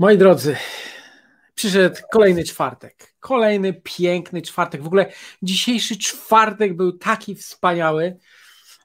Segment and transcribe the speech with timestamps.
[0.00, 0.56] Moi drodzy,
[1.54, 3.14] przyszedł kolejny czwartek.
[3.20, 4.82] Kolejny piękny czwartek.
[4.82, 8.16] W ogóle dzisiejszy czwartek był taki wspaniały.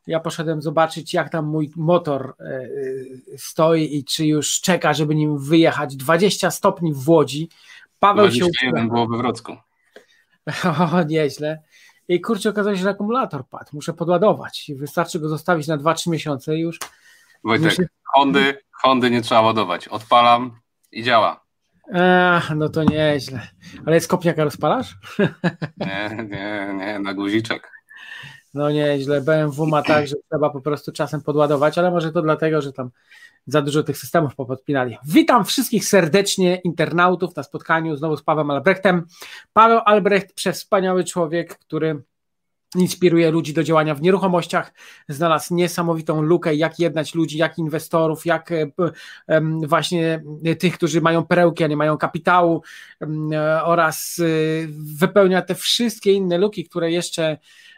[0.07, 2.67] Ja poszedłem zobaczyć, jak tam mój motor e, e,
[3.37, 5.95] stoi i czy już czeka, żeby nim wyjechać.
[5.95, 7.49] 20 stopni w Łodzi.
[7.99, 9.57] Paweł 21 się było we Wrocku.
[10.93, 11.61] O, nieźle.
[12.07, 13.69] I kurczę, okazało się, że akumulator padł.
[13.73, 14.71] Muszę podładować.
[14.75, 16.79] Wystarczy go zostawić na 2-3 miesiące i już.
[17.43, 17.83] Wojtek, muszę...
[18.03, 19.87] Hondy, Hondy nie trzeba ładować.
[19.87, 20.64] Odpalam
[20.95, 21.45] i działa.
[21.93, 23.47] Ach, no to nieźle.
[23.85, 24.97] Ale jest kopniaka rozpalasz?
[25.77, 27.71] Nie, nie, nie, na guziczek.
[28.53, 29.21] No nieźle.
[29.21, 32.89] BMW ma tak, że trzeba po prostu czasem podładować, ale może to dlatego, że tam
[33.47, 34.97] za dużo tych systemów popodpinali.
[35.05, 39.05] Witam wszystkich serdecznie, internautów na spotkaniu znowu z Pawłem Albrechtem.
[39.53, 42.03] Paweł Albrecht, przewspaniały człowiek, który
[42.75, 44.73] inspiruje ludzi do działania w nieruchomościach,
[45.09, 48.71] znalazł niesamowitą lukę, jak jednać ludzi, jak inwestorów, jak e,
[49.67, 50.23] właśnie
[50.59, 52.63] tych, którzy mają perełki, a nie mają kapitału
[53.01, 54.23] e, oraz e,
[54.99, 57.37] wypełnia te wszystkie inne luki, które jeszcze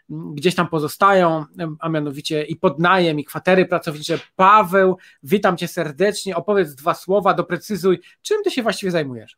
[0.10, 1.46] gdzieś tam pozostają,
[1.80, 4.20] a mianowicie i podnajem, i kwatery pracownicze.
[4.36, 9.38] Paweł, witam cię serdecznie, opowiedz dwa słowa, doprecyzuj, czym ty się właściwie zajmujesz?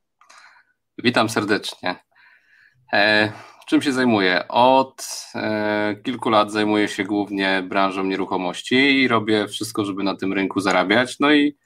[0.98, 1.96] Witam serdecznie.
[3.70, 4.48] Czym się zajmuję?
[4.48, 10.34] Od e, kilku lat zajmuję się głównie branżą nieruchomości i robię wszystko, żeby na tym
[10.34, 11.20] rynku zarabiać.
[11.20, 11.58] No i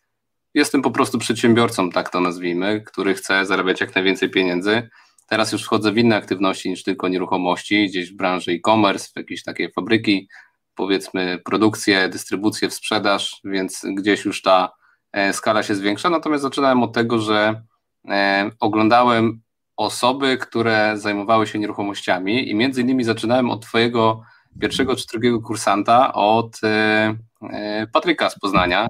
[0.53, 4.89] jestem po prostu przedsiębiorcą, tak to nazwijmy, który chce zarabiać jak najwięcej pieniędzy.
[5.29, 9.43] Teraz już wchodzę w inne aktywności niż tylko nieruchomości, gdzieś w branży e-commerce, w jakieś
[9.43, 10.27] takie fabryki,
[10.75, 14.71] powiedzmy produkcję, dystrybucję, sprzedaż, więc gdzieś już ta
[15.11, 16.09] e, skala się zwiększa.
[16.09, 17.61] Natomiast zaczynałem od tego, że
[18.09, 19.41] e, oglądałem
[19.83, 24.21] osoby, które zajmowały się nieruchomościami i między innymi zaczynałem od twojego
[24.61, 27.15] pierwszego czy drugiego kursanta, od e,
[27.93, 28.87] Patryka z Poznania,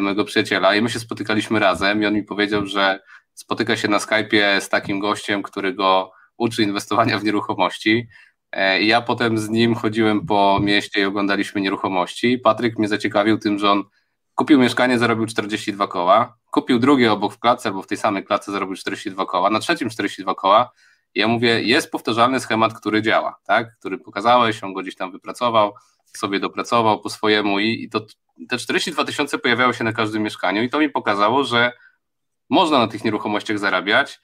[0.00, 3.00] mojego przyjaciela i my się spotykaliśmy razem i on mi powiedział, że
[3.34, 8.08] spotyka się na Skype'ie z takim gościem, który go uczy inwestowania w nieruchomości.
[8.52, 12.38] E, I ja potem z nim chodziłem po mieście i oglądaliśmy nieruchomości.
[12.38, 13.84] Patryk mnie zaciekawił tym, że on
[14.34, 18.52] kupił mieszkanie, zarobił 42 koła, kupił drugie obok w klatce albo w tej samej klatce
[18.52, 20.70] zarobił 42 koła, na trzecim 42 koła.
[21.14, 23.78] I ja mówię, jest powtarzalny schemat, który działa, tak?
[23.78, 25.74] który pokazałeś, on go gdzieś tam wypracował,
[26.16, 28.06] sobie dopracował po swojemu i, i to,
[28.48, 31.72] te 42 tysiące pojawiały się na każdym mieszkaniu i to mi pokazało, że
[32.50, 34.20] można na tych nieruchomościach zarabiać.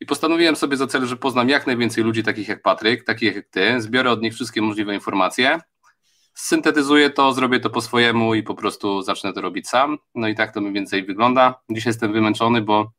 [0.00, 3.46] I postanowiłem sobie za cel, że poznam jak najwięcej ludzi takich jak Patryk, takich jak
[3.48, 5.60] ty, zbiorę od nich wszystkie możliwe informacje,
[6.36, 9.98] syntetyzuję to, zrobię to po swojemu i po prostu zacznę to robić sam.
[10.14, 11.60] No i tak to mniej więcej wygląda.
[11.70, 12.92] Dzisiaj jestem wymęczony, bo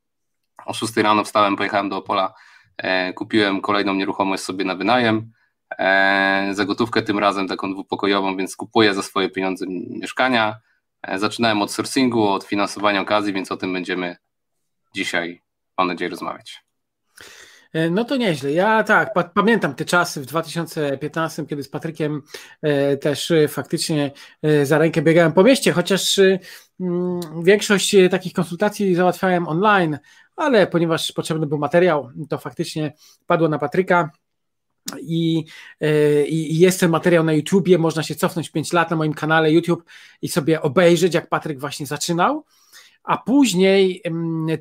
[0.66, 2.34] o 6 rano wstałem, pojechałem do Opola,
[2.78, 5.32] e, kupiłem kolejną nieruchomość sobie na wynajem,
[5.78, 10.56] e, za gotówkę tym razem taką dwupokojową, więc kupuję za swoje pieniądze mieszkania.
[11.02, 14.18] E, zaczynałem od sourcingu, od finansowania okazji, więc o tym będziemy
[14.96, 15.42] dzisiaj,
[15.78, 16.67] mam nadzieję, rozmawiać.
[17.74, 18.52] E, no to nieźle.
[18.52, 22.22] Ja tak, pa pamiętam te czasy w 2015, kiedy z Patrykiem
[22.62, 24.12] e, też e, faktycznie
[24.42, 26.40] e, za rękę biegałem po mieście, chociaż e,
[26.80, 29.98] mm, większość e, takich konsultacji załatwiałem online,
[30.36, 32.94] ale ponieważ potrzebny był materiał, to faktycznie
[33.26, 34.12] padło na Patryka.
[35.02, 35.46] I,
[36.28, 39.84] I, jest ten materiał na YouTubie, można się cofnąć 5 lat na moim kanale YouTube
[40.22, 42.46] i sobie obejrzeć, jak Patryk właśnie zaczynał
[43.08, 44.02] a później,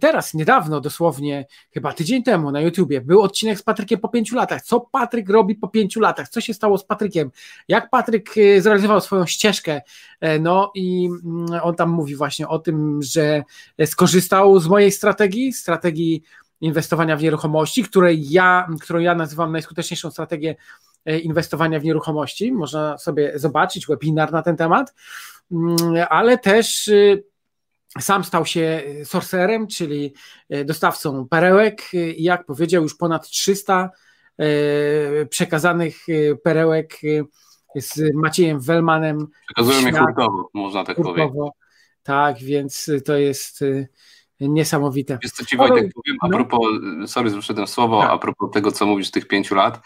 [0.00, 4.62] teraz niedawno, dosłownie chyba tydzień temu na YouTubie, był odcinek z Patrykiem po pięciu latach.
[4.62, 6.28] Co Patryk robi po pięciu latach?
[6.28, 7.30] Co się stało z Patrykiem?
[7.68, 9.80] Jak Patryk e, zrealizował swoją ścieżkę?
[10.20, 13.42] E, no i mm, on tam mówi właśnie o tym, że
[13.86, 16.22] skorzystał z mojej strategii, strategii
[16.60, 20.56] inwestowania w nieruchomości, której ja, którą ja nazywam najskuteczniejszą strategię
[21.04, 22.52] e, inwestowania w nieruchomości.
[22.52, 24.94] Można sobie zobaczyć webinar na ten temat,
[25.52, 25.76] mm,
[26.10, 27.24] ale też y,
[28.00, 30.12] sam stał się sorcerem, czyli
[30.50, 33.90] e, dostawcą perełek i jak powiedział, już ponad 300
[34.38, 34.46] e,
[35.26, 37.00] przekazanych e, perełek
[37.74, 39.26] z Maciejem Wellmanem.
[39.46, 41.28] Przekazujemy je hurtowo, można tak hurtowo.
[41.28, 41.52] powiedzieć.
[42.02, 43.60] Tak, więc to jest
[44.40, 45.18] niesamowite.
[45.22, 46.36] Jest co Ci Wojtek powiem, a no.
[46.36, 46.68] propos,
[47.06, 48.10] sorry, zwróciłem słowo, tak.
[48.10, 49.80] a propos tego, co mówisz tych pięciu lat.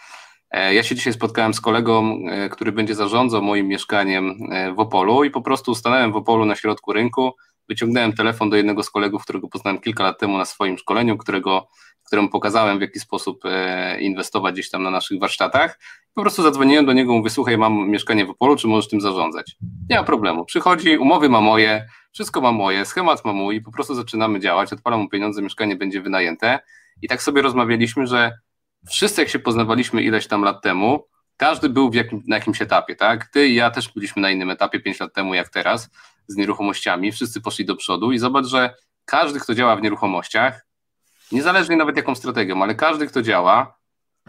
[0.51, 2.19] Ja się dzisiaj spotkałem z kolegą,
[2.51, 4.39] który będzie zarządzał moim mieszkaniem
[4.75, 7.33] w Opolu i po prostu stanąłem w Opolu na środku rynku,
[7.71, 11.67] wyciągnąłem telefon do jednego z kolegów, którego poznałem kilka lat temu na swoim szkoleniu, którego,
[12.05, 15.79] któremu pokazałem, w jaki sposób e, inwestować gdzieś tam na naszych warsztatach.
[16.13, 19.55] Po prostu zadzwoniłem do niego, mówię, słuchaj, mam mieszkanie w Opolu, czy możesz tym zarządzać?
[19.89, 20.45] Nie ma problemu.
[20.45, 24.99] Przychodzi, umowy ma moje, wszystko ma moje, schemat ma mój, po prostu zaczynamy działać, odpalam
[24.99, 26.59] mu pieniądze, mieszkanie będzie wynajęte.
[27.01, 28.31] I tak sobie rozmawialiśmy, że
[28.89, 31.03] wszyscy jak się poznawaliśmy ileś tam lat temu,
[31.41, 33.25] każdy był jakim, na jakimś etapie, tak?
[33.25, 35.89] Ty i ja też byliśmy na innym etapie 5 lat temu jak teraz
[36.27, 40.65] z nieruchomościami, wszyscy poszli do przodu i zobacz, że każdy, kto działa w nieruchomościach,
[41.31, 43.77] niezależnie nawet jaką strategią, ale każdy, kto działa,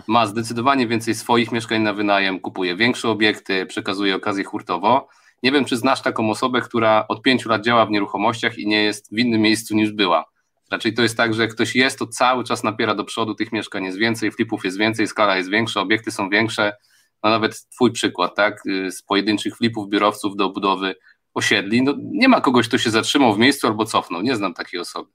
[0.07, 5.09] ma zdecydowanie więcej swoich mieszkań na wynajem, kupuje większe obiekty, przekazuje okazję hurtowo.
[5.43, 8.83] Nie wiem, czy znasz taką osobę, która od pięciu lat działa w nieruchomościach i nie
[8.83, 10.25] jest w innym miejscu niż była.
[10.71, 13.53] Raczej to jest tak, że jak ktoś jest, to cały czas napiera do przodu, tych
[13.53, 16.73] mieszkań jest więcej, flipów jest więcej, skala jest większa, obiekty są większe.
[17.23, 20.95] No nawet twój przykład, tak, z pojedynczych flipów biurowców do budowy
[21.35, 24.81] osiedli, no nie ma kogoś, kto się zatrzymał w miejscu albo cofnął, nie znam takiej
[24.81, 25.11] osoby.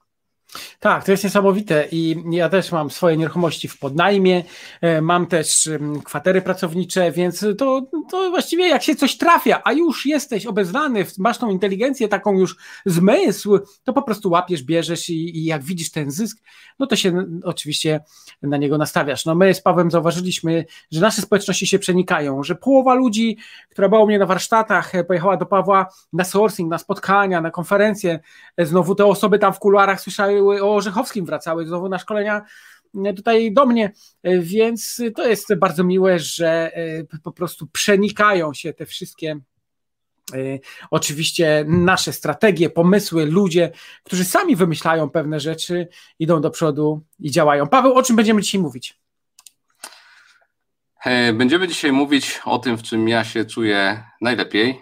[0.80, 4.44] Tak, to jest niesamowite i ja też mam swoje nieruchomości w podnajmie,
[4.80, 5.70] e, mam też
[6.04, 11.38] kwatery pracownicze, więc to, to właściwie jak się coś trafia, a już jesteś obezwany, masz
[11.38, 12.56] tą inteligencję, taką już
[12.86, 16.38] zmysł, to po prostu łapiesz, bierzesz i, i jak widzisz ten zysk,
[16.78, 18.00] no to się oczywiście
[18.42, 19.24] na niego nastawiasz.
[19.24, 23.36] No my z Pawłem zauważyliśmy, że nasze społeczności się przenikają, że połowa ludzi,
[23.70, 27.50] która była u mnie na warsztatach, e, pojechała do Pawła na sourcing, na spotkania, na
[27.50, 28.20] konferencje,
[28.56, 32.42] e, znowu te osoby tam w kuluarach słyszały o Orzechowskim wracały znowu na szkolenia
[33.04, 33.92] e, tutaj do mnie,
[34.22, 39.40] e, więc to jest bardzo miłe, że e, po prostu przenikają się te wszystkie
[40.90, 43.70] oczywiście nasze strategie, pomysły, ludzie,
[44.04, 45.88] którzy sami wymyślają pewne rzeczy,
[46.18, 47.66] idą do przodu i działają.
[47.66, 48.98] Paweł, o czym będziemy dzisiaj mówić?
[51.34, 54.80] Będziemy dzisiaj mówić o tym, w czym ja się czuję najlepiej,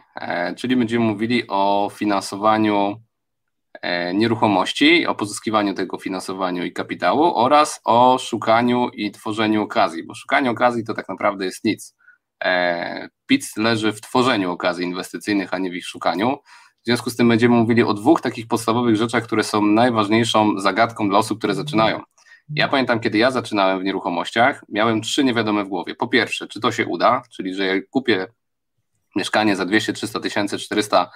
[0.57, 3.06] czyli będziemy mówili o finansowaniu
[4.15, 10.51] nieruchomości, o pozyskiwaniu tego finansowaniu i kapitału oraz o szukaniu i tworzeniu okazji, bo szukanie
[10.51, 11.95] okazji to tak naprawdę jest nic.
[12.45, 16.39] E, PIC leży w tworzeniu okazji inwestycyjnych, a nie w ich szukaniu.
[16.83, 21.09] W związku z tym będziemy mówili o dwóch takich podstawowych rzeczach, które są najważniejszą zagadką
[21.09, 22.01] dla osób, które zaczynają.
[22.49, 25.95] Ja pamiętam, kiedy ja zaczynałem w nieruchomościach, miałem trzy niewiadome w głowie.
[25.95, 28.27] Po pierwsze, czy to się uda, czyli że jak kupię
[29.17, 31.11] mieszkanie za 200, 300 tysięcy, 400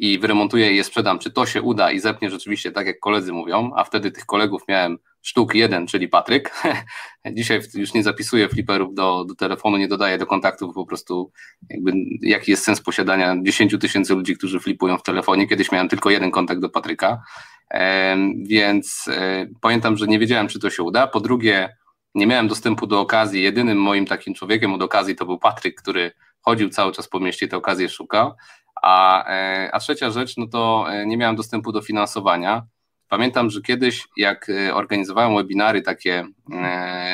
[0.00, 3.32] i wyremontuję i je sprzedam, czy to się uda i zepnie rzeczywiście tak, jak koledzy
[3.32, 6.54] mówią, a wtedy tych kolegów miałem sztuk jeden, czyli Patryk.
[7.36, 11.32] Dzisiaj już nie zapisuję fliperów do, do telefonu, nie dodaję do kontaktów, po prostu
[11.70, 11.92] jakby
[12.22, 15.48] jaki jest sens posiadania 10 tysięcy ludzi, którzy flipują w telefonie.
[15.48, 17.22] Kiedyś miałem tylko jeden kontakt do Patryka,
[18.48, 21.06] więc e, pamiętam, że nie wiedziałem, czy to się uda.
[21.06, 21.76] Po drugie,
[22.14, 23.42] nie miałem dostępu do okazji.
[23.42, 27.48] Jedynym moim takim człowiekiem od okazji to był Patryk, który chodził cały czas po mieście,
[27.48, 28.32] te okazje szukał.
[28.82, 32.66] A, e, a trzecia rzecz, no to e, nie miałem dostępu do finansowania.
[33.08, 36.26] Pamiętam, że kiedyś, jak e, organizowałem webinary takie,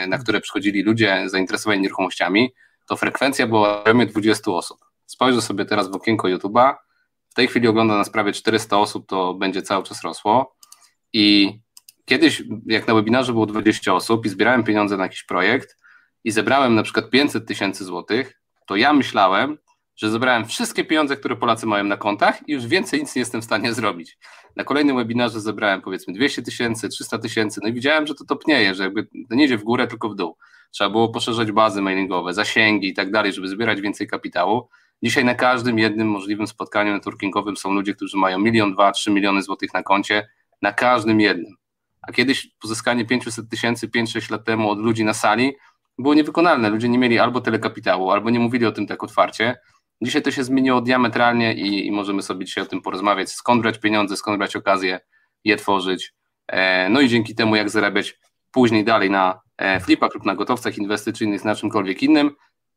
[0.09, 2.53] na które przychodzili ludzie zainteresowani nieruchomościami,
[2.89, 4.79] to frekwencja była w 20 osób.
[5.07, 6.75] Spojrzę sobie teraz w okienko YouTube'a.
[7.29, 10.57] W tej chwili ogląda nas prawie 400 osób, to będzie cały czas rosło.
[11.13, 11.59] I
[12.05, 15.77] kiedyś, jak na webinarze było 20 osób i zbierałem pieniądze na jakiś projekt
[16.25, 19.59] i zebrałem na przykład 500 tysięcy złotych, to ja myślałem,
[19.97, 23.41] że zebrałem wszystkie pieniądze, które Polacy mają na kontach i już więcej nic nie jestem
[23.43, 24.19] w stanie zrobić.
[24.57, 28.75] Na kolejnym webinarze zebrałem powiedzmy 200 tysięcy, 300 tysięcy, no i widziałem, że to topnieje,
[28.75, 30.37] że jakby to nie idzie w górę, tylko w dół.
[30.71, 34.69] Trzeba było poszerzać bazy mailingowe, zasięgi i tak dalej, żeby zbierać więcej kapitału.
[35.03, 39.43] Dzisiaj na każdym jednym możliwym spotkaniu networkingowym są ludzie, którzy mają milion, dwa, trzy miliony
[39.43, 40.29] złotych na koncie,
[40.63, 41.55] na każdym jednym.
[42.03, 45.53] A kiedyś pozyskanie 500 tysięcy 5-6 lat temu od ludzi na sali
[45.99, 46.71] było niewykonalne.
[46.71, 49.57] Ludzie nie mieli albo tyle kapitału, albo nie mówili o tym tak otwarcie.
[50.03, 53.79] Dzisiaj to się zmieniło diametralnie i, i, możemy sobie dzisiaj o tym porozmawiać, skąd brać
[53.79, 55.01] pieniądze, skąd brać okazję
[55.45, 56.15] je tworzyć.
[56.49, 58.19] E, no i dzięki temu, jak zarabiać
[58.51, 62.31] później dalej na e, flipach lub na gotowcach inwestycyjnych, na czymkolwiek innym.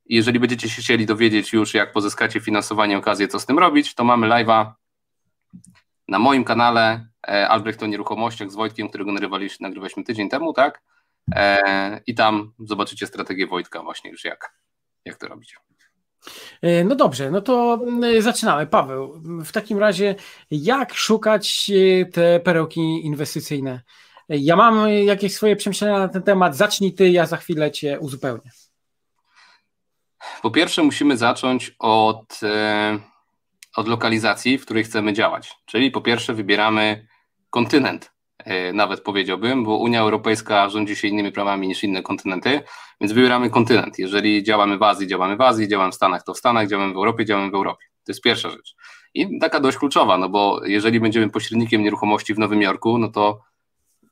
[0.06, 4.04] Jeżeli będziecie się chcieli dowiedzieć już, jak pozyskacie finansowanie, okazję, co z tym robić, to
[4.04, 4.72] mamy live'a
[6.08, 10.82] na moim kanale e, Albrecht o nieruchomościach z Wojtkiem, którego nagrywaliśmy, nagrywaliśmy tydzień temu, tak?
[12.08, 14.54] I tam zobaczycie strategię Wojtka właśnie już jak,
[15.06, 15.56] jak to robić.
[16.62, 18.68] E, no dobrze, no to e, zaczynamy.
[18.68, 20.16] Paweł, w takim razie
[20.52, 21.72] jak szukać
[22.02, 23.82] e, te perełki inwestycyjne?
[24.30, 26.56] Ja mam jakieś swoje przemyślenia na ten temat.
[26.56, 28.52] Zacznij ty, ja za chwilę cię uzupełnię.
[30.42, 32.40] Po pierwsze, musimy zacząć od,
[33.76, 35.56] od lokalizacji, w której chcemy działać.
[35.66, 37.08] Czyli po pierwsze, wybieramy
[37.50, 38.19] kontynent, E,
[38.74, 42.62] nawet powiedziałbym, bo Unia Europejska rządzi się innymi prawami niż inne kontynenty,
[43.02, 44.00] więc wybieramy kontynent.
[44.00, 46.96] Jeżeli działamy w Azji, działamy w Azji, działamy w Stanach, to w Stanach, działamy w
[46.96, 47.86] Europie, działamy w Europie.
[48.06, 48.76] To jest pierwsza rzecz.
[49.14, 53.42] I taka dość kluczowa, no bo jeżeli będziemy pośrednikiem nieruchomości w Nowym Jorku, no to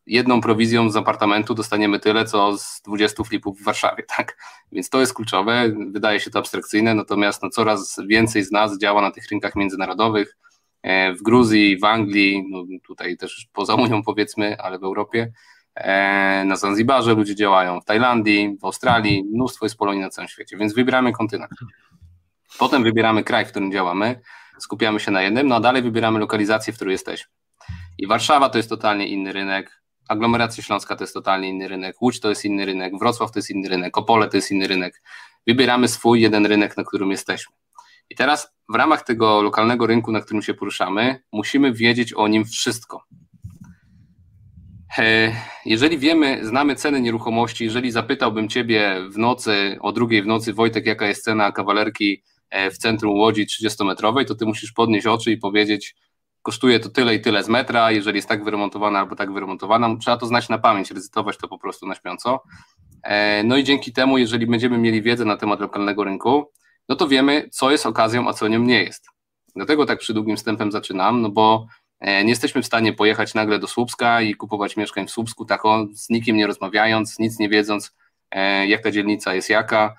[0.05, 4.37] jedną prowizją z apartamentu dostaniemy tyle, co z 20 flipów w Warszawie, tak?
[4.71, 9.01] Więc to jest kluczowe, wydaje się to abstrakcyjne, natomiast no, coraz więcej z nas działa
[9.01, 10.46] na tych rynkach międzynarodowych, E,
[11.19, 15.31] w Gruzji, w Anglii, no tutaj też poza Unią powiedzmy, ale w Europie,
[15.75, 20.57] e, na Zanzibarze ludzie działają, w Tajlandii, w Australii, mnóstwo jest Polonii na całym świecie,
[20.57, 21.51] więc wybieramy kontynent.
[22.59, 24.21] Potem wybieramy kraj, w którym działamy,
[24.59, 27.31] skupiamy się na jednym, no a dalej wybieramy lokalizację, w której jesteśmy.
[27.97, 32.19] I Warszawa to jest totalnie inny rynek, aglomeracja śląska to jest totalnie inny rynek, Łódź
[32.19, 35.01] to jest inny rynek, Wrocław to jest inny rynek, Opole to jest inny rynek.
[35.47, 37.55] Wybieramy swój jeden rynek, na którym jesteśmy.
[38.09, 42.45] I teraz w ramach tego lokalnego rynku, na którym się poruszamy, musimy wiedzieć o nim
[42.45, 43.03] wszystko.
[44.97, 45.31] E,
[45.65, 50.85] jeżeli wiemy, znamy ceny nieruchomości, jeżeli zapytałbym Ciebie w nocy, o drugiej w nocy, Wojtek,
[50.85, 55.37] jaka jest cena kawalerki e, w centrum Łodzi 30-metrowej, to Ty musisz podnieść oczy i
[55.37, 55.95] powiedzieć,
[56.41, 60.17] kosztuje to tyle i tyle z metra, jeżeli jest tak wyremontowana albo tak wyremontowana, trzeba
[60.17, 62.43] to znać na pamięć, recytować to po prostu na śpiąco.
[63.03, 66.51] E, no i dzięki temu, jeżeli będziemy mieli wiedzę na temat lokalnego rynku,
[66.89, 69.07] no to wiemy, co jest okazją, a co nią nie jest.
[69.55, 71.67] Dlatego tak przy długim wstępem zaczynam, no bo
[71.99, 75.61] e, nie jesteśmy w stanie pojechać nagle do Słupska i kupować mieszkań w Słupsku, tak
[75.93, 77.95] z nikim nie rozmawiając, nic nie wiedząc,
[78.31, 79.95] e, jak ta dzielnica jest jaka,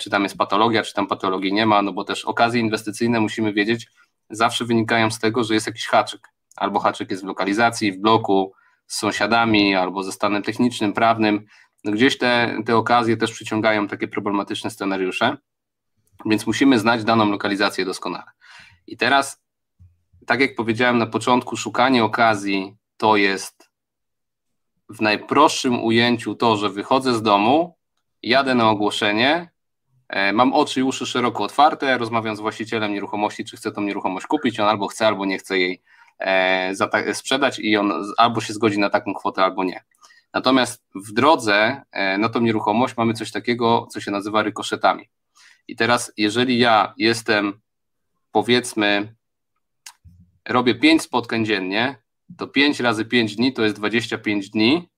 [0.00, 3.52] czy tam jest patologia, czy tam patologii nie ma, no bo też okazje inwestycyjne musimy
[3.52, 3.86] wiedzieć,
[4.30, 6.28] zawsze wynikają z tego, że jest jakiś haczyk.
[6.56, 8.52] Albo haczyk jest w lokalizacji, w bloku,
[8.86, 11.46] z sąsiadami, albo ze stanem technicznym, prawnym.
[11.84, 15.36] No gdzieś te, te okazje też przyciągają takie problematyczne scenariusze,
[16.26, 18.30] więc musimy znać daną lokalizację doskonale.
[18.86, 19.42] I teraz,
[20.26, 23.70] tak jak powiedziałem na początku, szukanie okazji to jest
[24.88, 27.76] w najprostszym ujęciu to, że wychodzę z domu,
[28.22, 29.54] jadę na ogłoszenie,
[30.08, 34.26] E, mam oczy i uszy szeroko otwarte, rozmawiam z właścicielem nieruchomości, czy chce tą nieruchomość
[34.26, 35.82] kupić, on albo chce, albo nie chce jej
[36.18, 39.84] e, sprzedać i on albo się zgodzi na taką kwotę, albo nie.
[40.32, 45.08] Natomiast w drodze e, na tą nieruchomość mamy coś takiego, co się nazywa rykoszetami.
[45.68, 47.60] I teraz, jeżeli ja jestem,
[48.32, 49.14] powiedzmy,
[50.48, 51.96] robię 5 spotkań dziennie,
[52.38, 54.88] to 5 razy 5 dni to jest 25 dni,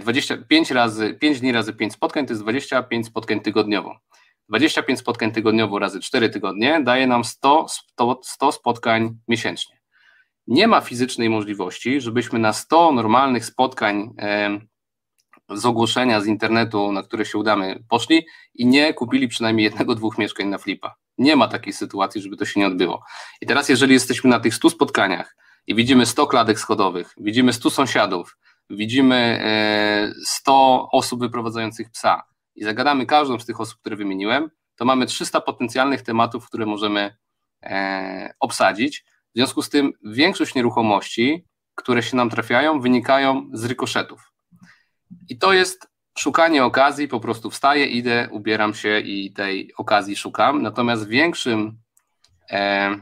[0.00, 3.98] 25 e, razy, 5 dni razy 5 spotkań to jest 25 spotkań tygodniowo.
[4.48, 9.80] 25 spotkań tygodniowo razy 4 tygodnie daje nam 100, 100, 100 spotkań miesięcznie.
[10.46, 14.14] Nie ma fizycznej możliwości, żebyśmy na 100 normalnych spotkań
[15.54, 20.18] z ogłoszenia z internetu, na które się udamy, poszli i nie kupili przynajmniej jednego, dwóch
[20.18, 20.94] mieszkań na flipa.
[21.18, 23.02] Nie ma takiej sytuacji, żeby to się nie odbyło.
[23.40, 27.70] I teraz, jeżeli jesteśmy na tych 100 spotkaniach i widzimy 100 kladek schodowych, widzimy 100
[27.70, 28.36] sąsiadów,
[28.70, 29.44] widzimy
[30.24, 32.22] 100 e, osób wyprowadzających psa
[32.54, 37.16] i zagadamy każdą z tych osób, które wymieniłem, to mamy 300 potencjalnych tematów, które możemy
[37.62, 39.04] e, obsadzić.
[39.34, 41.44] W związku z tym większość nieruchomości,
[41.74, 44.31] które się nam trafiają, wynikają z rykoszetów.
[45.28, 45.88] I to jest
[46.18, 50.62] szukanie okazji, po prostu wstaję, idę, ubieram się i tej okazji szukam.
[50.62, 51.78] Natomiast większym
[52.50, 52.96] e,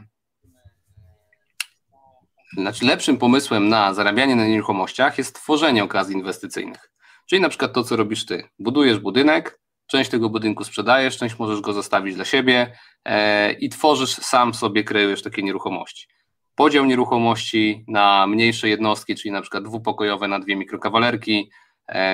[2.57, 6.91] znaczy lepszym pomysłem na zarabianie na nieruchomościach jest tworzenie okazji inwestycyjnych.
[7.29, 8.43] Czyli na przykład to, co robisz ty.
[8.59, 14.09] Budujesz budynek, część tego budynku sprzedajesz, część możesz go zostawić dla siebie e, i tworzysz
[14.09, 16.07] sam sobie, kreujesz takie nieruchomości.
[16.55, 21.51] Podział nieruchomości na mniejsze jednostki, czyli na przykład dwupokojowe na dwie mikrokawalerki,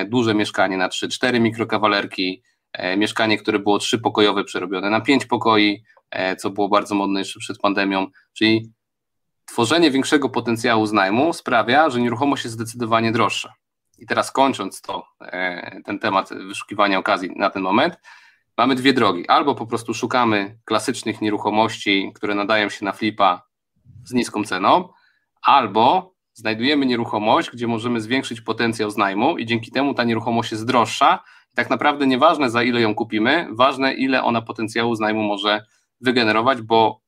[0.06, 2.42] duże mieszkanie na trzy, cztery mikrokawalerki,
[2.72, 7.40] e, mieszkanie, które było trzypokojowe, przerobione na pięć pokoi, e, co było bardzo modne jeszcze
[7.40, 8.72] przed pandemią, czyli
[9.48, 13.54] Tworzenie większego potencjału z najmu sprawia, że nieruchomość jest zdecydowanie droższa.
[13.98, 18.00] I teraz kończąc to, e, ten temat wyszukiwania okazji na ten moment,
[18.58, 19.28] mamy dwie drogi.
[19.28, 23.42] Albo po prostu szukamy klasycznych nieruchomości, które nadają się na flipa
[24.04, 24.88] z niską ceną,
[25.42, 30.66] albo znajdujemy nieruchomość, gdzie możemy zwiększyć potencjał z najmu i dzięki temu ta nieruchomość jest
[30.66, 31.24] droższa.
[31.52, 35.64] I tak naprawdę nieważne za ile ją kupimy, ważne ile ona potencjału z najmu może
[36.00, 37.00] wygenerować, bo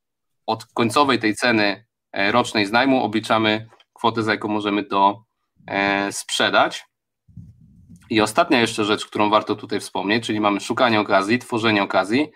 [0.46, 5.25] od końcowej tej ceny E, rocznej z najmu obliczamy kwotę, za jaką możemy to
[5.66, 6.87] e, sprzedać.
[8.10, 12.30] I ostatnia jeszcze rzecz, którą warto tutaj wspomnieć, czyli mamy szukanie okazji, tworzenie okazji,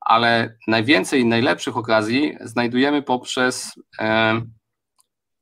[0.00, 4.40] ale najwięcej najlepszych okazji znajdujemy poprzez e,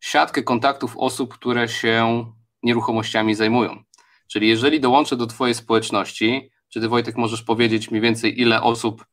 [0.05, 2.25] siatkę kontaktów osób, które się
[2.63, 3.83] nieruchomościami zajmują.
[4.27, 9.07] Czyli jeżeli dołączę do Twojej społeczności, czy Ty Wojtek możesz powiedzieć mniej więcej, ile osób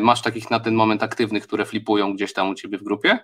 [0.00, 3.18] masz takich na ten moment aktywnych, które flipują gdzieś tam u Ciebie w grupie?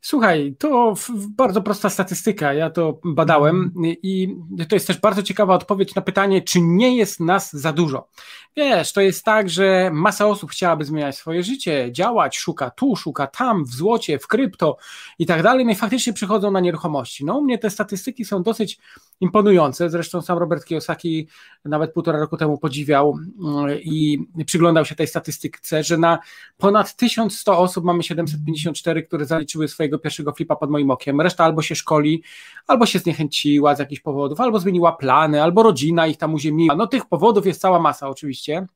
[0.00, 0.94] Słuchaj, to
[1.36, 2.54] bardzo prosta statystyka.
[2.54, 4.36] Ja to badałem i
[4.68, 8.08] to jest też bardzo ciekawa odpowiedź na pytanie, czy nie jest nas za dużo.
[8.56, 13.26] Wiesz, to jest tak, że masa osób chciałaby zmieniać swoje życie, działać, szuka tu, szuka
[13.26, 14.76] tam, w złocie, w krypto
[15.18, 17.24] i tak dalej, no i faktycznie przychodzą na nieruchomości.
[17.24, 18.78] No, u mnie te statystyki są dosyć
[19.20, 19.90] imponujące.
[19.90, 21.28] Zresztą sam Robert Kiyosaki
[21.64, 26.18] nawet półtora roku temu podziwiał mm, i przyglądał się tej statystyce, że na
[26.56, 31.20] ponad 1100 osób mamy 754, które zaliczyły swojego pierwszego flipa pod moim okiem.
[31.20, 32.22] Reszta albo się szkoli,
[32.66, 36.76] albo się zniechęciła z jakichś powodów, albo zmieniła plany, albo rodzina ich tam uziemiła.
[36.76, 38.66] No tych powodów jest cała masa oczywiście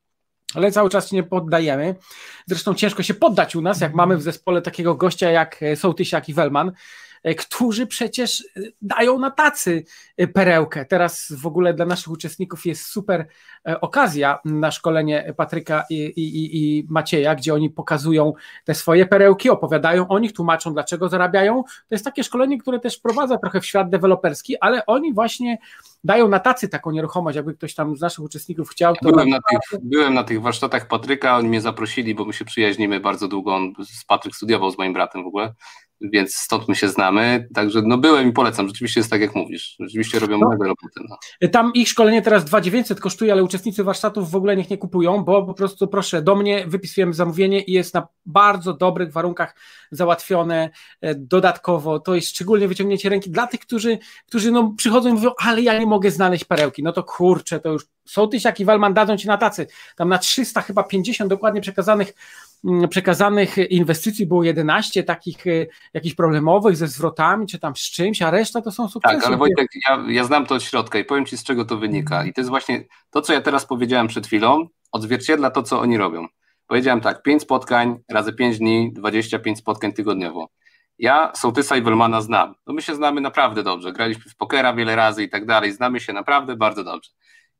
[0.55, 1.95] ale cały czas się nie poddajemy.
[2.47, 6.35] Zresztą ciężko się poddać u nas, jak mamy w zespole takiego gościa jak Sołtysiak i
[6.35, 6.73] Welman,
[7.39, 8.45] którzy przecież
[8.83, 9.85] dają na tacy
[10.35, 10.85] perełkę.
[10.85, 13.27] Teraz w ogóle dla naszych uczestników jest super
[13.81, 18.33] okazja na szkolenie Patryka i, i, i Macieja, gdzie oni pokazują
[18.65, 21.63] te swoje perełki, opowiadają o nich, tłumaczą dlaczego zarabiają.
[21.65, 25.59] To jest takie szkolenie, które też wprowadza trochę w świat deweloperski, ale oni właśnie
[26.05, 28.95] dają na tacy taką nieruchomość, jakby ktoś tam z naszych uczestników chciał.
[28.95, 32.45] To byłem, na tych, byłem na tych warsztatach Patryka, oni mnie zaprosili, bo my się
[32.45, 35.55] przyjaźnimy bardzo długo, on z Patryk studiował z moim bratem w ogóle,
[36.01, 39.77] więc stąd my się znamy, także no byłem i polecam, rzeczywiście jest tak jak mówisz,
[39.81, 40.49] rzeczywiście robią no.
[40.49, 41.01] mega roboty.
[41.41, 41.49] No.
[41.49, 45.47] Tam ich szkolenie teraz 2900 kosztuje, ale uczestnicy warsztatów w ogóle niech nie kupują, bo
[45.47, 49.55] po prostu proszę, do mnie wypisujemy zamówienie i jest na bardzo dobrych warunkach
[49.91, 55.13] załatwione e, dodatkowo, to jest szczególnie wyciągnięcie ręki dla tych, którzy, którzy no przychodzą i
[55.13, 58.95] mówią, ale ja nie mogę znaleźć perełki, no to kurczę, to już są tysiaki Walman
[58.95, 62.15] dadzą ci na tacy, tam na 300 chyba 50 dokładnie przekazanych
[62.91, 68.31] przekazanych inwestycji było 11 takich e, jakichś problemowych ze zwrotami, czy tam z czymś, a
[68.31, 69.17] reszta to są sukcesy.
[69.17, 71.77] Tak, ale Wojtek, ja, ja znam to od środka i powiem Ci z czego to
[71.77, 72.25] wynika.
[72.25, 75.97] I to jest właśnie to, co ja teraz powiedziałem przed chwilą, odzwierciedla to, co oni
[75.97, 76.27] robią.
[76.67, 80.49] Powiedziałem tak, 5 spotkań razy 5 dni, 25 spotkań tygodniowo.
[80.99, 82.55] Ja Sołtysa i Welmana znam.
[82.67, 83.93] No my się znamy naprawdę dobrze.
[83.93, 85.73] Graliśmy w pokera wiele razy i tak dalej.
[85.73, 87.11] Znamy się naprawdę bardzo dobrze.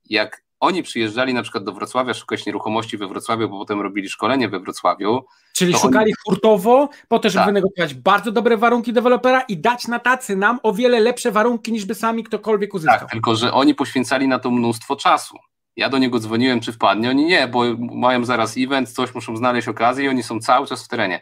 [0.05, 4.49] Jak oni przyjeżdżali na przykład do Wrocławia szukać nieruchomości we Wrocławiu, bo potem robili szkolenie
[4.49, 5.25] we Wrocławiu.
[5.55, 6.13] Czyli szukali oni...
[6.25, 7.47] hurtowo po to, żeby tak.
[7.47, 11.85] wynegocjować bardzo dobre warunki dewelopera i dać na tacy nam o wiele lepsze warunki, niż
[11.85, 12.99] by sami ktokolwiek uzyskał.
[12.99, 15.37] Tak, tylko że oni poświęcali na to mnóstwo czasu.
[15.77, 19.69] Ja do niego dzwoniłem, czy wpadnie, oni nie, bo mają zaraz event, coś muszą znaleźć
[19.69, 21.21] okazję i oni są cały czas w terenie.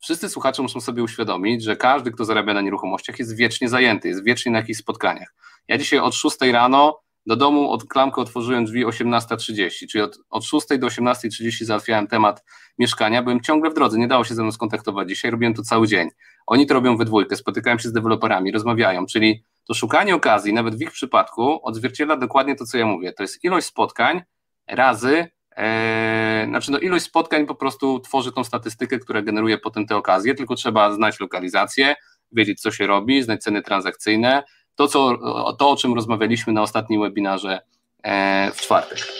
[0.00, 4.24] Wszyscy słuchacze muszą sobie uświadomić, że każdy, kto zarabia na nieruchomościach, jest wiecznie zajęty, jest
[4.24, 5.34] wiecznie na jakichś spotkaniach.
[5.68, 10.44] Ja dzisiaj od 6 rano do domu od klamkę otworzyłem drzwi 18.30, czyli od, od
[10.44, 12.44] 6 do 18.30 załatwiałem temat
[12.78, 15.08] mieszkania, byłem ciągle w drodze, nie dało się ze mną skontaktować.
[15.08, 16.08] Dzisiaj robiłem to cały dzień.
[16.46, 20.76] Oni to robią we dwójkę, spotykają się z deweloperami, rozmawiają, czyli to szukanie okazji, nawet
[20.76, 23.12] w ich przypadku, odzwierciedla dokładnie to, co ja mówię.
[23.12, 24.22] To jest ilość spotkań
[24.68, 29.96] razy, ee, znaczy no ilość spotkań po prostu tworzy tą statystykę, która generuje potem te
[29.96, 31.94] okazje, tylko trzeba znać lokalizację,
[32.32, 34.42] wiedzieć, co się robi, znać ceny transakcyjne,
[34.78, 35.18] to, co,
[35.58, 37.60] to o czym rozmawialiśmy na ostatnim webinarze
[38.02, 39.12] e, w czwartek.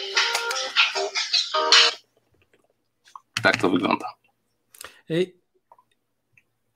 [3.43, 4.07] Tak to wygląda.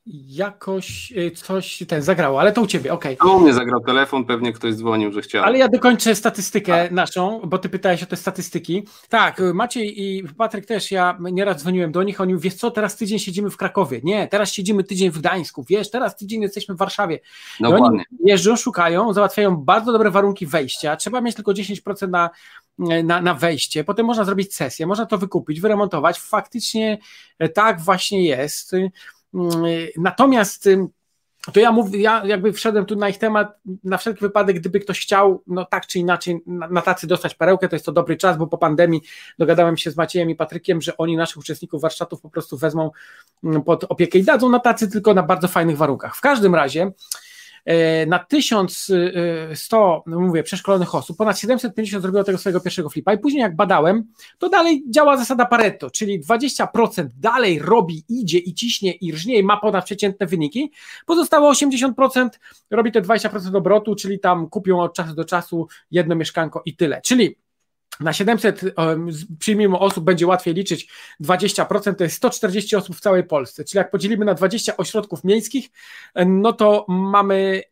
[0.07, 3.19] Y, jakoś y, coś ten zagrało, ale to u ciebie, okej.
[3.19, 3.37] Okay.
[3.37, 5.45] u mnie zagrał telefon, pewnie ktoś dzwonił, że chciał.
[5.45, 6.93] Ale ja dokończę statystykę tak.
[6.93, 8.83] naszą, bo ty pytałeś o te statystyki.
[9.09, 12.97] Tak, Maciej i Patryk też, ja nieraz dzwoniłem do nich, oni mówią, wiesz co, teraz
[12.97, 16.79] tydzień siedzimy w Krakowie, nie, teraz siedzimy tydzień w Gdańsku, wiesz, teraz tydzień jesteśmy w
[16.79, 17.21] Warszawie.
[17.61, 17.87] I Dokładnie.
[17.87, 22.31] oni jeżdżą, szukają, załatwiają bardzo dobre warunki wejścia, trzeba mieć tylko 10% na
[23.05, 26.21] na, na wejście, potem można zrobić sesję, można to wykupić, wyremontować.
[26.21, 26.99] Faktycznie
[27.55, 28.73] tak właśnie jest.
[29.97, 30.69] Natomiast
[31.53, 35.01] to ja mówię, ja jakby wszedłem tu na ich temat, na wszelki wypadek, gdyby ktoś
[35.01, 38.39] chciał, no tak czy inaczej, na, na tacy dostać perełkę, to jest to dobry czas,
[38.39, 39.03] bo po pandemii
[39.39, 42.91] dogadałem się z Maciejem i Patrykiem, że oni naszych uczestników warsztatów po prostu wezmą
[43.67, 46.17] pod opiekę i dadzą na tacy, tylko na bardzo fajnych warunkach.
[46.17, 46.93] W każdym razie,
[48.07, 53.41] na 1100, no mówię, przeszkolonych osób, ponad 750 zrobiło tego swojego pierwszego flipa i później
[53.41, 54.05] jak badałem,
[54.39, 59.43] to dalej działa zasada Pareto, czyli 20% dalej robi, idzie i ciśnie i rżnie i
[59.43, 60.73] ma ponad przeciętne wyniki,
[61.07, 62.29] pozostałe 80%
[62.71, 67.01] robi te 20% obrotu, czyli tam kupią od czasu do czasu jedno mieszkanko i tyle,
[67.01, 67.37] czyli
[68.03, 68.61] na 700
[69.39, 70.89] przyjmijmy osób będzie łatwiej liczyć
[71.21, 75.71] 20%, to jest 140 osób w całej Polsce, czyli jak podzielimy na 20 ośrodków miejskich,
[76.27, 77.63] no to mamy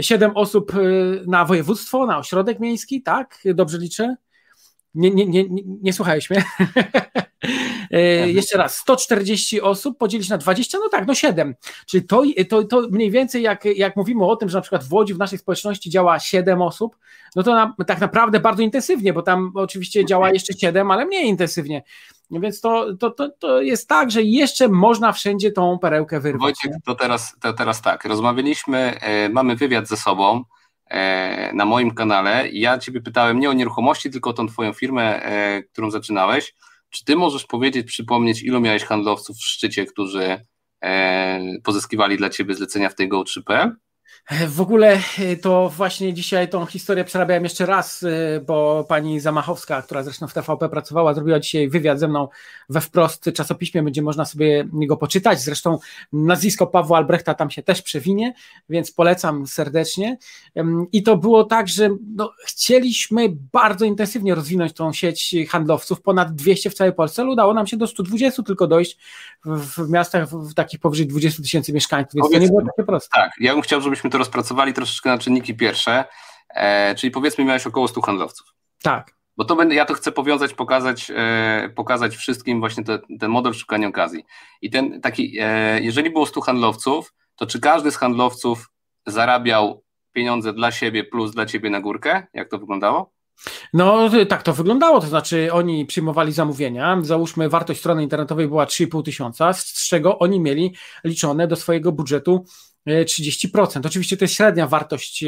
[0.00, 3.38] 7 mm, osób y, na województwo, na ośrodek miejski, tak?
[3.54, 4.16] Dobrze liczę?
[4.94, 5.92] Nie, nie, nie, nie, nie?
[7.90, 11.54] E, jeszcze raz, 140 osób podzielić na 20, no tak, no 7.
[11.86, 14.92] Czyli to, to, to mniej więcej jak, jak mówimy o tym, że na przykład w
[14.92, 16.96] Łodzi w naszej społeczności działa 7 osób,
[17.36, 21.26] no to na, tak naprawdę bardzo intensywnie, bo tam oczywiście działa jeszcze 7, ale mniej
[21.26, 21.82] intensywnie.
[22.30, 26.40] Więc to, to, to, to jest tak, że jeszcze można wszędzie tą perełkę wyrwać.
[26.40, 30.44] Wojciech, to teraz, to teraz tak, rozmawialiśmy, e, mamy wywiad ze sobą,
[30.90, 32.48] e, na moim kanale.
[32.48, 36.54] Ja Ciebie pytałem nie o nieruchomości, tylko o tą Twoją firmę, e, którą zaczynałeś.
[36.92, 40.46] Czy ty możesz powiedzieć, przypomnieć, ilu miałeś handlowców w szczycie, którzy
[40.84, 43.70] e, pozyskiwali dla ciebie zlecenia w tej Go3P?
[44.48, 49.82] W ogóle e, to właśnie dzisiaj tą historię przerabiałem jeszcze raz, e, bo pani Zamachowska,
[49.82, 52.28] która zresztą w TVP pracowała, zrobiła dzisiaj wywiad ze mną
[52.68, 55.40] we wprost czasopiśmie, będzie można sobie go poczytać.
[55.40, 55.78] Zresztą
[56.12, 58.34] nazwisko Pawła Albrechta tam się też przewinie,
[58.68, 60.18] więc polecam serdecznie.
[60.92, 66.70] I to było tak, że no, chcieliśmy bardzo intensywnie rozwinąć tą sieć handlowców, ponad 200
[66.70, 68.98] w całej Polsce, ale udało nam się do 120 tylko dojść
[69.44, 73.08] w, miastach w takich powyżej 20 tysięcy mieszkańców, więc Powiedz, to nie było takie proste.
[73.14, 76.04] Tak, ja bym chciał, żebyśmy to rozpracowali troszeczkę na czynniki pierwsze,
[76.54, 78.46] e, czyli powiedzmy miałeś około 100 handlowców.
[78.82, 79.14] Tak.
[79.36, 83.54] Bo to będę, ja to chcę powiązać, pokazać, e, pokazać wszystkim właśnie te, ten model
[83.54, 84.24] szukania okazji.
[84.62, 88.70] I ten taki, e, jeżeli było 100 handlowców, to czy każdy z handlowców
[89.06, 92.26] zarabiał pieniądze dla siebie plus dla ciebie na górkę?
[92.34, 93.12] Jak to wyglądało?
[93.72, 99.02] No tak to wyglądało, to znaczy oni przyjmowali zamówienia, załóżmy wartość strony internetowej była 3,5
[99.02, 102.44] tysiąca, z czego oni mieli liczone do swojego budżetu
[102.86, 103.86] 30%.
[103.86, 105.24] Oczywiście to jest średnia wartość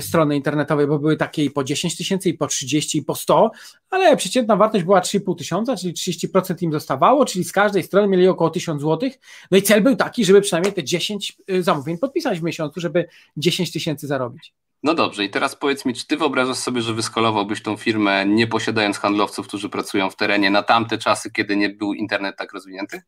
[0.00, 3.50] strony internetowej, bo były takie i po 10 tysięcy, i po 30, i po 100,
[3.90, 8.28] ale przeciętna wartość była 3,5 tysiąca, czyli 30% im zostawało, czyli z każdej strony mieli
[8.28, 9.10] około 1000 zł.
[9.50, 13.08] No i cel był taki, żeby przynajmniej te 10 y, zamówień podpisać w miesiącu, żeby
[13.36, 14.52] 10 tysięcy zarobić.
[14.82, 18.46] No dobrze, i teraz powiedz mi, czy ty wyobrażasz sobie, że wyskalowałbyś tą firmę, nie
[18.46, 23.02] posiadając handlowców, którzy pracują w terenie na tamte czasy, kiedy nie był internet tak rozwinięty?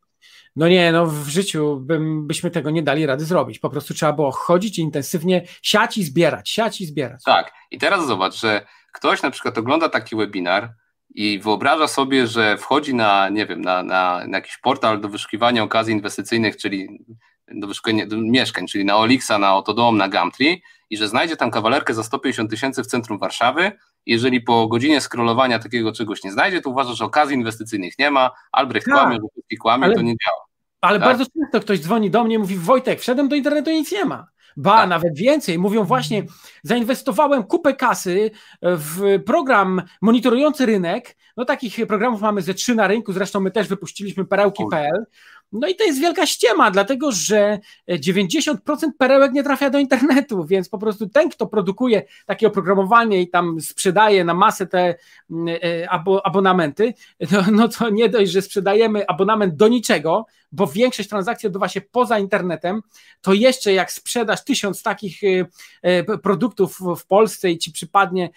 [0.55, 3.59] No nie, no w życiu bym, byśmy tego nie dali rady zrobić.
[3.59, 7.23] Po prostu trzeba było chodzić i intensywnie siać i zbierać, siać i zbierać.
[7.23, 10.73] Tak, i teraz zobacz, że ktoś na przykład ogląda taki webinar
[11.15, 15.63] i wyobraża sobie, że wchodzi na, nie wiem, na, na, na jakiś portal do wyszukiwania
[15.63, 17.05] okazji inwestycyjnych, czyli
[17.53, 21.51] do wyszukiwania do mieszkań, czyli na Olixa, na Autodom, na Gumtree i że znajdzie tam
[21.51, 23.71] kawalerkę za 150 tysięcy w centrum Warszawy.
[24.05, 28.31] Jeżeli po godzinie scrollowania takiego czegoś nie znajdzie, to uważa, że okazji inwestycyjnych nie ma,
[28.51, 29.17] Albrecht tak, kłamie,
[29.51, 30.45] że kłamie, ale, to nie działa.
[30.81, 31.07] Ale tak?
[31.07, 34.05] bardzo często ktoś dzwoni do mnie i mówi, Wojtek, wszedłem do internetu i nic nie
[34.05, 34.27] ma.
[34.57, 34.89] Ba, tak.
[34.89, 35.59] nawet więcej.
[35.59, 36.23] Mówią właśnie,
[36.63, 41.17] zainwestowałem kupę kasy w program monitorujący rynek.
[41.37, 45.05] No takich programów mamy ze trzy na rynku, zresztą my też wypuściliśmy perełki.pl.
[45.51, 47.59] No i to jest wielka ściema, dlatego że
[47.89, 48.55] 90%
[48.97, 53.61] perełek nie trafia do internetu, więc po prostu ten, kto produkuje takie oprogramowanie i tam
[53.61, 54.95] sprzedaje na masę te
[55.31, 55.89] mm, e,
[56.23, 56.93] abonamenty,
[57.31, 61.81] no, no to nie dość, że sprzedajemy abonament do niczego, bo większość transakcji odbywa się
[61.81, 62.81] poza internetem,
[63.21, 65.45] to jeszcze jak sprzedasz tysiąc takich e,
[65.81, 68.29] e, produktów w Polsce i ci przypadnie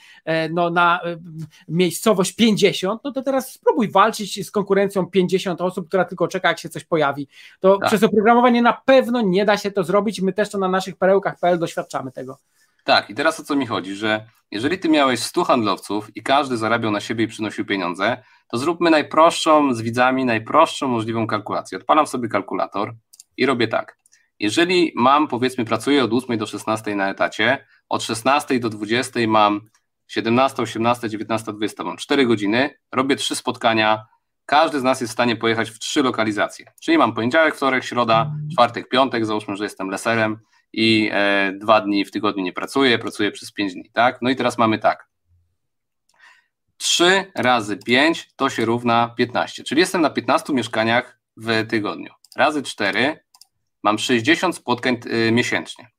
[0.50, 1.00] no, na
[1.68, 6.59] miejscowość 50, no to teraz spróbuj walczyć z konkurencją 50 osób, która tylko czeka, jak
[6.59, 7.29] się coś pojawi pojawi,
[7.61, 7.88] to tak.
[7.88, 10.20] przez oprogramowanie na pewno nie da się to zrobić.
[10.20, 12.38] My też to na naszych perełkach.pl doświadczamy tego.
[12.85, 16.57] Tak, i teraz o co mi chodzi, że jeżeli ty miałeś 100 handlowców i każdy
[16.57, 21.79] zarabiał na siebie i przynosił pieniądze, to zróbmy najprostszą z widzami, najprostszą możliwą kalkulację.
[21.79, 22.94] Odpalam sobie kalkulator
[23.37, 23.99] i robię tak.
[24.38, 29.61] Jeżeli mam, powiedzmy, pracuję od 8 do 16 na etacie, od 16 do 20 mam
[30.07, 34.07] 17, 18, 19, 20, mam 4 godziny, robię 3 spotkania
[34.47, 36.73] każdy z nas jest w stanie pojechać w trzy lokalizacje.
[36.83, 40.38] Czyli mam poniedziałek, wtorek, środa, czwartek, piątek, załóżmy, że jestem leserem
[40.76, 44.18] i e, dwa dni w tygodniu nie pracuję, pracuję przez pięć dni, tak?
[44.22, 45.08] No i teraz mamy tak.
[46.76, 52.12] 3 razy 5 to się równa 15, czyli jestem na 15 mieszkaniach w tygodniu.
[52.37, 53.18] Razy 4
[53.82, 55.90] mam 60 spotkań y, miesięcznie.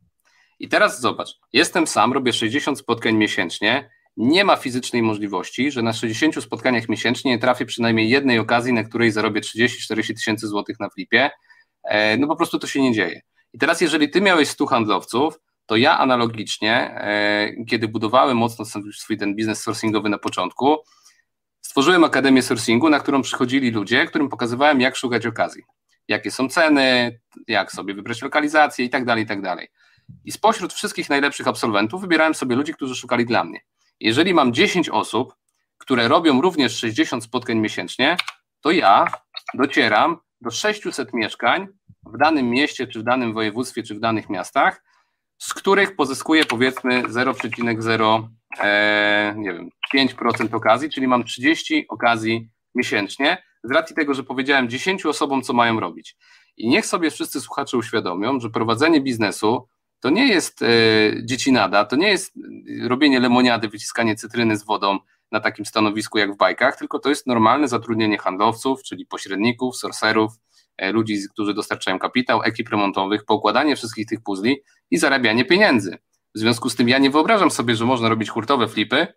[0.59, 5.93] I teraz zobacz, jestem sam, robię 60 spotkań miesięcznie nie ma fizycznej możliwości, że na
[5.93, 10.89] 60 spotkaniach miesięcznie nie trafię przynajmniej jednej okazji, na której zarobię 30-40 tysięcy złotych na
[10.89, 11.29] flipie.
[11.83, 13.21] E, no po prostu to się nie dzieje.
[13.53, 19.17] I teraz, jeżeli ty miałeś 100 handlowców, to ja analogicznie, e, kiedy budowałem mocno swój
[19.17, 20.77] ten biznes sourcingowy na początku,
[21.61, 25.63] stworzyłem Akademię Sourcingu, na którą przychodzili ludzie, którym pokazywałem, jak szukać okazji.
[26.07, 29.67] Jakie są ceny, jak sobie wybrać lokalizację i tak dalej, i tak dalej.
[30.25, 33.59] I spośród wszystkich najlepszych absolwentów wybierałem sobie ludzi, którzy szukali dla mnie.
[33.99, 35.35] Jeżeli mam 10 osób,
[35.77, 38.17] które robią również 60 spotkań miesięcznie,
[38.61, 39.05] to ja
[39.53, 41.67] docieram do 600 mieszkań
[42.13, 44.83] w danym mieście, czy w danym województwie, czy w danych miastach,
[45.37, 48.27] z których pozyskuję powiedzmy 0,0
[48.59, 54.69] e, nie wiem, 5% okazji, czyli mam 30 okazji miesięcznie, z racji tego, że powiedziałem
[54.69, 56.17] 10 osobom, co mają robić.
[56.57, 59.67] I niech sobie wszyscy słuchacze uświadomią, że prowadzenie biznesu
[59.99, 60.67] to nie jest e,
[61.23, 62.33] dziecinada, to nie jest
[62.87, 64.99] robienie lemoniady, wyciskanie cytryny z wodą
[65.31, 70.31] na takim stanowisku jak w bajkach, tylko to jest normalne zatrudnienie handlowców, czyli pośredników, sorcerów,
[70.33, 70.44] e,
[70.81, 74.57] ludzi, którzy dostarczają kapitał, ekip remontowych, poukładanie wszystkich tych puzli
[74.91, 75.97] i zarabianie pieniędzy.
[76.35, 79.07] W związku z tym ja nie wyobrażam sobie, że można robić hurtowe flipy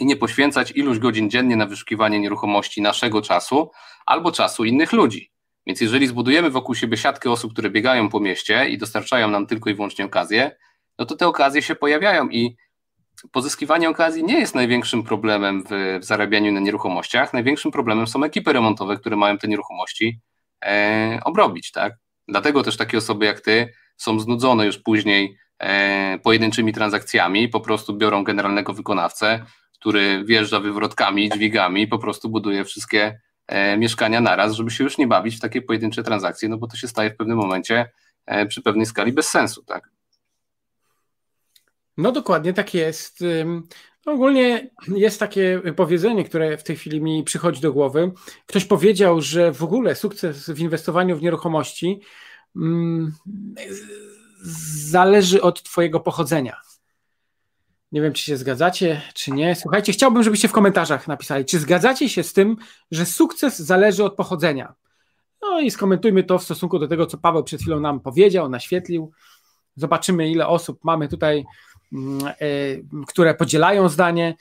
[0.00, 3.70] i nie poświęcać iluś godzin dziennie na wyszukiwanie nieruchomości naszego czasu
[4.06, 5.32] albo czasu innych ludzi.
[5.66, 9.70] Więc jeżeli zbudujemy wokół siebie siatkę osób, które biegają po mieście i dostarczają nam tylko
[9.70, 10.56] i wyłącznie okazje,
[10.98, 12.56] no to te okazje się pojawiają i
[13.32, 17.32] pozyskiwanie okazji nie jest największym problemem w, w zarabianiu na nieruchomościach.
[17.32, 20.20] Największym problemem są ekipy remontowe, które mają te nieruchomości
[20.64, 21.94] e, obrobić, tak?
[22.28, 27.96] Dlatego też takie osoby jak ty są znudzone już później e, pojedynczymi transakcjami, po prostu
[27.96, 29.44] biorą generalnego wykonawcę,
[29.80, 35.06] który wjeżdża wywrotkami, dźwigami po prostu buduje wszystkie e, mieszkania naraz, żeby się już nie
[35.06, 37.90] bawić w takie pojedyncze transakcje, no bo to się staje w pewnym momencie
[38.26, 39.90] e, przy pewnej skali bez sensu, tak?
[41.96, 43.24] No dokładnie tak jest.
[44.06, 48.12] No, ogólnie jest takie powiedzenie, które w tej chwili mi przychodzi do głowy.
[48.46, 52.00] Ktoś powiedział, że w ogóle sukces w inwestowaniu w nieruchomości
[52.56, 53.12] mm,
[54.90, 56.60] zależy od Twojego pochodzenia.
[57.92, 59.54] Nie wiem, czy się zgadzacie, czy nie.
[59.54, 62.56] Słuchajcie, chciałbym, żebyście w komentarzach napisali, czy zgadzacie się z tym,
[62.90, 64.74] że sukces zależy od pochodzenia.
[65.42, 69.12] No i skomentujmy to w stosunku do tego, co Paweł przed chwilą nam powiedział, naświetlił.
[69.76, 71.44] Zobaczymy, ile osób mamy tutaj
[73.06, 74.34] które podzielają zdanie.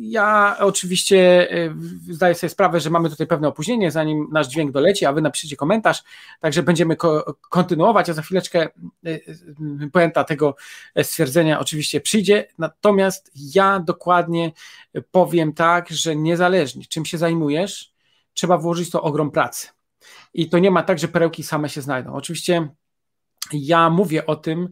[0.00, 1.74] Ja oczywiście e,
[2.10, 5.56] zdaję sobie sprawę, że mamy tutaj pewne opóźnienie, zanim nasz dźwięk doleci, a wy napiszecie
[5.56, 6.02] komentarz,
[6.40, 8.68] także będziemy ko kontynuować, a za chwileczkę
[9.06, 10.56] e, puenta tego
[11.02, 14.52] stwierdzenia oczywiście przyjdzie, natomiast ja dokładnie
[15.10, 17.92] powiem tak, że niezależnie czym się zajmujesz,
[18.34, 19.68] trzeba włożyć to ogrom pracy.
[20.34, 22.12] I to nie ma tak, że perełki same się znajdą.
[22.12, 22.68] Oczywiście
[23.52, 24.68] ja mówię o tym,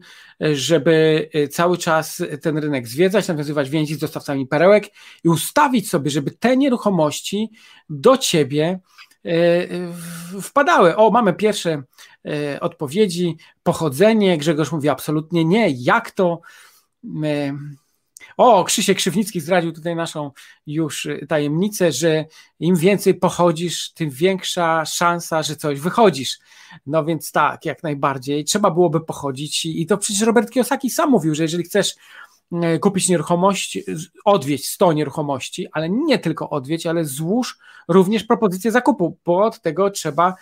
[0.53, 4.85] żeby cały czas ten rynek zwiedzać, nawiązywać więzi z dostawcami perełek
[5.23, 7.49] i ustawić sobie, żeby te nieruchomości
[7.89, 8.79] do ciebie
[9.25, 9.31] e,
[10.41, 10.95] wpadały.
[10.95, 11.83] O, mamy pierwsze
[12.25, 13.37] e, odpowiedzi.
[13.63, 15.69] Pochodzenie, Grzegorz mówi absolutnie nie.
[15.69, 16.41] Jak to?
[18.39, 20.31] O, Krzysiek Krzywnicki zdradził tutaj naszą
[20.67, 22.25] już tajemnicę, że
[22.59, 26.39] im więcej pochodzisz, tym większa szansa, że coś wychodzisz.
[26.85, 28.45] No więc tak, jak najbardziej.
[28.45, 31.95] Trzeba byłoby pochodzić i to przecież Robert Kiyosaki sam mówił, że jeżeli chcesz
[32.51, 33.77] e, kupić nieruchomość,
[34.25, 39.89] odwiedź 100 nieruchomości, ale nie tylko odwiedź, ale złóż również propozycję zakupu, bo od tego
[39.89, 40.35] trzeba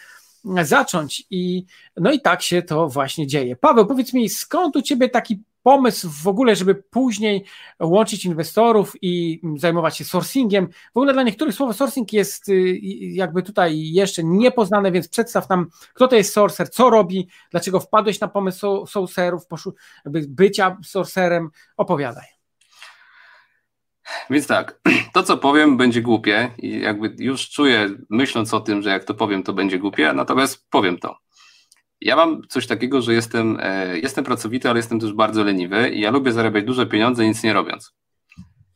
[0.64, 1.24] zacząć.
[1.30, 1.66] I
[1.98, 3.56] no i tak się to właśnie dzieje.
[3.56, 7.46] Paweł, powiedz mi, skąd u ciebie taki pomysł w ogóle, żeby później
[7.80, 10.68] łączyć inwestorów i zajmować się sourcingiem.
[10.94, 15.68] W ogóle dla niektórych słowo sourcing jest y, jakby tutaj jeszcze niepoznane, więc przedstaw nam,
[15.94, 19.44] kto to jest sourcer, co robi, dlaczego wpadłeś na pomysł sourcerów,
[20.28, 21.50] bycia sourcerem.
[21.78, 22.26] Opowiadaj.
[24.30, 24.80] Więc tak,
[25.14, 29.14] to co powiem będzie głupie i jakby już czuję, myśląc o tym, że jak to
[29.14, 31.27] powiem, to będzie głupie, natomiast powiem to.
[32.02, 36.00] Ja mam coś takiego, że jestem, e, jestem pracowity, ale jestem też bardzo leniwy i
[36.00, 37.94] ja lubię zarabiać duże pieniądze nic nie robiąc.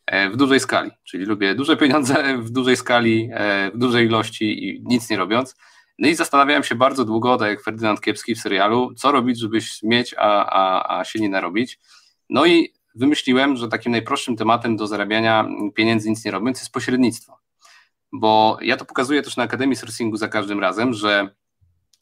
[0.06, 4.68] E, w dużej skali, czyli lubię duże pieniądze w dużej skali, e, w dużej ilości
[4.68, 5.56] i nic nie robiąc.
[6.00, 9.60] No i zastanawiałem się bardzo długo, tak jak Ferdynand Kiepski w serialu, co robić, żeby
[9.84, 11.80] mieć, a, a, a się nie narobić.
[12.30, 17.38] No i wymyśliłem, że takim najprostszym tematem do zarabiania pieniędzy nic nie robiąc jest pośrednictwo.
[18.14, 21.30] Bo ja to pokazuję też na Akademii Sourcingu za każdym razem, że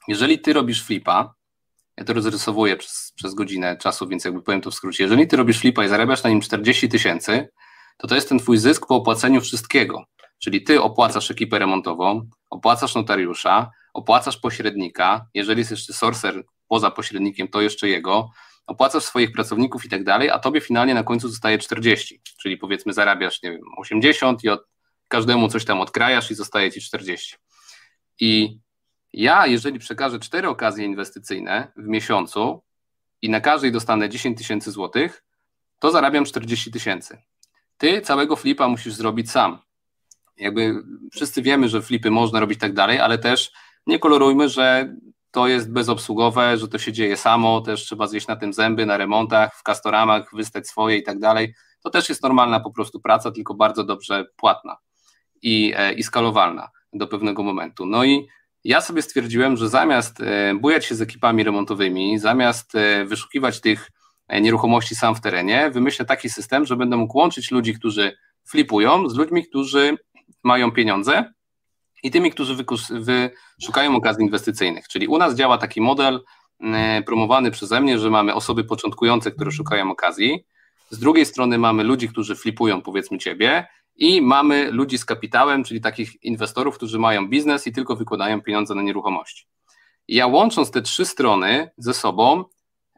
[0.07, 1.33] jeżeli ty robisz flipa,
[1.97, 5.03] ja to rozrysowuję przez, przez godzinę czasu, więc jakby powiem to w skrócie.
[5.03, 7.49] Jeżeli ty robisz flipa i zarabiasz na nim 40 tysięcy,
[7.97, 10.03] to to jest ten twój zysk po opłaceniu wszystkiego.
[10.39, 17.47] Czyli ty opłacasz ekipę remontową, opłacasz notariusza, opłacasz pośrednika, jeżeli jest jeszcze sorcer poza pośrednikiem,
[17.47, 18.29] to jeszcze jego,
[18.67, 22.93] opłacasz swoich pracowników i tak dalej, a tobie finalnie na końcu zostaje 40, czyli powiedzmy
[22.93, 24.65] zarabiasz, nie wiem, 80 i od
[25.07, 27.35] każdemu coś tam odkrajasz i zostaje ci 40.
[28.19, 28.59] I
[29.13, 32.61] ja, jeżeli przekażę cztery okazje inwestycyjne w miesiącu
[33.21, 35.23] i na każdej dostanę 10 tysięcy złotych,
[35.79, 37.21] to zarabiam 40 tysięcy.
[37.77, 39.59] Ty całego flipa musisz zrobić sam.
[40.37, 43.51] Jakby wszyscy wiemy, że flipy można robić tak dalej, ale też
[43.87, 44.95] nie kolorujmy, że
[45.31, 48.97] to jest bezobsługowe, że to się dzieje samo, też trzeba zjeść na tym zęby, na
[48.97, 51.53] remontach, w kastoramach, wystać swoje i tak dalej.
[51.83, 54.77] To też jest normalna po prostu praca, tylko bardzo dobrze płatna
[55.41, 57.85] i, e, i skalowalna do pewnego momentu.
[57.85, 58.27] No i
[58.63, 63.91] ja sobie stwierdziłem, że zamiast e, bujać się z ekipami remontowymi, zamiast e, wyszukiwać tych
[64.27, 68.17] e, nieruchomości sam w terenie, wymyślę taki system, że będę mógł łączyć ludzi, którzy
[68.47, 69.97] flipują, z ludźmi, którzy
[70.43, 71.33] mają pieniądze
[72.03, 72.55] i tymi, którzy
[73.65, 74.87] szukają okazji inwestycyjnych.
[74.87, 76.23] Czyli u nas działa taki model
[77.05, 80.45] promowany przeze mnie, że mamy osoby początkujące, które szukają okazji.
[80.89, 85.81] Z drugiej strony mamy ludzi, którzy flipują, powiedzmy ciebie, i mamy ludzi z kapitałem, czyli
[85.81, 89.47] takich inwestorów, którzy mają biznes i tylko wykładają pieniądze na nieruchomości.
[90.07, 92.43] Ja łącząc te trzy strony ze sobą,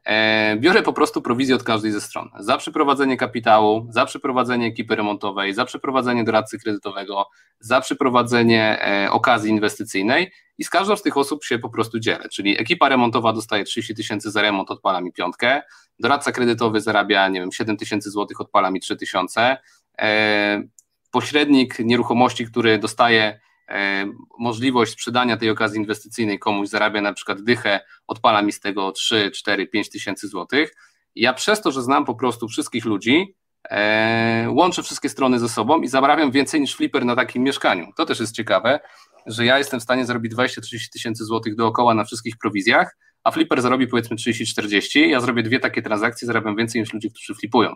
[0.06, 2.30] e, biorę po prostu prowizję od każdej ze stron.
[2.39, 7.25] Za przeprowadzenie kapitału, za przeprowadzenie ekipy remontowej, za przeprowadzenie doradcy kredytowego,
[7.60, 12.30] za przeprowadzenie e, okazji inwestycyjnej i z każdą z tych osób się po prostu dzielę.
[12.30, 15.62] Czyli ekipa remontowa dostaje 30 tysięcy za remont, odpala mi piątkę,
[15.99, 19.58] doradca kredytowy zarabia, nie wiem, 7 tysięcy złotych, odpala mi 3 tysiące,
[20.01, 20.63] e,
[21.12, 23.39] pośrednik nieruchomości, który dostaje
[23.71, 28.91] E, możliwość sprzedania tej okazji inwestycyjnej komuś zarabia na przykład dychę, odpala mi z tego
[28.91, 30.76] 3, 4, 5 tysięcy złotych.
[31.15, 33.36] Ja przez to, że znam po prostu wszystkich ludzi,
[33.69, 37.88] e, łączę wszystkie strony ze sobą i zarabiam więcej niż flipper na takim mieszkaniu.
[37.97, 38.80] To też jest ciekawe,
[39.26, 43.62] że ja jestem w stanie zarobić 20-30 tysięcy złotych dookoła na wszystkich prowizjach, a flipper
[43.62, 47.74] zarobi powiedzmy 30-40, ja zrobię dwie takie transakcje, zarabiam więcej niż ludzie, którzy flipują.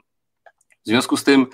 [0.86, 1.48] W związku z tym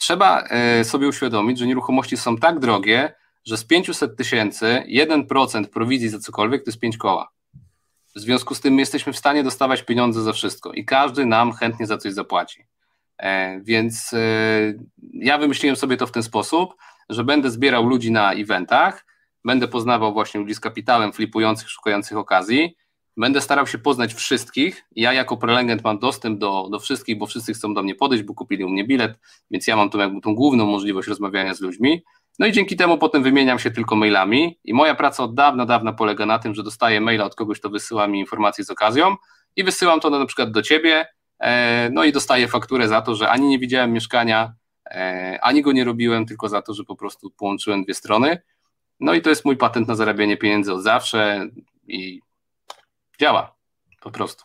[0.00, 6.08] trzeba e, sobie uświadomić, że nieruchomości są tak drogie, że z 500 tysięcy 1% prowizji
[6.08, 7.28] za cokolwiek to jest 5 koła.
[8.16, 11.52] W związku z tym my jesteśmy w stanie dostawać pieniądze za wszystko i każdy nam
[11.52, 12.66] chętnie za coś zapłaci.
[13.18, 14.18] E, więc e,
[15.12, 16.74] ja wymyśliłem sobie to w ten sposób,
[17.08, 19.04] że będę zbierał ludzi na eventach,
[19.44, 22.76] będę poznawał właśnie ludzi z kapitałem, flipujących, szukających okazji,
[23.18, 24.84] będę starał się poznać wszystkich.
[24.96, 28.34] Ja jako prelegent mam dostęp do, do wszystkich, bo wszyscy chcą do mnie podejść, bo
[28.34, 29.18] kupili u mnie bilet,
[29.50, 32.02] więc ja mam tą, jakby tą główną możliwość rozmawiania z ludźmi.
[32.38, 35.92] No i dzięki temu potem wymieniam się tylko mailami i moja praca od dawna, dawna
[35.92, 39.16] polega na tym, że dostaję maila od kogoś, kto wysyła mi informacje z okazją
[39.56, 41.06] i wysyłam to na przykład do ciebie,
[41.40, 44.52] e, no i dostaję fakturę za to, że ani nie widziałem mieszkania,
[44.90, 48.42] e, ani go nie robiłem, tylko za to, że po prostu połączyłem dwie strony.
[49.00, 51.48] No i to jest mój patent na zarabianie pieniędzy od zawsze
[51.88, 52.20] i
[53.20, 53.56] działa
[54.00, 54.44] po prostu.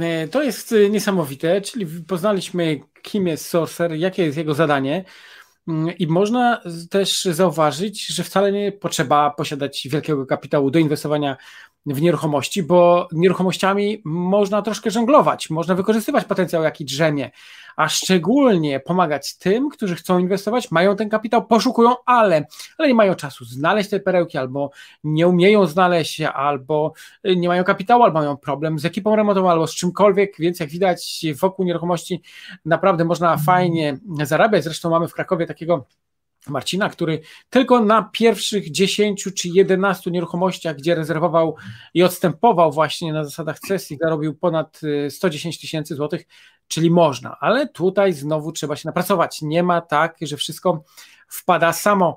[0.00, 5.04] E, to jest niesamowite, czyli poznaliśmy, kim jest Sorcer, jakie jest jego zadanie.
[5.68, 11.36] Mm, I można też zauważyć, że wcale nie potrzeba posiadać wielkiego kapitału do inwestowania
[11.86, 17.30] w nieruchomości, bo nieruchomościami można troszkę żonglować, można wykorzystywać potencjał, jaki drzemie,
[17.76, 22.46] a szczególnie pomagać tym, którzy chcą inwestować, mają ten kapitał, poszukują, ale,
[22.78, 24.70] ale nie mają czasu znaleźć te perełki, albo
[25.04, 26.92] nie umieją znaleźć, albo
[27.24, 31.26] nie mają kapitału, albo mają problem z ekipą remontową, albo z czymkolwiek, więc jak widać
[31.40, 32.22] wokół nieruchomości
[32.64, 34.64] naprawdę można fajnie zarabiać.
[34.64, 35.86] Zresztą mamy w Krakowie takiego
[36.48, 41.56] Marcina, który tylko na pierwszych 10 czy 11 nieruchomościach, gdzie rezerwował
[41.94, 46.26] i odstępował właśnie na zasadach cesji, zarobił ponad 110 y, tysięcy złotych,
[46.68, 49.42] czyli można, ale tutaj znowu trzeba się napracować.
[49.42, 50.84] Nie ma tak, że wszystko
[51.28, 52.16] wpada samo.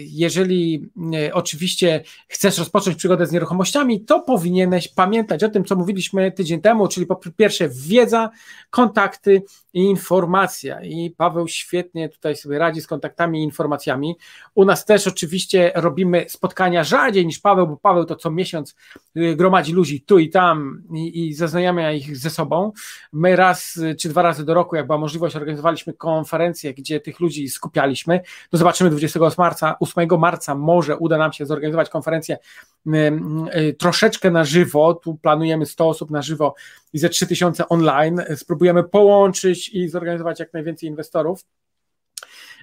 [0.00, 6.32] Jeżeli e, oczywiście chcesz rozpocząć przygodę z nieruchomościami, to powinieneś pamiętać o tym, co mówiliśmy
[6.32, 8.30] tydzień temu, czyli po pierwsze wiedza,
[8.70, 10.82] kontakty i informacja.
[10.82, 14.16] I Paweł świetnie tutaj sobie radzi z kontaktami i informacjami.
[14.54, 18.74] U nas też oczywiście robimy spotkania rzadziej niż Paweł, bo Paweł to co miesiąc
[19.16, 22.72] y, gromadzi ludzi tu i tam i, i zaznajamia ich ze sobą.
[23.12, 27.48] My raz czy dwa razy do roku, jak była możliwość, organizowaliśmy konferencję, gdzie tych ludzi
[27.48, 28.20] skupialiśmy.
[28.52, 32.38] No zobaczymy 20 28 marca, 8 marca może uda nam się zorganizować konferencję
[32.86, 34.94] y, troszeczkę na żywo.
[34.94, 36.54] Tu planujemy 100 osób na żywo
[36.92, 38.22] i ze 3000 online.
[38.36, 41.44] Spróbujemy połączyć i zorganizować jak najwięcej inwestorów.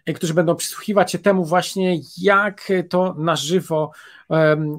[0.06, 3.92] E, którzy będą przysłuchiwać się temu właśnie, jak to na żywo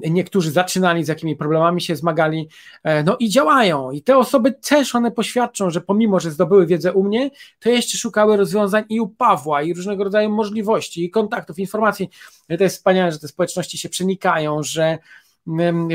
[0.09, 2.49] niektórzy zaczynali, z jakimi problemami się zmagali,
[2.83, 3.91] e, no i działają.
[3.91, 7.97] I te osoby też one poświadczą, że pomimo, że zdobyły wiedzę u mnie, to jeszcze
[7.97, 12.09] szukały rozwiązań i u Pawła, i różnego rodzaju możliwości, i kontaktów, informacji.
[12.57, 14.97] To jest wspaniałe, że te społeczności się przenikają, że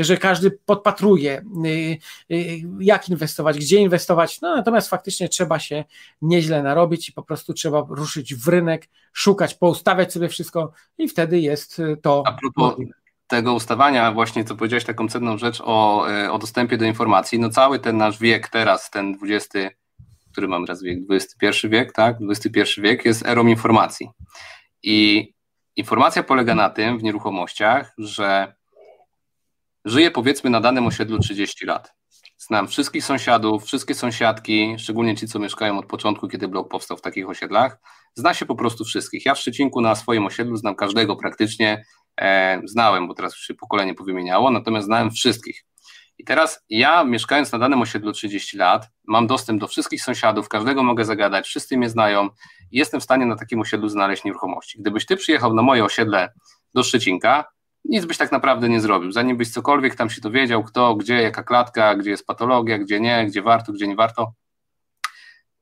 [0.01, 1.97] że każdy podpatruje, y,
[2.35, 4.41] y, jak inwestować, gdzie inwestować.
[4.41, 5.83] No, natomiast faktycznie trzeba się
[6.21, 11.39] nieźle narobić i po prostu trzeba ruszyć w rynek, szukać, poustawiać sobie wszystko i wtedy
[11.39, 12.23] jest to.
[12.25, 12.75] A propos
[13.27, 17.39] tego ustawania, właśnie co powiedziałeś, taką cenną rzecz o, o dostępie do informacji.
[17.39, 19.59] No, cały ten nasz wiek teraz, ten 20,
[20.31, 22.17] który mam raz wiek, 21 wiek, tak?
[22.19, 24.09] 21 wiek jest erą informacji.
[24.83, 25.27] I
[25.75, 28.53] informacja polega na tym w nieruchomościach, że
[29.85, 31.93] Żyję powiedzmy na danym osiedlu 30 lat.
[32.37, 37.01] Znam wszystkich sąsiadów, wszystkie sąsiadki, szczególnie ci, co mieszkają od początku, kiedy blok powstał w
[37.01, 37.77] takich osiedlach.
[38.15, 39.25] Zna się po prostu wszystkich.
[39.25, 41.85] Ja w Szczecinku na swoim osiedlu znam każdego praktycznie.
[42.21, 45.65] E, znałem, bo teraz już się pokolenie powymieniało, natomiast znałem wszystkich.
[46.17, 50.83] I teraz ja, mieszkając na danym osiedlu 30 lat, mam dostęp do wszystkich sąsiadów, każdego
[50.83, 52.29] mogę zagadać, wszyscy mnie znają
[52.71, 54.81] i jestem w stanie na takim osiedlu znaleźć nieruchomości.
[54.81, 56.33] Gdybyś ty przyjechał na moje osiedle
[56.73, 57.45] do Szczecinka,
[57.85, 59.11] nic byś tak naprawdę nie zrobił.
[59.11, 63.25] Zanim byś cokolwiek tam się dowiedział, kto, gdzie, jaka klatka, gdzie jest patologia, gdzie nie,
[63.27, 64.33] gdzie warto, gdzie nie warto,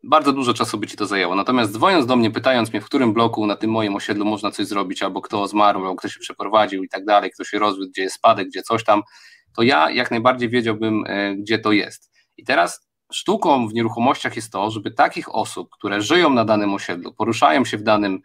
[0.03, 1.35] bardzo dużo czasu by ci to zajęło.
[1.35, 4.67] Natomiast dzwoniąc do mnie, pytając mnie, w którym bloku na tym moim osiedlu można coś
[4.67, 8.01] zrobić, albo kto zmarł, albo kto się przeprowadził i tak dalej, kto się rozwiódł, gdzie
[8.01, 9.01] jest spadek, gdzie coś tam,
[9.55, 12.11] to ja jak najbardziej wiedziałbym, e, gdzie to jest.
[12.37, 17.13] I teraz sztuką w nieruchomościach jest to, żeby takich osób, które żyją na danym osiedlu,
[17.13, 18.21] poruszają się w danym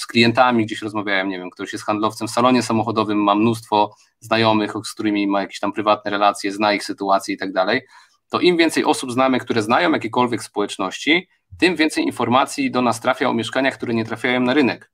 [0.00, 4.72] z klientami, gdzieś rozmawiają, nie wiem, ktoś jest handlowcem w salonie samochodowym, ma mnóstwo znajomych,
[4.84, 7.82] z którymi ma jakieś tam prywatne relacje, zna ich sytuację i tak dalej,
[8.30, 11.28] to im więcej osób znamy, które znają jakiekolwiek społeczności,
[11.60, 14.92] tym więcej informacji do nas trafia o mieszkaniach, które nie trafiają na rynek.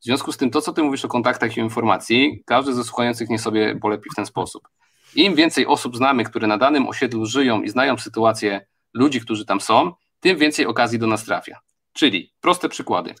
[0.00, 3.28] W związku z tym, to co ty mówisz o kontaktach i informacji, każdy ze słuchających
[3.28, 4.68] nie sobie polepi w ten sposób.
[5.14, 9.60] Im więcej osób znamy, które na danym osiedlu żyją i znają sytuację ludzi, którzy tam
[9.60, 11.60] są, tym więcej okazji do nas trafia.
[12.00, 13.14] Czyli proste przykłady.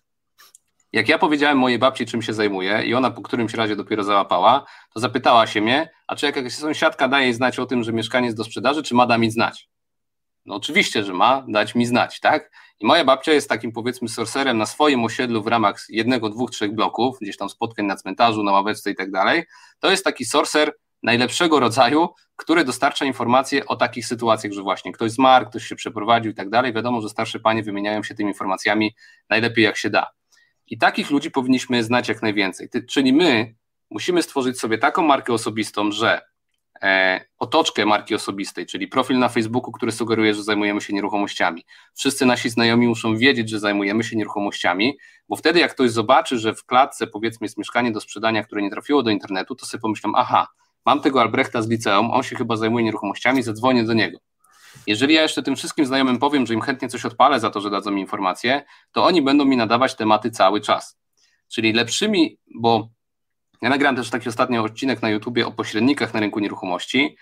[0.92, 4.66] Jak ja powiedziałem mojej babci, czym się zajmuję, i ona po którymś razie dopiero załapała,
[4.94, 8.26] to zapytała się mnie, a czy jakaś sąsiadka daje jej znać o tym, że mieszkanie
[8.26, 9.68] jest do sprzedaży, czy ma da mi znać?
[10.46, 12.50] No oczywiście, że ma dać mi znać, tak?
[12.78, 16.74] I moja babcia jest takim powiedzmy sorcerem na swoim osiedlu w ramach jednego, dwóch, trzech
[16.74, 19.44] bloków, gdzieś tam spotkań na cmentarzu, na ławeczce i tak dalej.
[19.80, 20.72] To jest taki sorcer
[21.02, 26.32] najlepszego rodzaju, który dostarcza informacje o takich sytuacjach, że właśnie ktoś zmarł, ktoś się przeprowadził
[26.32, 26.72] i tak dalej.
[26.72, 28.94] Wiadomo, że starsze panie wymieniają się tymi informacjami
[29.28, 30.06] najlepiej jak się da.
[30.66, 32.68] I takich ludzi powinniśmy znać jak najwięcej.
[32.88, 33.54] Czyli my
[33.90, 36.20] musimy stworzyć sobie taką markę osobistą, że
[36.82, 41.64] e, otoczkę marki osobistej, czyli profil na Facebooku, który sugeruje, że zajmujemy się nieruchomościami.
[41.94, 44.98] Wszyscy nasi znajomi muszą wiedzieć, że zajmujemy się nieruchomościami,
[45.28, 48.70] bo wtedy jak ktoś zobaczy, że w klatce powiedzmy jest mieszkanie do sprzedania, które nie
[48.70, 50.46] trafiło do internetu, to sobie pomyślą, aha,
[50.86, 54.18] mam tego Albrechta z liceum, on się chyba zajmuje nieruchomościami, zadzwonię do niego.
[54.86, 57.70] Jeżeli ja jeszcze tym wszystkim znajomym powiem, że im chętnie coś odpalę za to, że
[57.70, 60.98] dadzą mi informacje, to oni będą mi nadawać tematy cały czas.
[61.48, 62.88] Czyli lepszymi, bo
[63.62, 67.16] ja nagrałem też taki ostatni odcinek na YouTubie o pośrednikach na rynku nieruchomości.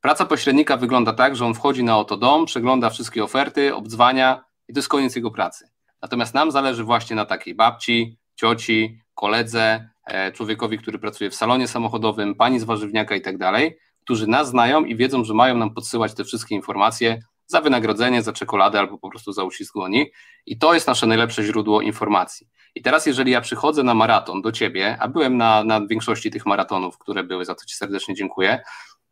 [0.00, 4.72] Praca pośrednika wygląda tak, że on wchodzi na oto dom, przegląda wszystkie oferty, obdzwania i
[4.72, 5.68] to jest koniec jego pracy.
[6.02, 9.90] Natomiast nam zależy właśnie na takiej babci, cioci, koledze,
[10.34, 14.84] człowiekowi, który pracuje w salonie samochodowym, pani z warzywniaka i tak dalej, którzy nas znają
[14.84, 19.10] i wiedzą, że mają nam podsyłać te wszystkie informacje za wynagrodzenie, za czekoladę albo po
[19.10, 20.10] prostu za uścisk dłoni.
[20.46, 22.48] I to jest nasze najlepsze źródło informacji.
[22.74, 26.46] I teraz, jeżeli ja przychodzę na maraton do ciebie, a byłem na, na większości tych
[26.46, 28.62] maratonów, które były, za to ci serdecznie dziękuję,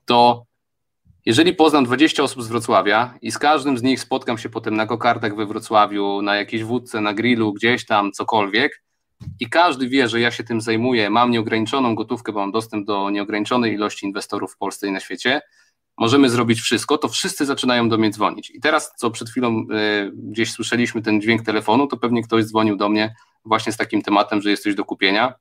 [0.04, 0.44] to
[1.26, 4.86] jeżeli poznam 20 osób z Wrocławia i z każdym z nich spotkam się potem na
[4.86, 8.82] kokardach we Wrocławiu, na jakiejś wódce, na grillu, gdzieś tam, cokolwiek,
[9.40, 13.10] i każdy wie, że ja się tym zajmuję, mam nieograniczoną gotówkę, bo mam dostęp do
[13.10, 15.40] nieograniczonej ilości inwestorów w Polsce i na świecie,
[15.98, 18.50] możemy zrobić wszystko, to wszyscy zaczynają do mnie dzwonić.
[18.50, 22.76] I teraz, co przed chwilą y, gdzieś słyszeliśmy ten dźwięk telefonu, to pewnie ktoś dzwonił
[22.76, 23.14] do mnie
[23.44, 25.34] właśnie z takim tematem, że jesteś do kupienia,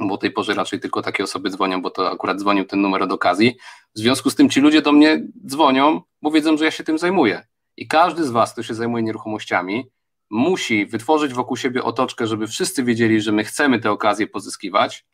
[0.00, 3.02] bo o tej porze raczej tylko takie osoby dzwonią, bo to akurat dzwonił ten numer
[3.02, 3.56] od okazji.
[3.94, 6.98] W związku z tym ci ludzie do mnie dzwonią, bo wiedzą, że ja się tym
[6.98, 7.46] zajmuję.
[7.76, 9.90] I każdy z Was, kto się zajmuje nieruchomościami,
[10.30, 15.04] musi wytworzyć wokół siebie otoczkę, żeby wszyscy wiedzieli, że my chcemy te okazje pozyskiwać.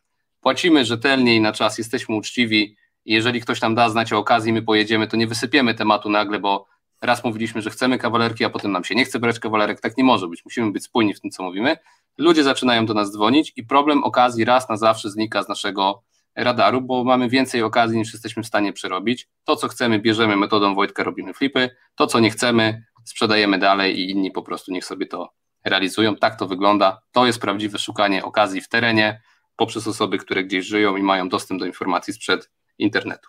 [0.40, 2.76] Płacimy rzetelnie i na czas, jesteśmy uczciwi.
[3.04, 6.66] Jeżeli ktoś nam da znać o okazji, my pojedziemy, to nie wysypiemy tematu nagle, bo
[7.02, 9.80] raz mówiliśmy, że chcemy kawalerki, a potem nam się nie chce brać kawalerek.
[9.80, 10.44] Tak nie może być.
[10.44, 11.76] Musimy być spójni w tym, co mówimy.
[12.18, 16.02] Ludzie zaczynają do nas dzwonić i problem okazji raz na zawsze znika z naszego
[16.36, 19.28] radaru, bo mamy więcej okazji niż jesteśmy w stanie przerobić.
[19.44, 21.70] To, co chcemy, bierzemy metodą Wojtka, robimy flipy.
[21.94, 25.32] To, co nie chcemy, sprzedajemy dalej i inni po prostu niech sobie to
[25.64, 26.16] realizują.
[26.16, 27.00] Tak to wygląda.
[27.12, 29.22] To jest prawdziwe szukanie okazji w terenie
[29.56, 33.28] poprzez osoby, które gdzieś żyją i mają dostęp do informacji sprzed internetu.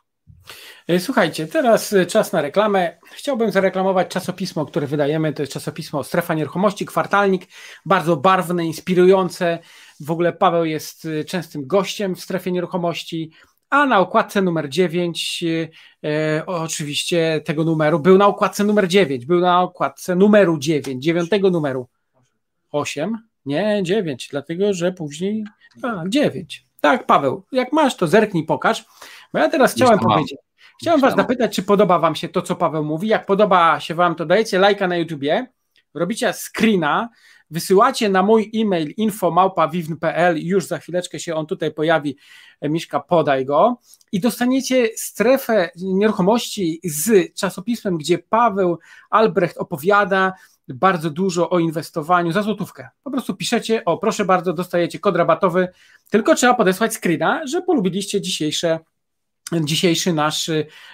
[0.88, 2.98] E, słuchajcie, teraz e, czas na reklamę.
[3.12, 5.34] Chciałbym zareklamować czasopismo, które wydajemy.
[5.34, 7.48] To jest czasopismo Strefa Nieruchomości, kwartalnik,
[7.86, 9.60] bardzo barwne, inspirujące.
[10.00, 13.32] W ogóle Paweł jest e, częstym gościem w strefie nieruchomości.
[13.76, 15.44] A na okładce numer 9,
[16.04, 21.50] e, oczywiście tego numeru, był na okładce numer 9, był na okładce numeru 9, dziewiątego
[21.50, 21.88] numeru.
[22.72, 25.44] 8, nie 9, dlatego że później
[25.84, 26.66] a, 9.
[26.82, 28.86] Tak, Paweł, jak masz, to zerknij, pokaż.
[29.34, 30.38] Bo ja teraz chciałem powiedzieć,
[30.82, 33.08] chciałem Was zapytać, czy podoba Wam się to, co Paweł mówi.
[33.08, 35.48] Jak podoba się Wam, to dajecie lajka na YouTubie,
[35.94, 37.10] robicie screena,
[37.50, 42.18] wysyłacie na mój e-mail info.małpa.wiwn.pl już za chwileczkę się on tutaj pojawi,
[42.62, 43.80] e, Miszka, podaj go.
[44.12, 48.80] I dostaniecie strefę nieruchomości z czasopismem, gdzie Paweł
[49.10, 50.34] Albrecht opowiada
[50.68, 52.90] bardzo dużo o inwestowaniu za złotówkę.
[53.04, 55.68] Po prostu piszecie, o proszę bardzo, dostajecie kod rabatowy,
[56.10, 58.80] tylko trzeba podesłać screena, że polubiliście dzisiejsze
[59.54, 60.52] dzisiejszy nasz,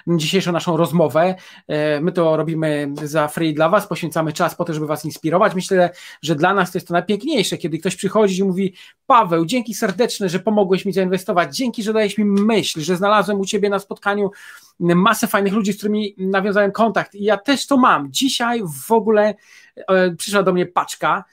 [0.07, 1.35] dzisiejszą naszą rozmowę.
[1.67, 5.55] E, my to robimy za free dla Was, poświęcamy czas po to, żeby Was inspirować.
[5.55, 5.89] Myślę,
[6.21, 8.73] że dla nas to jest to najpiękniejsze, kiedy ktoś przychodzi i mówi
[9.07, 13.45] Paweł, dzięki serdeczne, że pomogłeś mi zainwestować, dzięki, że dałeś mi myśl, że znalazłem u
[13.45, 14.31] Ciebie na spotkaniu
[14.79, 18.11] masę fajnych ludzi, z którymi nawiązałem kontakt i ja też to mam.
[18.11, 19.35] Dzisiaj w ogóle
[19.75, 21.23] e, przyszła do mnie paczka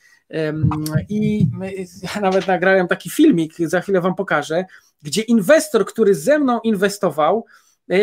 [1.08, 1.46] i
[2.20, 4.64] nawet nagrałem taki filmik, za chwilę Wam pokażę,
[5.02, 7.44] gdzie inwestor, który ze mną inwestował,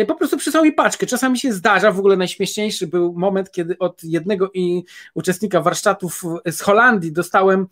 [0.08, 1.06] po prostu przysłał mi paczkę.
[1.06, 4.84] Czasami się zdarza, w ogóle najśmieszniejszy był moment, kiedy od jednego i
[5.14, 7.66] uczestnika warsztatów z Holandii dostałem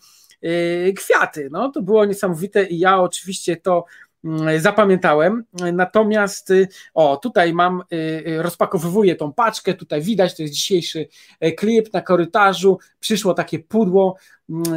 [0.97, 1.49] kwiaty.
[1.53, 3.85] No, to było niesamowite i ja oczywiście to
[4.25, 5.45] Mm, zapamiętałem.
[5.73, 7.97] Natomiast y, o, tutaj mam, y,
[8.29, 11.09] y, rozpakowywuję tą paczkę, tutaj widać, to jest dzisiejszy
[11.41, 14.17] e, klip na korytarzu, przyszło takie pudło,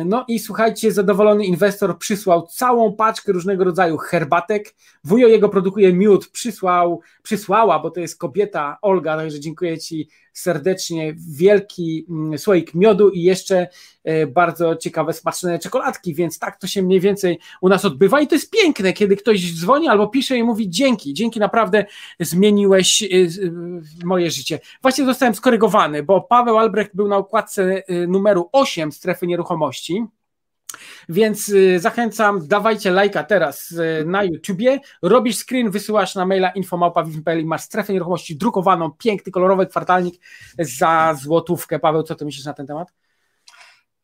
[0.06, 6.28] no i słuchajcie, zadowolony inwestor przysłał całą paczkę różnego rodzaju herbatek, wujo jego produkuje miód,
[6.28, 13.10] przysłał, przysłała, bo to jest kobieta Olga, także dziękuję Ci serdecznie, wielki mm, słoik miodu
[13.10, 13.68] i jeszcze
[14.04, 18.22] e, bardzo ciekawe, smaczne czekoladki, więc tak to się mniej więcej u nas odbywa.
[18.22, 21.86] I to jest piękne, kiedy ktoś dzwoni albo pisze i mówi dzięki, dzięki naprawdę
[22.20, 23.08] zmieniłeś e,
[24.04, 24.60] moje życie.
[24.82, 29.57] Właśnie zostałem skorygowany, bo Paweł Albrecht był na układce e, numeru 8 strefy nieruchomości,
[31.10, 37.42] więc y, zachęcam, dawajcie lajka teraz y, na YouTubie, robisz screen, wysyłasz na maila infomałpa.pl
[37.42, 40.16] i masz strefę nieruchomości drukowaną, piękny, kolorowy kwartalnik
[40.60, 41.80] za złotówkę.
[41.80, 42.94] Paweł, co ty myślisz na ten temat?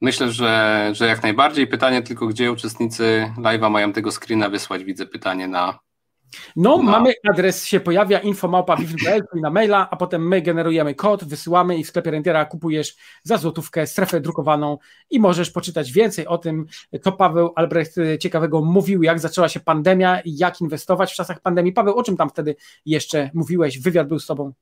[0.01, 1.68] Myślę, że, że jak najbardziej.
[1.68, 4.84] Pytanie tylko, gdzie uczestnicy live'a mają tego screena wysłać.
[4.84, 5.80] Widzę pytanie na
[6.56, 11.78] no, no, mamy adres, się pojawia infomałpa.pl na maila, a potem my generujemy kod, wysyłamy
[11.78, 14.78] i w sklepie Rentiera kupujesz za złotówkę strefę drukowaną
[15.10, 16.66] i możesz poczytać więcej o tym,
[17.02, 21.74] co Paweł Albrecht ciekawego mówił, jak zaczęła się pandemia i jak inwestować w czasach pandemii.
[21.74, 22.56] Paweł, o czym tam wtedy
[22.86, 23.80] jeszcze mówiłeś?
[23.80, 24.54] Wywiad był z tobą.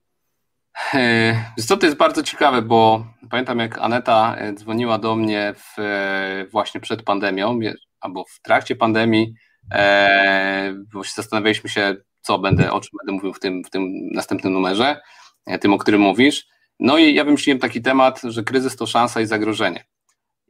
[1.59, 6.45] Co to jest bardzo ciekawe, bo pamiętam jak Aneta e, dzwoniła do mnie w, e,
[6.51, 7.59] właśnie przed pandemią,
[8.01, 9.33] albo w trakcie pandemii,
[9.71, 10.73] E,
[11.15, 15.01] zastanawialiśmy się, co będę, o czym będę mówił w tym, w tym następnym numerze,
[15.45, 16.47] e, tym, o którym mówisz.
[16.79, 19.85] No i ja wymyśliłem taki temat, że kryzys to szansa i zagrożenie.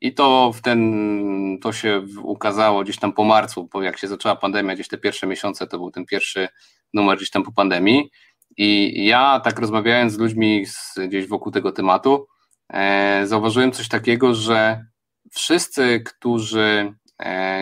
[0.02, 4.36] I to w ten, to się ukazało gdzieś tam po marcu, bo jak się zaczęła
[4.36, 6.48] pandemia, gdzieś te pierwsze miesiące, to był ten pierwszy
[6.94, 8.12] numer gdzieś tam po pandemii.
[8.58, 12.28] I ja tak rozmawiając z ludźmi z, gdzieś wokół tego tematu,
[12.74, 14.86] e, zauważyłem coś takiego, że
[15.32, 16.94] wszyscy, którzy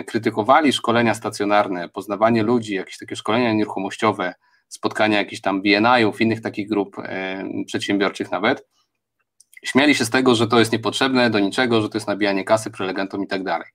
[0.07, 4.33] krytykowali szkolenia stacjonarne, poznawanie ludzi, jakieś takie szkolenia nieruchomościowe,
[4.67, 8.67] spotkania jakichś tam BNI-ów, innych takich grup e, przedsiębiorczych nawet,
[9.65, 12.71] śmiali się z tego, że to jest niepotrzebne do niczego, że to jest nabijanie kasy
[12.71, 13.67] prelegentom i tak dalej.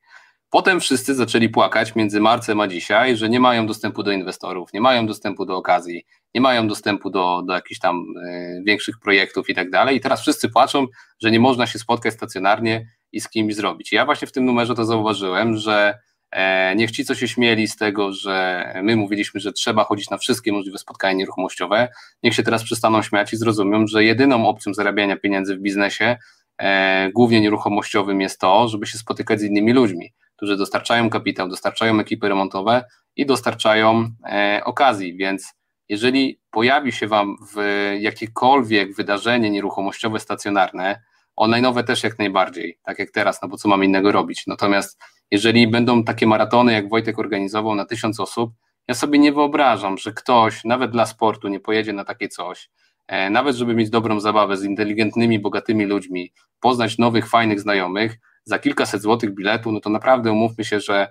[0.51, 4.81] Potem wszyscy zaczęli płakać między marcem a dzisiaj, że nie mają dostępu do inwestorów, nie
[4.81, 6.05] mają dostępu do okazji,
[6.35, 9.97] nie mają dostępu do, do jakichś tam y, większych projektów i tak dalej.
[9.97, 10.87] I teraz wszyscy płaczą,
[11.23, 13.93] że nie można się spotkać stacjonarnie i z kimś zrobić.
[13.93, 15.99] Ja właśnie w tym numerze to zauważyłem, że
[16.31, 20.19] e, niech ci, co się śmieli z tego, że my mówiliśmy, że trzeba chodzić na
[20.19, 21.89] wszystkie możliwe spotkania nieruchomościowe,
[22.23, 26.17] niech się teraz przestaną śmiać i zrozumią, że jedyną opcją zarabiania pieniędzy w biznesie,
[26.59, 32.01] e, głównie nieruchomościowym, jest to, żeby się spotykać z innymi ludźmi, którzy dostarczają kapitał, dostarczają
[32.01, 32.85] ekipy remontowe
[33.17, 35.55] i dostarczają e, okazji, więc
[35.89, 37.59] jeżeli pojawi się Wam w
[38.01, 41.03] jakiekolwiek wydarzenie nieruchomościowe stacjonarne,
[41.41, 44.47] Online'owe też jak najbardziej, tak jak teraz, no bo co mamy innego robić.
[44.47, 48.51] Natomiast jeżeli będą takie maratony, jak Wojtek organizował na tysiąc osób,
[48.89, 52.71] ja sobie nie wyobrażam, że ktoś, nawet dla sportu, nie pojedzie na takie coś,
[53.07, 58.59] e, nawet żeby mieć dobrą zabawę z inteligentnymi, bogatymi ludźmi, poznać nowych, fajnych znajomych, za
[58.59, 61.09] kilkaset złotych biletu, no to naprawdę umówmy się, że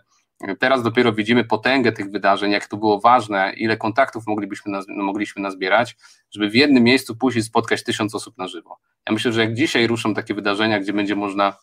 [0.59, 5.95] Teraz dopiero widzimy potęgę tych wydarzeń, jak to było ważne, ile kontaktów moglibyśmy, mogliśmy nazbierać,
[6.31, 8.79] żeby w jednym miejscu później spotkać tysiąc osób na żywo.
[9.07, 11.57] Ja myślę, że jak dzisiaj ruszą takie wydarzenia, gdzie będzie można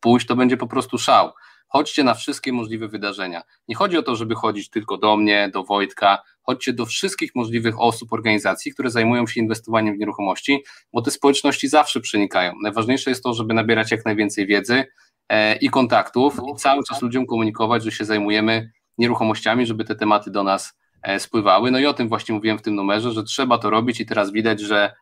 [0.00, 1.32] pójść, to będzie po prostu szał.
[1.68, 3.42] Chodźcie na wszystkie możliwe wydarzenia.
[3.68, 7.80] Nie chodzi o to, żeby chodzić tylko do mnie, do Wojtka, chodźcie do wszystkich możliwych
[7.80, 12.52] osób, organizacji, które zajmują się inwestowaniem w nieruchomości, bo te społeczności zawsze przenikają.
[12.62, 14.84] Najważniejsze jest to, żeby nabierać jak najwięcej wiedzy,
[15.32, 20.30] E, i kontaktów i cały czas ludziom komunikować, że się zajmujemy nieruchomościami, żeby te tematy
[20.30, 21.70] do nas e, spływały.
[21.70, 24.32] No i o tym właśnie mówiłem w tym numerze, że trzeba to robić i teraz
[24.32, 24.92] widać, że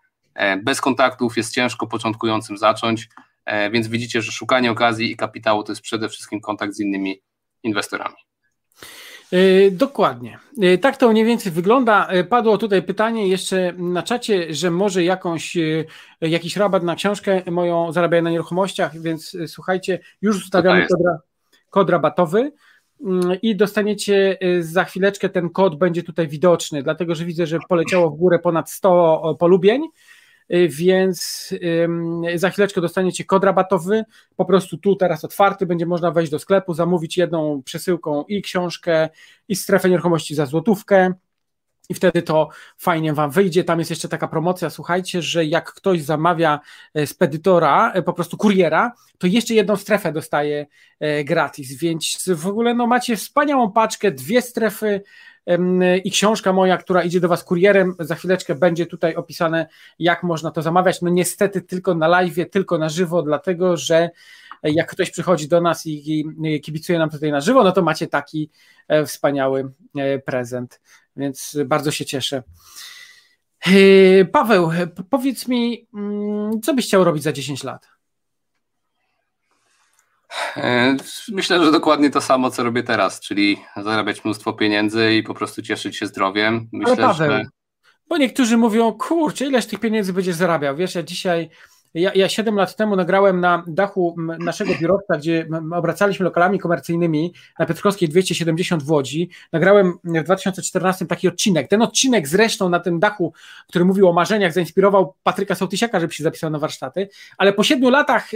[0.63, 3.09] bez kontaktów jest ciężko początkującym zacząć,
[3.73, 7.23] więc widzicie, że szukanie okazji i kapitału to jest przede wszystkim kontakt z innymi
[7.63, 8.17] inwestorami.
[9.33, 10.39] E, dokładnie.
[10.63, 12.07] E, tak to mniej więcej wygląda.
[12.07, 15.57] E, padło tutaj pytanie jeszcze na czacie, że może jakąś,
[16.21, 20.99] jakiś rabat na książkę moją zarabiają na nieruchomościach, więc słuchajcie, już ustawiamy kod,
[21.71, 22.53] kod rabatowy
[23.07, 28.11] mm, i dostaniecie za chwileczkę ten kod będzie tutaj widoczny, dlatego że widzę, że poleciało
[28.11, 29.83] w górę ponad 100 polubień
[30.69, 31.49] więc
[32.35, 34.05] za chwileczkę dostaniecie kod rabatowy,
[34.37, 39.09] po prostu tu teraz otwarty, będzie można wejść do sklepu, zamówić jedną przesyłką i książkę
[39.49, 41.15] i strefę nieruchomości za złotówkę.
[41.91, 42.49] I wtedy to
[42.79, 43.65] fajnie Wam wyjdzie.
[43.65, 46.61] Tam jest jeszcze taka promocja, słuchajcie, że jak ktoś zamawia
[46.95, 50.67] e, spedytora, e, po prostu kuriera, to jeszcze jedną strefę dostaje
[51.01, 55.03] e, gratis, więc w ogóle no, macie wspaniałą paczkę, dwie strefy
[56.05, 59.67] i książka moja, która idzie do Was kurierem, za chwileczkę będzie tutaj opisane,
[59.99, 61.03] jak można to zamawiać.
[61.03, 64.11] No niestety tylko na live, tylko na żywo, dlatego że
[64.63, 66.25] jak ktoś przychodzi do nas i
[66.63, 68.51] kibicuje nam tutaj na żywo, no to macie taki
[68.89, 70.81] e, wspaniały e, prezent,
[71.17, 72.43] więc bardzo się cieszę.
[73.67, 74.71] E, Paweł,
[75.11, 78.00] powiedz mi, mm, co byś chciał robić za 10 lat?
[81.29, 85.63] Myślę, że dokładnie to samo, co robię teraz, czyli zarabiać mnóstwo pieniędzy i po prostu
[85.63, 86.69] cieszyć się zdrowiem.
[86.73, 87.45] Myślę, Ale Paweł, że...
[88.09, 90.77] bo niektórzy mówią, kurczę, ileż tych pieniędzy będziesz zarabiał?
[90.77, 91.51] Wiesz, ja dzisiaj
[91.95, 97.67] ja, ja 7 lat temu nagrałem na dachu naszego biurowca, gdzie obracaliśmy lokalami komercyjnymi na
[97.67, 99.31] Piotrkowskiej 270 w Łodzi.
[99.53, 101.69] Nagrałem w 2014 taki odcinek.
[101.69, 103.33] Ten odcinek zresztą na tym dachu,
[103.69, 107.09] który mówił o marzeniach, zainspirował Patryka Sołtysiaka, żeby się zapisał na warsztaty.
[107.39, 108.31] Ale po 7 latach,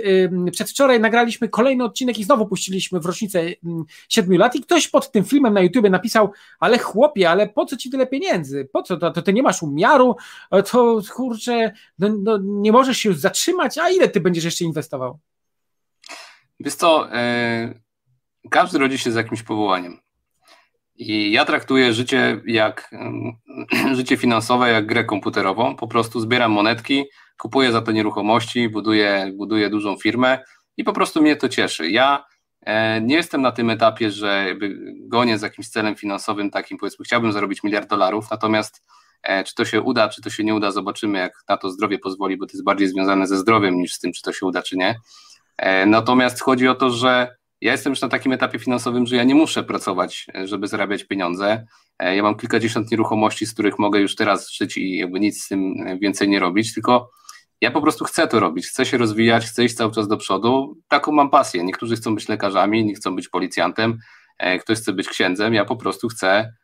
[0.52, 3.42] przedwczoraj nagraliśmy kolejny odcinek i znowu puściliśmy w rocznicę
[4.08, 7.76] 7 lat i ktoś pod tym filmem na YouTube napisał, ale chłopie, ale po co
[7.76, 8.68] ci tyle pieniędzy?
[8.72, 8.96] Po co?
[8.96, 10.16] To, to ty nie masz umiaru?
[10.70, 14.64] To kurczę, no, no nie możesz się już zatrzymać zatrzymać, a ile ty będziesz jeszcze
[14.64, 15.18] inwestował?
[16.60, 17.08] Wiesz co,
[18.42, 19.98] yy, każdy rodzi się z jakimś powołaniem.
[20.96, 22.90] I ja traktuję życie jak
[23.98, 25.76] życie finansowe, jak grę komputerową.
[25.76, 27.04] Po prostu zbieram monetki,
[27.38, 30.38] kupuję za to nieruchomości, buduję, buduję dużą firmę
[30.76, 31.90] i po prostu mnie to cieszy.
[31.90, 32.24] Ja
[32.60, 34.56] e, nie jestem na tym etapie, że
[35.08, 39.03] gonię z jakimś celem finansowym takim, powiedzmy, chciałbym zarobić miliard dolarów, natomiast E,
[39.46, 42.36] czy to się uda, czy to się nie uda, zobaczymy, jak na to zdrowie pozwoli,
[42.36, 44.76] bo to jest bardziej związane ze zdrowiem niż z tym, czy to się uda, czy
[44.76, 44.94] nie.
[45.56, 49.24] E, natomiast chodzi o to, że ja jestem już na takim etapie finansowym, że ja
[49.24, 51.66] nie muszę pracować, e, żeby zarabiać pieniądze.
[52.00, 55.74] Ja mam kilkadziesiąt nieruchomości, z których mogę już teraz żyć i jakby nic z tym
[56.00, 57.10] więcej nie robić, tylko
[57.60, 60.76] ja po prostu chcę to robić, chcę się rozwijać, chcę iść cały czas do przodu.
[60.88, 61.64] Taką mam pasję.
[61.64, 63.98] Niektórzy chcą być lekarzami, inni chcą być policjantem,
[64.60, 65.54] ktoś chce być księdzem.
[65.54, 66.52] Ja po prostu chcę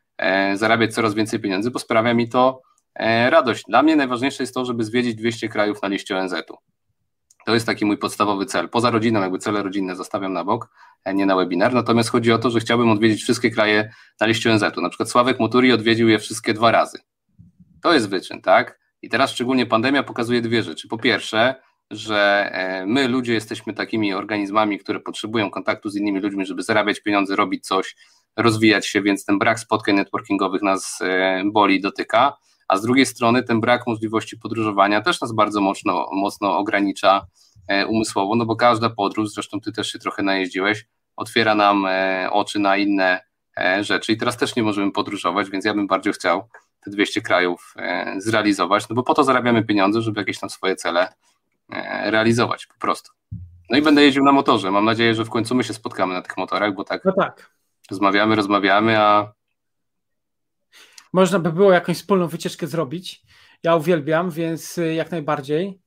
[0.55, 2.61] zarabiać coraz więcej pieniędzy, bo sprawia mi to
[2.95, 3.63] e, radość.
[3.67, 6.57] Dla mnie najważniejsze jest to, żeby zwiedzić 200 krajów na liście ONZ-u.
[7.45, 8.69] To jest taki mój podstawowy cel.
[8.69, 10.69] Poza rodziną, jakby cele rodzinne zostawiam na bok,
[11.05, 11.73] e, nie na webinar.
[11.73, 14.81] Natomiast chodzi o to, że chciałbym odwiedzić wszystkie kraje na liście ONZ-u.
[14.81, 16.99] Na przykład Sławek Muturi odwiedził je wszystkie dwa razy.
[17.83, 18.79] To jest wyczyn, tak?
[19.01, 20.87] I teraz szczególnie pandemia pokazuje dwie rzeczy.
[20.87, 21.55] Po pierwsze,
[21.91, 22.51] że
[22.87, 27.67] my ludzie jesteśmy takimi organizmami, które potrzebują kontaktu z innymi ludźmi, żeby zarabiać pieniądze, robić
[27.67, 27.95] coś,
[28.37, 33.43] rozwijać się, więc ten brak spotkań networkingowych nas e, boli, dotyka, a z drugiej strony
[33.43, 37.27] ten brak możliwości podróżowania też nas bardzo mocno, mocno ogranicza
[37.67, 42.29] e, umysłowo, no bo każda podróż, zresztą ty też się trochę najeździłeś, otwiera nam e,
[42.31, 43.31] oczy na inne
[43.81, 46.47] rzeczy i teraz też nie możemy podróżować, więc ja bym bardziej chciał
[46.83, 47.75] te 200 krajów
[48.17, 51.13] zrealizować, no bo po to zarabiamy pieniądze, żeby jakieś tam swoje cele
[52.03, 53.11] realizować po prostu.
[53.69, 54.71] No i będę jeździł na motorze.
[54.71, 57.51] Mam nadzieję, że w końcu my się spotkamy na tych motorach, bo tak, no tak.
[57.91, 59.33] Rozmawiamy, rozmawiamy, a.
[61.13, 63.21] Można by było jakąś wspólną wycieczkę zrobić.
[63.63, 65.81] Ja uwielbiam, więc y, jak najbardziej.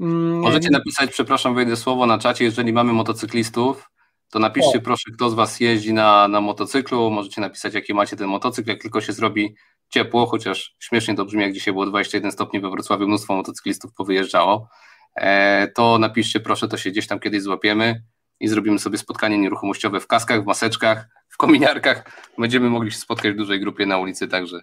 [0.00, 3.90] Mm, Możecie napisać, przepraszam, wejdę słowo na czacie, jeżeli mamy motocyklistów,
[4.30, 4.80] to napiszcie o.
[4.80, 7.10] proszę, kto z Was jeździ na, na motocyklu.
[7.10, 8.70] Możecie napisać, jaki macie ten motocykl.
[8.70, 9.54] Jak tylko się zrobi
[9.88, 14.68] ciepło, chociaż śmiesznie to brzmi, jak dzisiaj było 21 stopni we Wrocławiu, mnóstwo motocyklistów powyjeżdżało,
[15.14, 18.02] e, to napiszcie proszę, to się gdzieś tam kiedyś złapiemy
[18.40, 22.04] i zrobimy sobie spotkanie nieruchomościowe w kaskach, w maseczkach, kominiarkach.
[22.38, 24.60] Będziemy mogli się spotkać w dużej grupie na ulicy, także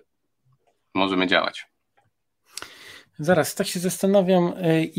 [0.93, 1.67] możemy działać.
[3.19, 4.91] Zaraz, tak się zastanawiam, y,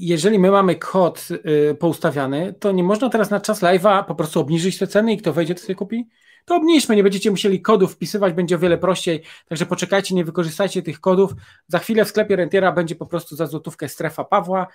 [0.00, 4.40] jeżeli my mamy kod y, poustawiany, to nie można teraz na czas live'a po prostu
[4.40, 6.08] obniżyć te ceny i kto wejdzie, to sobie kupi?
[6.44, 10.82] To obniżmy, nie będziecie musieli kodów wpisywać, będzie o wiele prościej, także poczekajcie, nie wykorzystajcie
[10.82, 11.32] tych kodów.
[11.66, 14.66] Za chwilę w sklepie Rentiera będzie po prostu za złotówkę strefa Pawła,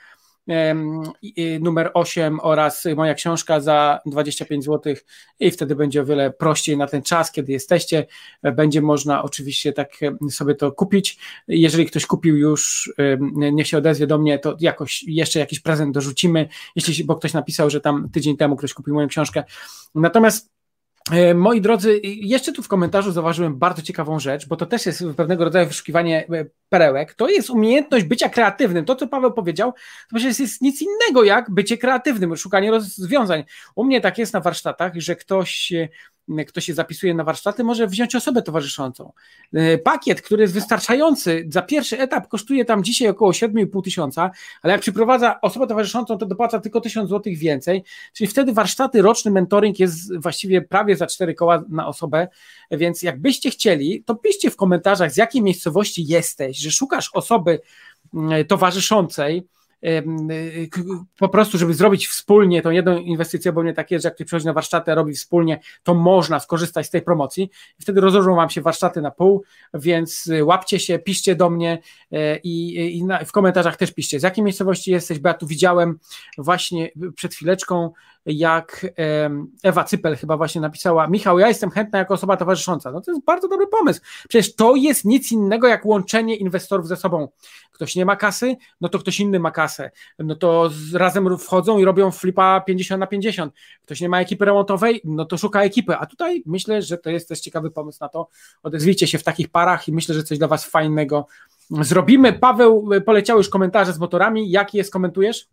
[1.62, 4.94] numer 8 oraz moja książka za 25 zł
[5.40, 8.06] i wtedy będzie o wiele prościej na ten czas, kiedy jesteście.
[8.44, 9.92] Będzie można oczywiście tak
[10.30, 11.18] sobie to kupić.
[11.48, 12.94] Jeżeli ktoś kupił już,
[13.32, 17.70] niech się odezwie do mnie, to jakoś jeszcze jakiś prezent dorzucimy, jeśli, bo ktoś napisał,
[17.70, 19.44] że tam tydzień temu ktoś kupił moją książkę.
[19.96, 20.61] Natomiast
[21.36, 25.44] moi drodzy, jeszcze tu w komentarzu zauważyłem bardzo ciekawą rzecz, bo to też jest pewnego
[25.44, 27.14] rodzaju wyszukiwanie e, perełek.
[27.14, 28.86] To jest umiejętność bycia kreatywnym.
[28.86, 29.72] To, co Paweł powiedział,
[30.10, 33.44] to przecież jest nic innego jak bycie kreatywnym, szukanie rozwiązań.
[33.76, 35.74] U mnie tak jest na warsztatach, że ktoś
[36.48, 39.14] kto się zapisuje na warsztaty, może wziąć osobę towarzyszącą.
[39.54, 44.74] E, pakiet, który jest wystarczający, za pierwszy etap kosztuje tam dzisiaj około 7,5 tysiąca, ale
[44.74, 49.80] jak przyprowadza osobę towarzyszącą, to dopłaca tylko 1000 zł więcej, czyli wtedy warsztaty, roczny mentoring
[49.80, 52.28] jest właściwie prawie za 4 koła na osobę,
[52.72, 57.60] więc jakbyście chcieli, to piszcie w komentarzach, z jakiej miejscowości jesteś, że szukasz osoby
[58.14, 59.48] mm, towarzyszącej,
[61.20, 64.28] po prostu, żeby zrobić wspólnie tą jedną inwestycję, bo mnie tak jest, że jak ktoś
[64.28, 67.50] przychodzi na warsztaty, a robi wspólnie, to można skorzystać z tej promocji.
[67.82, 71.80] Wtedy rozłożą Wam się warsztaty na pół, więc łapcie się, piszcie do mnie
[72.44, 76.00] i, i na, w komentarzach też piszcie, z jakiej miejscowości jesteś, bo ja tu widziałem
[76.38, 77.92] właśnie przed chwileczką,
[78.26, 78.86] jak
[79.64, 82.92] Ewa Cypel chyba właśnie napisała, Michał, ja jestem chętna jako osoba towarzysząca.
[82.92, 84.02] No to jest bardzo dobry pomysł.
[84.30, 87.28] Przecież to jest nic innego jak łączenie inwestorów ze sobą.
[87.72, 89.92] Ktoś nie ma kasy, no to ktoś inny ma kasę.
[90.20, 93.54] No to razem wchodzą i robią flipa 50 na 50.
[93.82, 95.96] Ktoś nie ma ekipy remontowej, no to szuka ekipy.
[95.96, 98.28] A tutaj myślę, że to jest też ciekawy pomysł na to.
[98.64, 101.28] Odezwijcie się w takich parach i myślę, że coś dla Was fajnego
[101.70, 102.34] zrobimy.
[102.34, 104.52] Paweł, poleciały już komentarze z motorami.
[104.52, 105.48] Jaki jest, komentujesz?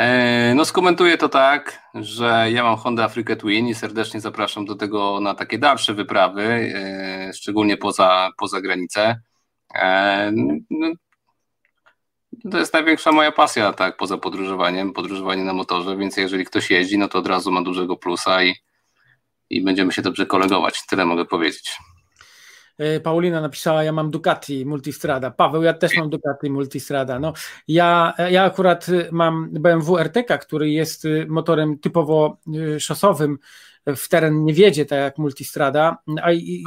[0.00, 4.74] E, no skomentuję to tak, że ja mam Honda Africa Twin i serdecznie zapraszam do
[4.74, 6.42] tego na takie dalsze wyprawy,
[6.74, 9.20] e, szczególnie poza, poza granicę.
[9.74, 10.32] E,
[10.70, 10.88] no,
[12.50, 16.98] to jest największa moja pasja, tak, poza podróżowaniem, podróżowanie na motorze, więc jeżeli ktoś jeździ,
[16.98, 18.54] no to od razu ma dużego plusa i,
[19.50, 20.86] i będziemy się dobrze kolegować.
[20.86, 21.78] Tyle mogę powiedzieć.
[22.80, 25.30] E, Paulina napisała, ja mam Ducati Multistrada.
[25.30, 27.18] Paweł, ja też mam Ducati Multistrada.
[27.18, 27.32] No,
[27.68, 32.36] ja, ja akurat mam BMW RTK, który jest motorem typowo
[32.76, 33.38] e, szosowym,
[33.86, 35.96] w teren nie wiedzie, tak jak Multistrada.
[36.22, 36.62] A, i,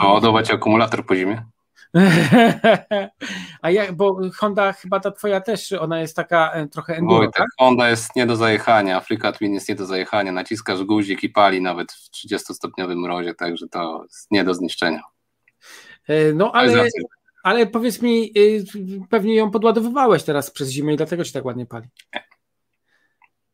[0.53, 1.45] akumulator po zimie?
[3.61, 7.29] A ja, bo Honda chyba ta twoja też, ona jest taka e, trochę enduro, Oj,
[7.33, 7.47] tak?
[7.59, 11.61] Honda jest nie do zajechania, Africa Twin jest nie do zajechania, naciskasz guzik i pali
[11.61, 15.01] nawet w 30-stopniowym mrozie, także to jest nie do zniszczenia.
[16.07, 16.87] E, no ale,
[17.43, 18.65] ale powiedz mi, y,
[19.09, 21.87] pewnie ją podładowywałeś teraz przez zimę i dlatego ci tak ładnie pali.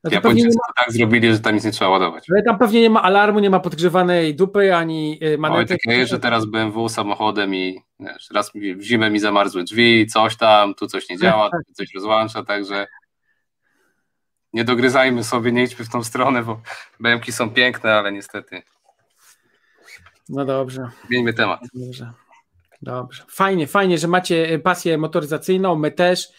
[0.03, 0.83] No Japończycy ma...
[0.83, 2.25] tak zrobili, że tam nic nie trzeba ładować.
[2.31, 5.59] Ale tam pewnie nie ma alarmu, nie ma podgrzewanej dupy, ani y, manety.
[5.59, 10.37] Oj, tak jeżdżę teraz BMW samochodem i wiesz, raz w zimę mi zamarzły drzwi, coś
[10.37, 12.87] tam, tu coś nie działa, tu coś rozłącza, także
[14.53, 16.61] nie dogryzajmy sobie, nie idźmy w tą stronę, bo
[16.99, 18.61] BMW są piękne, ale niestety.
[20.29, 20.89] No dobrze.
[21.07, 21.59] Zmieńmy temat.
[21.73, 22.13] Dobrze.
[22.81, 23.23] Dobrze.
[23.29, 26.29] Fajnie, fajnie, że macie pasję motoryzacyjną, my też,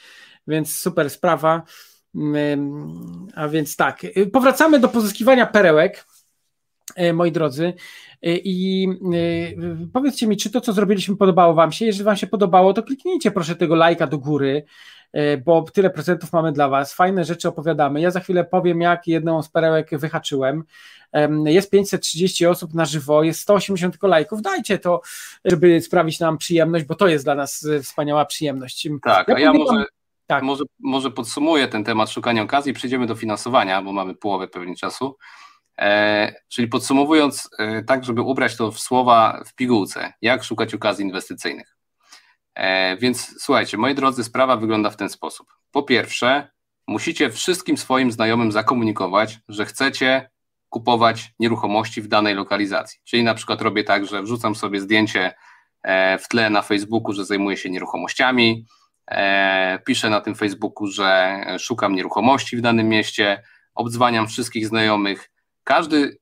[0.47, 1.62] więc super sprawa.
[3.34, 6.07] A więc tak, e, powracamy do pozyskiwania perełek,
[6.97, 7.72] e, moi drodzy.
[8.22, 8.88] I
[9.93, 11.86] powiedzcie mi, czy to, co zrobiliśmy, podobało Wam się?
[11.86, 14.64] Jeżeli Wam się podobało, to kliknijcie proszę tego lajka do góry,
[15.44, 16.94] bo tyle prezentów mamy dla Was.
[16.94, 18.00] Fajne rzeczy opowiadamy.
[18.00, 20.64] Ja za chwilę powiem, jak jedną z perełek wyhaczyłem
[21.44, 25.00] jest 530 osób na żywo, jest 180 tylko lajków, dajcie to,
[25.44, 28.88] żeby sprawić nam przyjemność, bo to jest dla nas e, wspaniała przyjemność.
[29.02, 29.84] Tak, ja a ja może,
[30.26, 30.42] tak.
[30.42, 35.16] może, może podsumuję ten temat szukania okazji, przejdziemy do finansowania, bo mamy połowę pewnie czasu.
[35.78, 41.04] E, czyli podsumowując, e, tak żeby ubrać to w słowa w pigułce, jak szukać okazji
[41.04, 41.76] inwestycyjnych.
[42.55, 45.46] E, więc słuchajcie, moi drodzy, sprawa wygląda w ten sposób.
[45.70, 46.51] Po pierwsze,
[46.86, 50.30] musicie wszystkim swoim znajomym zakomunikować, że chcecie
[50.68, 53.01] kupować nieruchomości w danej lokalizacji.
[53.05, 55.34] Czyli na przykład robię tak, że wrzucam sobie zdjęcie
[55.82, 58.66] e, w tle na Facebooku, że zajmuję się nieruchomościami,
[59.11, 63.42] e, piszę na tym Facebooku, że szukam nieruchomości w danym mieście,
[63.74, 65.30] obdzwaniam wszystkich znajomych.
[65.64, 66.18] Każdy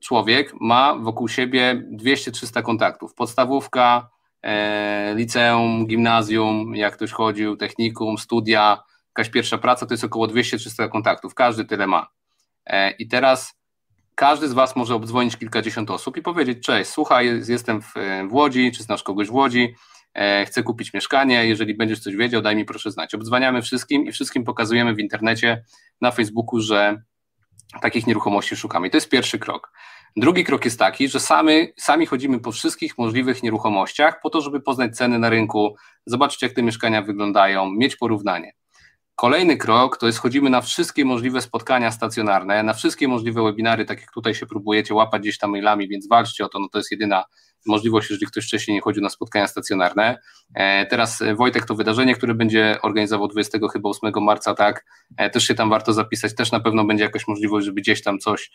[0.00, 3.14] człowiek ma wokół siebie 200-300 kontaktów.
[3.14, 4.08] Podstawówka,
[5.14, 11.34] liceum, gimnazjum, jak ktoś chodził, technikum, studia, jakaś pierwsza praca, to jest około 200-300 kontaktów.
[11.34, 12.10] Każdy tyle ma.
[12.98, 13.60] I teraz
[14.14, 17.94] każdy z Was może obdzwonić kilkadziesiąt osób i powiedzieć: Cześć, słuchaj, jestem w,
[18.28, 19.74] w Łodzi, czy znasz kogoś w Łodzi,
[20.14, 23.14] e, chcę kupić mieszkanie, jeżeli będziesz coś wiedział, daj mi proszę znać.
[23.14, 25.64] Obdzwaniamy wszystkim i wszystkim pokazujemy w internecie,
[26.00, 27.02] na Facebooku, że
[27.82, 28.86] takich nieruchomości szukamy.
[28.86, 29.72] I to jest pierwszy krok.
[30.16, 34.60] Drugi krok jest taki, że sami, sami chodzimy po wszystkich możliwych nieruchomościach po to, żeby
[34.60, 35.74] poznać ceny na rynku,
[36.06, 38.52] zobaczyć jak te mieszkania wyglądają, mieć porównanie.
[39.14, 44.00] Kolejny krok to jest chodzimy na wszystkie możliwe spotkania stacjonarne, na wszystkie możliwe webinary, tak
[44.00, 46.90] jak tutaj się próbujecie łapać gdzieś tam mailami, więc walczcie o to, no to jest
[46.90, 47.24] jedyna
[47.66, 50.18] możliwość, jeżeli ktoś wcześniej nie chodził na spotkania stacjonarne.
[50.54, 54.84] E, teraz e, Wojtek to wydarzenie, które będzie organizował 20 chyba 8 marca, tak,
[55.16, 58.18] e, też się tam warto zapisać, też na pewno będzie jakaś możliwość, żeby gdzieś tam
[58.18, 58.50] coś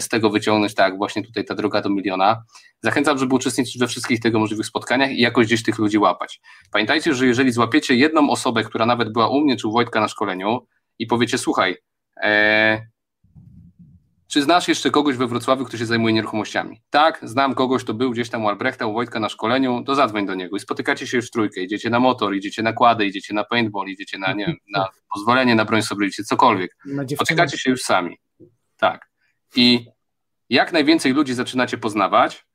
[0.00, 2.42] z tego wyciągnąć, tak, właśnie tutaj ta droga do miliona.
[2.82, 6.40] Zachęcam, żeby uczestniczyć we wszystkich tego możliwych spotkaniach i jakoś gdzieś tych ludzi łapać.
[6.70, 10.08] Pamiętajcie, że jeżeli złapiecie jedną osobę, która nawet była u mnie czy u Wojtka na
[10.08, 10.66] szkoleniu
[10.98, 11.76] i powiecie, słuchaj,
[14.32, 16.82] czy znasz jeszcze kogoś we Wrocławiu, kto się zajmuje nieruchomościami?
[16.90, 20.26] Tak, znam kogoś, kto był gdzieś tam u Albrechta, u Wojtka na szkoleniu, to zadzwoń
[20.26, 23.34] do niego i spotykacie się już w trójkę, idziecie na motor, idziecie na kłady, idziecie
[23.34, 26.76] na paintball, idziecie na, nie wiem, na pozwolenie na broń sobie, idziecie cokolwiek.
[27.14, 28.18] Spotykacie się już sami.
[28.76, 29.08] Tak.
[29.56, 29.86] I
[30.50, 32.46] jak najwięcej ludzi zaczynacie poznawać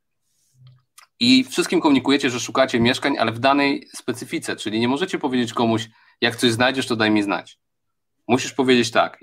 [1.19, 5.89] i wszystkim komunikujecie, że szukacie mieszkań, ale w danej specyfice, czyli nie możecie powiedzieć komuś,
[6.21, 7.59] Jak coś znajdziesz, to daj mi znać.
[8.27, 9.17] Musisz powiedzieć tak,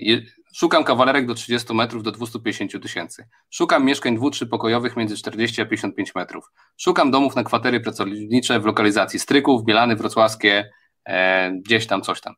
[0.54, 3.28] szukam kawalerek do 30 metrów do 250 tysięcy.
[3.50, 6.44] Szukam mieszkań dwu, pokojowych między 40 a 55 metrów.
[6.76, 10.70] Szukam domów na kwatery pracownicze w lokalizacji Stryków, Bielany, Wrocławskie,
[11.04, 12.34] e, gdzieś tam, coś tam.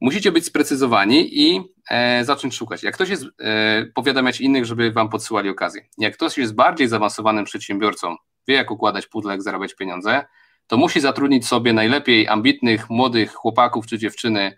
[0.00, 2.82] Musicie być sprecyzowani i e, zacząć szukać.
[2.82, 5.82] Jak ktoś jest, e, powiadamiać innych, żeby wam podsyłali okazję.
[5.98, 8.16] Jak ktoś jest bardziej zaawansowanym przedsiębiorcą,
[8.48, 10.24] wie jak układać pudle, jak zarabiać pieniądze,
[10.66, 14.56] to musi zatrudnić sobie najlepiej ambitnych, młodych chłopaków czy dziewczyny,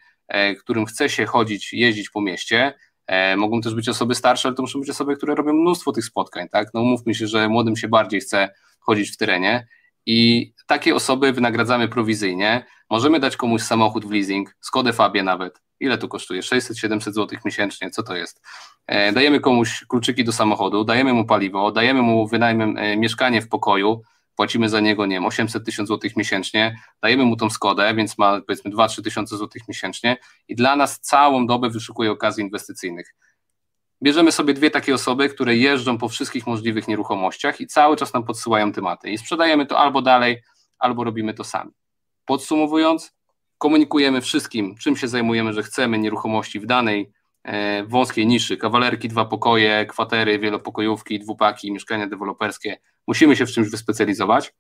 [0.61, 2.75] którym chce się chodzić, jeździć po mieście.
[3.07, 6.05] E, mogą też być osoby starsze, ale to muszą być osoby, które robią mnóstwo tych
[6.05, 6.69] spotkań, tak?
[6.75, 9.67] No mówmy się, że młodym się bardziej chce chodzić w terenie
[10.07, 12.67] i takie osoby wynagradzamy prowizyjnie.
[12.91, 15.63] Możemy dać komuś samochód w leasing, Skodę Fabie nawet.
[15.81, 16.41] Ile to kosztuje?
[16.41, 18.43] 600-700 zł miesięcznie, co to jest?
[18.87, 24.03] E, dajemy komuś kluczyki do samochodu, dajemy mu paliwo, dajemy mu wynajmę mieszkanie w pokoju,
[24.37, 28.41] płacimy za niego, nie wiem, 800 tysięcy złotych miesięcznie, dajemy mu tą Skodę, więc ma
[28.41, 30.17] powiedzmy 2-3 tysiące złotych miesięcznie
[30.49, 33.15] i dla nas całą dobę wyszukuje okazji inwestycyjnych.
[34.03, 38.25] Bierzemy sobie dwie takie osoby, które jeżdżą po wszystkich możliwych nieruchomościach i cały czas nam
[38.25, 40.43] podsyłają tematy i sprzedajemy to albo dalej,
[40.79, 41.71] albo robimy to sami.
[42.25, 43.13] Podsumowując,
[43.59, 47.13] komunikujemy wszystkim, czym się zajmujemy, że chcemy nieruchomości w danej
[47.45, 52.77] e, wąskiej niszy, kawalerki, dwa pokoje, kwatery, wielopokojówki, dwupaki, mieszkania deweloperskie,
[53.07, 54.55] musimy się w czymś wyspecjalizować.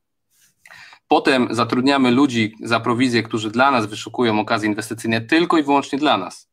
[1.08, 6.18] Potem zatrudniamy ludzi za prowizję, którzy dla nas wyszukują okazje inwestycyjne tylko i wyłącznie dla
[6.18, 6.50] nas.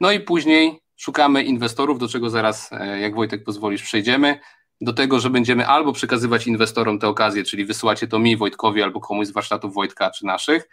[0.00, 4.40] No i później szukamy inwestorów, do czego zaraz, e, jak Wojtek pozwolisz, przejdziemy.
[4.80, 9.00] Do tego, że będziemy albo przekazywać inwestorom te okazje, czyli wysyłacie to mi, Wojtkowi, albo
[9.00, 10.68] komuś z warsztatów Wojtka czy naszych,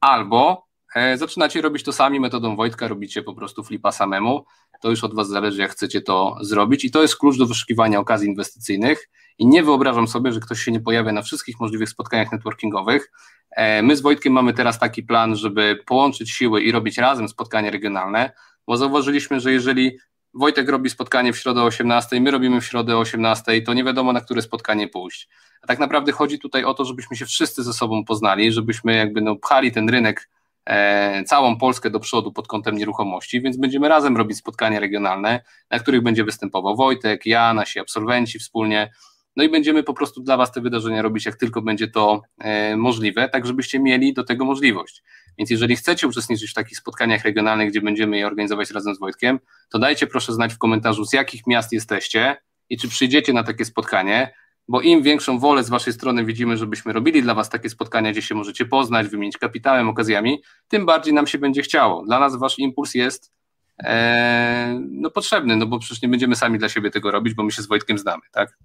[0.00, 4.44] albo e, zaczynacie robić to sami metodą Wojtka, robicie po prostu flipa samemu.
[4.80, 7.98] To już od Was zależy, jak chcecie to zrobić, i to jest klucz do wyszukiwania
[7.98, 9.08] okazji inwestycyjnych.
[9.38, 13.12] I nie wyobrażam sobie, że ktoś się nie pojawia na wszystkich możliwych spotkaniach networkingowych.
[13.50, 17.70] E, my z Wojtkiem mamy teraz taki plan, żeby połączyć siły i robić razem spotkania
[17.70, 18.32] regionalne,
[18.66, 19.98] bo zauważyliśmy, że jeżeli
[20.34, 23.84] Wojtek robi spotkanie w środę o 18, my robimy w środę o 18, to nie
[23.84, 25.28] wiadomo na które spotkanie pójść.
[25.62, 29.20] A tak naprawdę chodzi tutaj o to, żebyśmy się wszyscy ze sobą poznali, żebyśmy jakby
[29.20, 30.28] no, pchali ten rynek,
[30.66, 35.78] e, całą Polskę do przodu pod kątem nieruchomości, więc będziemy razem robić spotkania regionalne, na
[35.78, 38.90] których będzie występował Wojtek, ja, nasi absolwenci wspólnie,
[39.36, 42.76] no i będziemy po prostu dla Was te wydarzenia robić, jak tylko będzie to e,
[42.76, 45.02] możliwe, tak żebyście mieli do tego możliwość.
[45.38, 49.38] Więc jeżeli chcecie uczestniczyć w takich spotkaniach regionalnych, gdzie będziemy je organizować razem z Wojtkiem,
[49.70, 52.36] to dajcie proszę znać w komentarzu, z jakich miast jesteście
[52.70, 54.34] i czy przyjdziecie na takie spotkanie,
[54.68, 58.22] bo im większą wolę z Waszej strony widzimy, żebyśmy robili dla Was takie spotkania, gdzie
[58.22, 62.04] się możecie poznać, wymienić kapitałem, okazjami, tym bardziej nam się będzie chciało.
[62.06, 63.32] Dla nas Wasz impuls jest
[63.78, 67.50] e, no, potrzebny, no bo przecież nie będziemy sami dla siebie tego robić, bo my
[67.50, 68.58] się z Wojtkiem znamy, tak?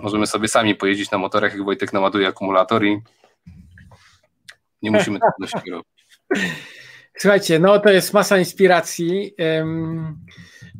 [0.00, 3.00] Możemy sobie sami pojeździć na motorach, jak Wojtek naładuje akumulator i
[4.82, 5.88] nie musimy tego robić.
[7.18, 9.34] Słuchajcie, no to jest masa inspiracji.
[9.38, 10.18] Um,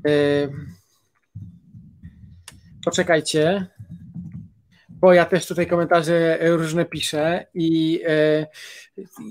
[0.04, 0.78] um,
[2.84, 3.66] poczekajcie,
[4.88, 8.46] bo ja też tutaj komentarze różne piszę i e,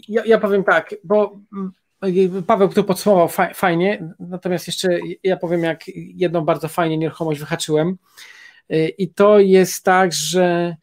[0.08, 5.64] ja, ja, powiem tak, bo mm, Paweł to podsumował fa fajnie, natomiast jeszcze ja powiem,
[5.64, 7.98] jak jedną bardzo fajnie nieruchomość wyhaczyłem
[8.98, 10.76] i to jest tak, że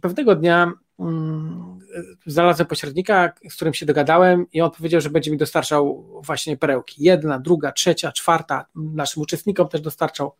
[0.00, 1.78] pewnego dnia Mm,
[2.26, 7.04] znalazłem pośrednika, z którym się dogadałem i on powiedział, że będzie mi dostarczał właśnie perełki.
[7.04, 10.34] Jedna, druga, trzecia, czwarta, naszym uczestnikom też dostarczał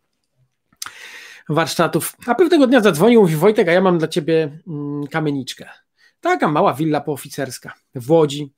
[1.49, 2.15] warsztatów.
[2.27, 5.69] A pewnego dnia zadzwonił, mówi Wojtek, a ja mam dla ciebie mm, kamieniczkę.
[6.21, 8.53] Taka mała willa pooficerska w Łodzi,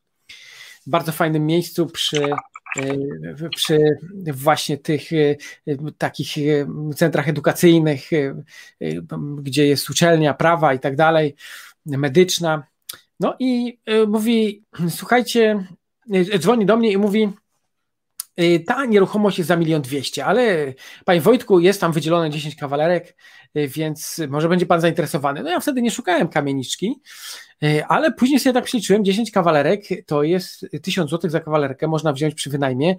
[0.88, 2.30] w bardzo fajnym miejscu przy,
[3.56, 3.98] przy
[4.34, 5.36] właśnie tych e,
[5.98, 8.10] takich e, centrach edukacyjnych,
[9.42, 11.36] gdzie jest uczelnia, prawa i tak dalej
[11.86, 12.64] medyczna.
[13.20, 15.68] No i mówi, słuchajcie,
[16.38, 17.30] dzwoni do mnie i mówi,
[18.66, 20.74] ta nieruchomość jest za milion dwieście, ale
[21.06, 23.16] panie Wojtku, jest tam wydzielone 10 kawalerek,
[23.68, 25.44] więc może będzie pan zainteresowany.
[25.44, 27.00] No ja wtedy nie szukałem kamieniczki,
[27.88, 32.36] ale później sobie tak przeliczyłem, 10 kawalerek to jest 1000 zł za kawalerkę, można wziąć
[32.36, 32.96] przy wynajmie,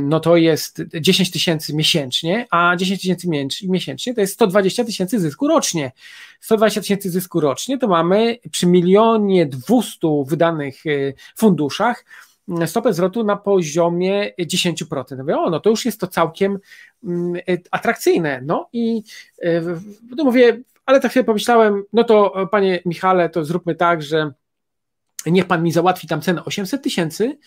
[0.00, 3.28] no to jest 10 tysięcy miesięcznie, a 10 tysięcy
[3.68, 5.92] miesięcznie to jest 120 tysięcy zysku rocznie.
[6.40, 10.82] 120 tysięcy zysku rocznie to mamy przy milionie 200 wydanych
[11.36, 12.04] funduszach
[12.66, 15.18] stopę zwrotu na poziomie 10%.
[15.18, 16.58] Mówię, o, no to już jest to całkiem
[17.04, 18.42] mm, e, atrakcyjne.
[18.44, 19.02] No i
[20.16, 24.32] no mówię, ale tak sobie pomyślałem, no to panie Michale, to zróbmy tak, że
[25.26, 27.38] niech pan mi załatwi tam cenę 800 tysięcy,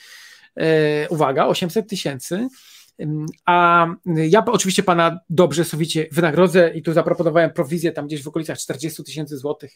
[0.55, 2.47] E, uwaga, 800 tysięcy.
[3.45, 8.57] A ja oczywiście pana dobrze, sowicie wynagrodzę i tu zaproponowałem prowizję tam gdzieś w okolicach
[8.57, 9.71] 40 tysięcy złotych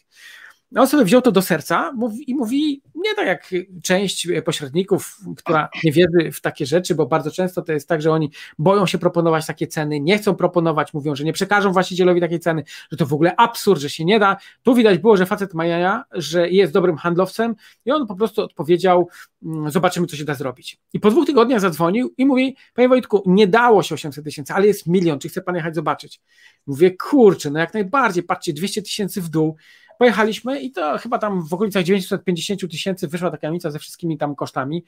[0.72, 1.92] No on sobie wziął to do serca
[2.26, 3.50] i mówi, nie tak jak
[3.82, 8.12] część pośredników, która nie wierzy w takie rzeczy, bo bardzo często to jest tak, że
[8.12, 12.40] oni boją się proponować takie ceny, nie chcą proponować, mówią, że nie przekażą właścicielowi takiej
[12.40, 14.36] ceny, że to w ogóle absurd, że się nie da.
[14.62, 17.54] Tu widać było, że facet ma jaja, że jest dobrym handlowcem
[17.84, 19.08] i on po prostu odpowiedział,
[19.42, 20.78] mm, zobaczymy, co się da zrobić.
[20.92, 24.66] I po dwóch tygodniach zadzwonił i mówi, panie Wojtku, nie dało się 800 tysięcy, ale
[24.66, 26.20] jest milion, czy chce pan jechać zobaczyć?
[26.66, 29.56] Mówię, kurczę, no jak najbardziej, patrzcie, 200 tysięcy w dół,
[29.98, 34.34] Pojechaliśmy i to chyba tam w okolicach 950 tysięcy wyszła ta kamienica ze wszystkimi tam
[34.34, 34.84] kosztami.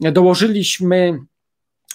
[0.00, 1.18] Dołożyliśmy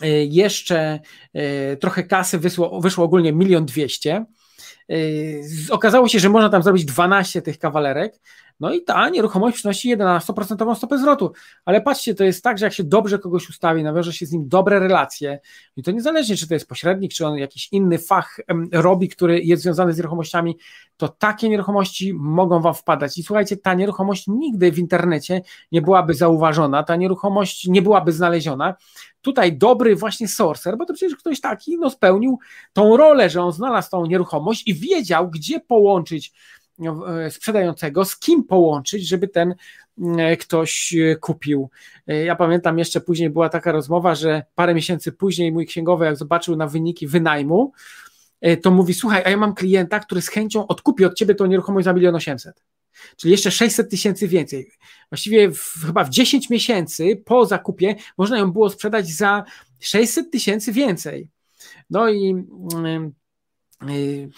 [0.01, 0.99] e, jeszcze
[1.33, 4.25] e, trochę kasy, wyszło, wyszło ogólnie milion dwieście.
[4.89, 4.95] E,
[5.71, 8.19] okazało się, że można tam zrobić 12 tych kawalerek.
[8.59, 11.31] No i ta nieruchomość przynosi 11% stopę zwrotu.
[11.65, 14.47] Ale patrzcie, to jest tak, że jak się dobrze kogoś ustawi, nawiąże się z nim
[14.47, 15.39] dobre relacje,
[15.75, 18.39] i to niezależnie, czy to jest pośrednik, czy on jakiś inny fach
[18.71, 20.57] robi, który jest związany z nieruchomościami,
[20.97, 23.17] to takie nieruchomości mogą Wam wpadać.
[23.17, 25.41] I słuchajcie, ta nieruchomość nigdy w internecie
[25.71, 28.75] nie byłaby zauważona, ta nieruchomość nie byłaby znaleziona.
[29.23, 32.39] Tutaj dobry właśnie sorcer, bo to przecież ktoś taki no, spełnił
[32.73, 36.33] tą rolę, że on znalazł tą nieruchomość i wiedział, gdzie połączyć
[37.07, 39.55] E, sprzedającego, z kim połączyć, żeby ten
[40.17, 41.69] e, ktoś e, kupił.
[42.07, 46.55] Ja pamiętam jeszcze później była taka rozmowa, że parę miesięcy później mój księgowy, jak zobaczył
[46.55, 47.71] na wyniki wynajmu,
[48.61, 51.85] to mówi: Słuchaj, a ja mam klienta, który z chęcią odkupi od ciebie tą nieruchomość
[51.85, 52.63] za milion osiemset.
[53.17, 54.71] Czyli jeszcze 600 tysięcy więcej.
[55.11, 59.43] Właściwie w, chyba w 10 miesięcy po zakupie można ją było sprzedać za
[59.79, 61.27] 600 tysięcy więcej.
[61.89, 63.13] No i mm,
[63.89, 64.29] Y,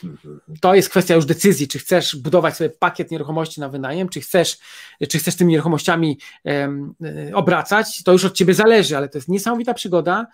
[0.61, 4.57] to jest kwestia już decyzji, czy chcesz budować sobie pakiet nieruchomości na wynajem, czy chcesz,
[5.09, 9.73] czy chcesz tymi nieruchomościami y, obracać, to już od ciebie zależy, ale to jest niesamowita
[9.73, 10.27] przygoda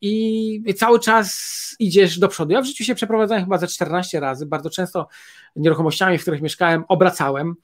[0.00, 2.52] i cały czas idziesz do przodu.
[2.52, 5.08] Ja w życiu się przeprowadzałem chyba za 14 razy, bardzo często
[5.56, 7.54] nieruchomościami, w których mieszkałem, obracałem.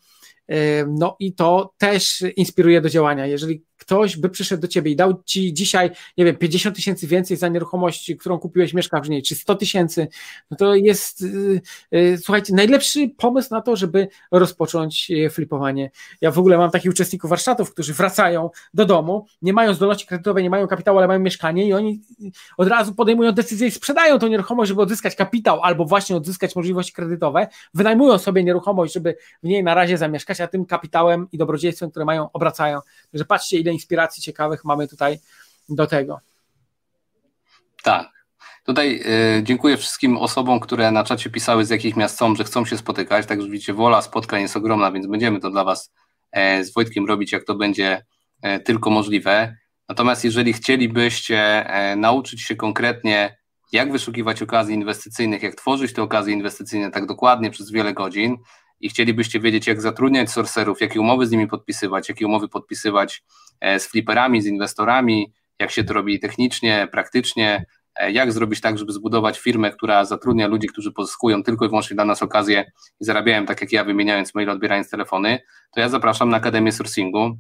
[0.89, 3.27] No i to też inspiruje do działania.
[3.27, 7.37] Jeżeli ktoś by przyszedł do ciebie i dał ci dzisiaj, nie wiem, 50 tysięcy więcej
[7.37, 10.09] za nieruchomość, którą kupiłeś, mieszkasz w niej, czy 100 tysięcy,
[10.51, 11.61] no to jest, yy,
[11.91, 15.91] yy, słuchajcie, najlepszy pomysł na to, żeby rozpocząć y, flipowanie.
[16.21, 20.45] Ja w ogóle mam takich uczestników warsztatów, którzy wracają do domu, nie mają zdolności kredytowej,
[20.45, 22.01] nie mają kapitału, ale mają mieszkanie i oni
[22.57, 26.93] od razu podejmują decyzję i sprzedają tą nieruchomość, żeby odzyskać kapitał albo właśnie odzyskać możliwości
[26.93, 31.91] kredytowe, wynajmują sobie nieruchomość, żeby w niej na razie zamieszkać, a tym kapitałem i dobrodziejstwem,
[31.91, 32.81] które mają, obracają.
[33.13, 35.19] Także patrzcie, ile inspiracji ciekawych mamy tutaj
[35.69, 36.21] do tego.
[37.83, 38.13] Tak.
[38.65, 39.03] Tutaj
[39.39, 42.79] y, dziękuję wszystkim osobom, które na czacie pisały, z jakich miast są, że chcą się
[42.79, 43.27] spotykać.
[43.27, 45.93] Także widzicie, wola spotkań jest ogromna, więc będziemy to dla Was
[46.33, 48.05] e, z Wojtkiem robić, jak to będzie
[48.43, 49.57] e, tylko możliwe.
[49.89, 53.37] Natomiast jeżeli chcielibyście e, nauczyć się konkretnie,
[53.73, 58.37] jak wyszukiwać okazji inwestycyjnych, jak tworzyć te okazje inwestycyjne tak dokładnie przez wiele godzin,
[58.83, 63.23] i chcielibyście wiedzieć, jak zatrudniać sorcerów, jakie umowy z nimi podpisywać, jakie umowy podpisywać
[63.61, 67.65] e, z fliperami, z inwestorami, jak się to robi technicznie, praktycznie,
[67.95, 71.95] e, jak zrobić tak, żeby zbudować firmę, która zatrudnia ludzi, którzy pozyskują tylko i wyłącznie
[71.95, 75.39] dla nas okazję i zarabiają tak jak ja, wymieniając maile, odbierając telefony,
[75.75, 77.37] to ja zapraszam na Akademię Sourcingu.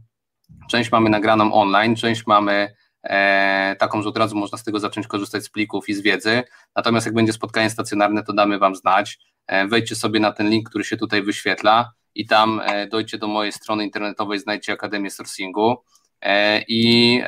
[0.71, 5.07] Część mamy nagraną online, część mamy e, taką, że od razu można z tego zacząć
[5.07, 6.43] korzystać z plików i z wiedzy.
[6.77, 9.19] Natomiast jak będzie spotkanie stacjonarne, to damy Wam znać.
[9.47, 13.27] E, wejdźcie sobie na ten link, który się tutaj wyświetla i tam e, dojdzie do
[13.27, 15.77] mojej strony internetowej, znajdźcie Akademię Sourcingu
[16.21, 17.21] e, i,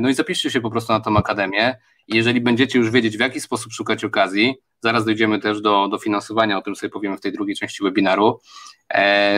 [0.00, 1.76] no i zapiszcie się po prostu na tą Akademię.
[2.08, 6.58] Jeżeli będziecie już wiedzieć, w jaki sposób szukać okazji, zaraz dojdziemy też do, do finansowania,
[6.58, 8.40] o tym sobie powiemy w tej drugiej części webinaru,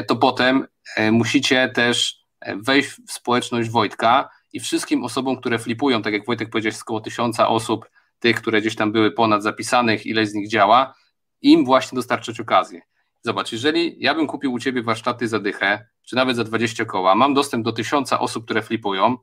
[0.08, 0.66] to potem
[1.12, 2.16] musicie też
[2.56, 7.00] wejść w społeczność Wojtka i wszystkim osobom, które flipują, tak jak Wojtek powiedział, jest około
[7.00, 10.94] tysiąca osób, tych, które gdzieś tam były ponad zapisanych, ile z nich działa,
[11.42, 12.80] im właśnie dostarczać okazję.
[13.22, 17.14] Zobacz, jeżeli ja bym kupił u Ciebie warsztaty za dychę, czy nawet za 20 koła,
[17.14, 19.16] mam dostęp do tysiąca osób, które flipują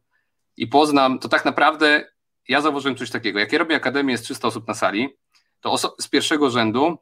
[0.58, 2.12] i poznam, to tak naprawdę
[2.48, 5.10] ja zauważyłem coś takiego, jak ja robię akademię, jest 300 osób na sali,
[5.62, 6.98] to z pierwszego rzędu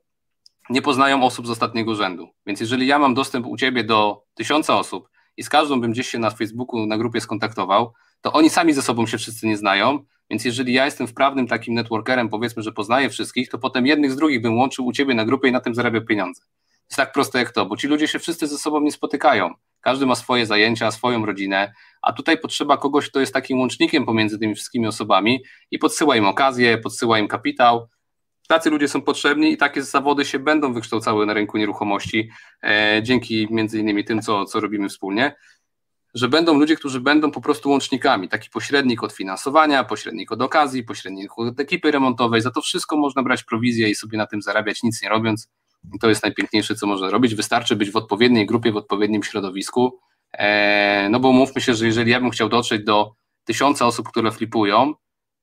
[0.70, 2.28] nie poznają osób z ostatniego rzędu.
[2.46, 6.08] Więc jeżeli ja mam dostęp u Ciebie do tysiąca osób i z każdą bym gdzieś
[6.08, 10.06] się na Facebooku, na grupie skontaktował, to oni sami ze sobą się wszyscy nie znają,
[10.30, 14.16] więc jeżeli ja jestem wprawnym takim networkerem, powiedzmy, że poznaję wszystkich, to potem jednych z
[14.16, 16.42] drugich bym łączył u ciebie na grupie i na tym zarabiał pieniądze.
[16.90, 19.54] Jest tak proste jak to, bo ci ludzie się wszyscy ze sobą nie spotykają.
[19.82, 24.40] Każdy ma swoje zajęcia, swoją rodzinę, a tutaj potrzeba kogoś, kto jest takim łącznikiem pomiędzy
[24.40, 27.88] tymi wszystkimi osobami i podsyła im okazję, podsyła im kapitał.
[28.48, 32.30] Tacy ludzie są potrzebni i takie zawody się będą wykształcały na rynku nieruchomości
[32.64, 35.36] e, dzięki między innymi tym, co, co robimy wspólnie
[36.18, 40.84] że będą ludzie, którzy będą po prostu łącznikami, taki pośrednik od finansowania, pośrednik od okazji,
[40.84, 44.84] pośrednik od ekipy remontowej, za to wszystko można brać prowizję i sobie na tym zarabiać,
[44.84, 45.50] nic nie robiąc.
[46.02, 47.36] to jest najpiękniejsze, co można robić.
[47.36, 50.00] Wystarczy być w odpowiedniej grupie, w odpowiednim środowisku.
[50.34, 53.12] E, no bo mówmy się, że jeżeli ja bym chciał dotrzeć do
[53.44, 54.94] tysiąca osób, które flipują,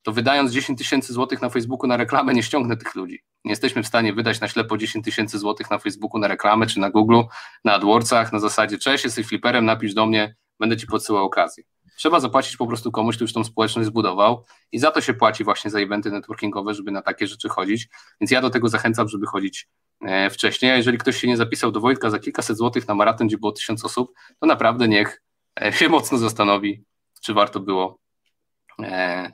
[0.05, 3.23] to wydając 10 tysięcy złotych na Facebooku na reklamę, nie ściągnę tych ludzi.
[3.45, 6.81] Nie jesteśmy w stanie wydać na ślepo 10 tysięcy złotych na Facebooku na reklamę, czy
[6.81, 7.21] na Google,
[7.65, 11.65] na AdWordsach, na zasadzie cześć, jesteś fliperem, napisz do mnie, będę ci podsyłał okazję.
[11.97, 15.45] Trzeba zapłacić po prostu komuś, kto już tą społeczność zbudował i za to się płaci
[15.45, 17.89] właśnie za eventy networkingowe, żeby na takie rzeczy chodzić,
[18.21, 19.69] więc ja do tego zachęcam, żeby chodzić
[20.01, 23.27] e, wcześniej, a jeżeli ktoś się nie zapisał do Wojtka za kilkaset złotych na maraton,
[23.27, 25.23] gdzie było tysiąc osób, to naprawdę niech
[25.63, 26.85] e, się mocno zastanowi,
[27.23, 28.04] czy warto było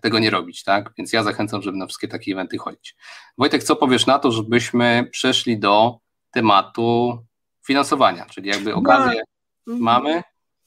[0.02, 0.90] tego nie robić, tak?
[0.98, 2.96] Więc ja zachęcam, żeby na wszystkie takie eventy chodzić.
[3.38, 5.98] Wojtek, co powiesz na to, żebyśmy przeszli do
[6.30, 7.18] tematu
[7.66, 9.22] finansowania, czyli jakby okazję
[9.66, 10.22] no, mamy,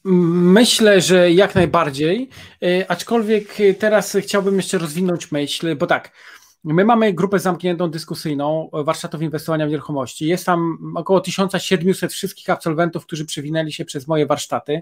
[0.06, 2.30] Myślę, że jak najbardziej,
[2.64, 6.12] e, aczkolwiek teraz chciałbym jeszcze rozwinąć myśl, bo tak,
[6.64, 10.28] my mamy grupę zamkniętą dyskusyjną warsztatów inwestowania w nieruchomości.
[10.28, 14.82] Jest tam około 1700 wszystkich absolwentów, którzy przewinęli się przez moje warsztaty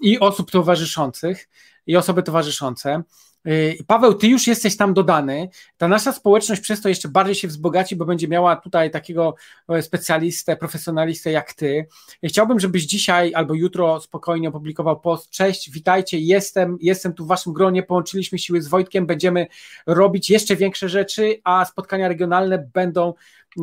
[0.00, 1.48] i osób towarzyszących
[1.86, 3.02] i osoby towarzyszące.
[3.46, 5.48] Y, Paweł, ty już jesteś tam dodany.
[5.76, 9.34] Ta nasza społeczność przez to jeszcze bardziej się wzbogaci, bo będzie miała tutaj takiego
[9.68, 11.86] e, specjalistę, profesjonalistę jak ty.
[12.24, 15.30] Chciałbym, żebyś dzisiaj albo jutro spokojnie opublikował post.
[15.30, 19.46] Cześć, witajcie, jestem, jestem tu w waszym gronie, połączyliśmy siły z Wojtkiem, będziemy
[19.86, 23.14] robić jeszcze większe rzeczy, a spotkania regionalne będą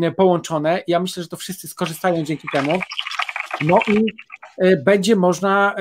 [0.02, 0.84] e, połączone.
[0.88, 2.80] Ja myślę, że to wszyscy skorzystają dzięki temu.
[3.62, 4.06] No i
[4.86, 5.76] będzie można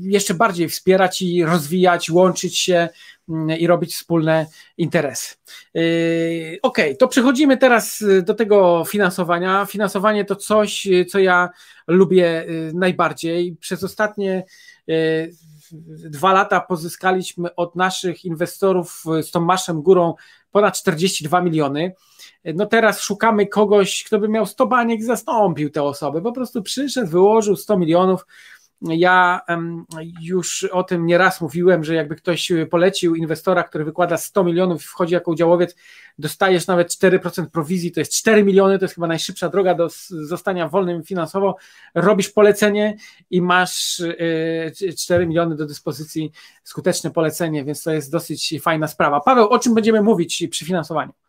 [0.00, 2.88] jeszcze bardziej wspierać i rozwijać, łączyć się
[3.28, 4.46] Mm, i robić wspólne
[4.78, 5.34] interesy.
[5.74, 9.66] Yy, ok, to przechodzimy teraz do tego finansowania.
[9.66, 11.48] Finansowanie to coś, co ja
[11.86, 13.56] lubię najbardziej.
[13.60, 14.44] Przez ostatnie
[16.10, 20.14] dwa lata pozyskaliśmy od naszych inwestorów z Tomaszem Górą
[20.52, 21.94] ponad 42 miliony.
[22.54, 26.22] No teraz szukamy kogoś, kto by miał 100 baniek zastąpił te osoby.
[26.22, 28.26] Po prostu przyszedł, wyłożył 100 milionów
[28.80, 29.40] ja
[30.20, 34.86] już o tym nieraz mówiłem, że jakby ktoś polecił inwestora, który wykłada 100 milionów i
[34.86, 35.76] wchodzi jako udziałowiec,
[36.18, 40.68] dostajesz nawet 4% prowizji, to jest 4 miliony, to jest chyba najszybsza droga do zostania
[40.68, 41.56] wolnym finansowo.
[41.94, 42.96] Robisz polecenie
[43.30, 44.02] i masz
[44.98, 46.32] 4 e, miliony do dyspozycji,
[46.64, 49.20] skuteczne polecenie, więc to jest dosyć fajna sprawa.
[49.20, 51.23] Paweł, o czym będziemy mówić przy finansowaniu?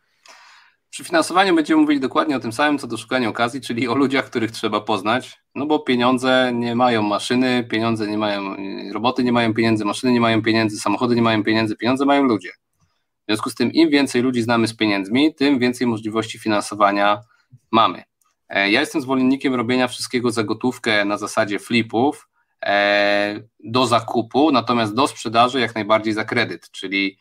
[0.95, 4.25] Przy finansowaniu będziemy mówić dokładnie o tym samym, co do szukania okazji, czyli o ludziach,
[4.25, 8.55] których trzeba poznać, no bo pieniądze nie mają maszyny, pieniądze nie mają,
[8.93, 12.49] roboty nie mają pieniędzy, maszyny nie mają pieniędzy, samochody nie mają pieniędzy, pieniądze mają ludzie.
[13.21, 17.21] W związku z tym im więcej ludzi znamy z pieniędzmi, tym więcej możliwości finansowania
[17.71, 18.03] mamy.
[18.49, 22.27] E, ja jestem zwolennikiem robienia wszystkiego za gotówkę na zasadzie flipów
[22.65, 27.17] e, do zakupu, natomiast do sprzedaży jak najbardziej za kredyt, czyli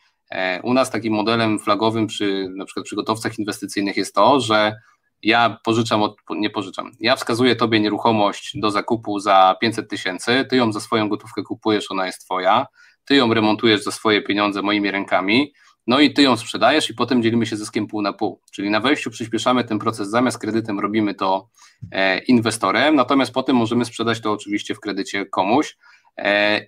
[0.63, 4.75] u nas takim modelem flagowym przy na przykład przy gotowcach inwestycyjnych jest to, że
[5.23, 10.55] ja pożyczam, od, nie pożyczam, ja wskazuję Tobie nieruchomość do zakupu za 500 tysięcy, Ty
[10.55, 12.65] ją za swoją gotówkę kupujesz, ona jest Twoja,
[13.05, 15.53] Ty ją remontujesz za swoje pieniądze moimi rękami,
[15.87, 18.41] no i Ty ją sprzedajesz i potem dzielimy się zyskiem pół na pół.
[18.51, 21.49] Czyli na wejściu przyspieszamy ten proces, zamiast kredytem robimy to
[21.91, 25.94] e, inwestorem, natomiast potem możemy sprzedać to oczywiście w kredycie komuś, E,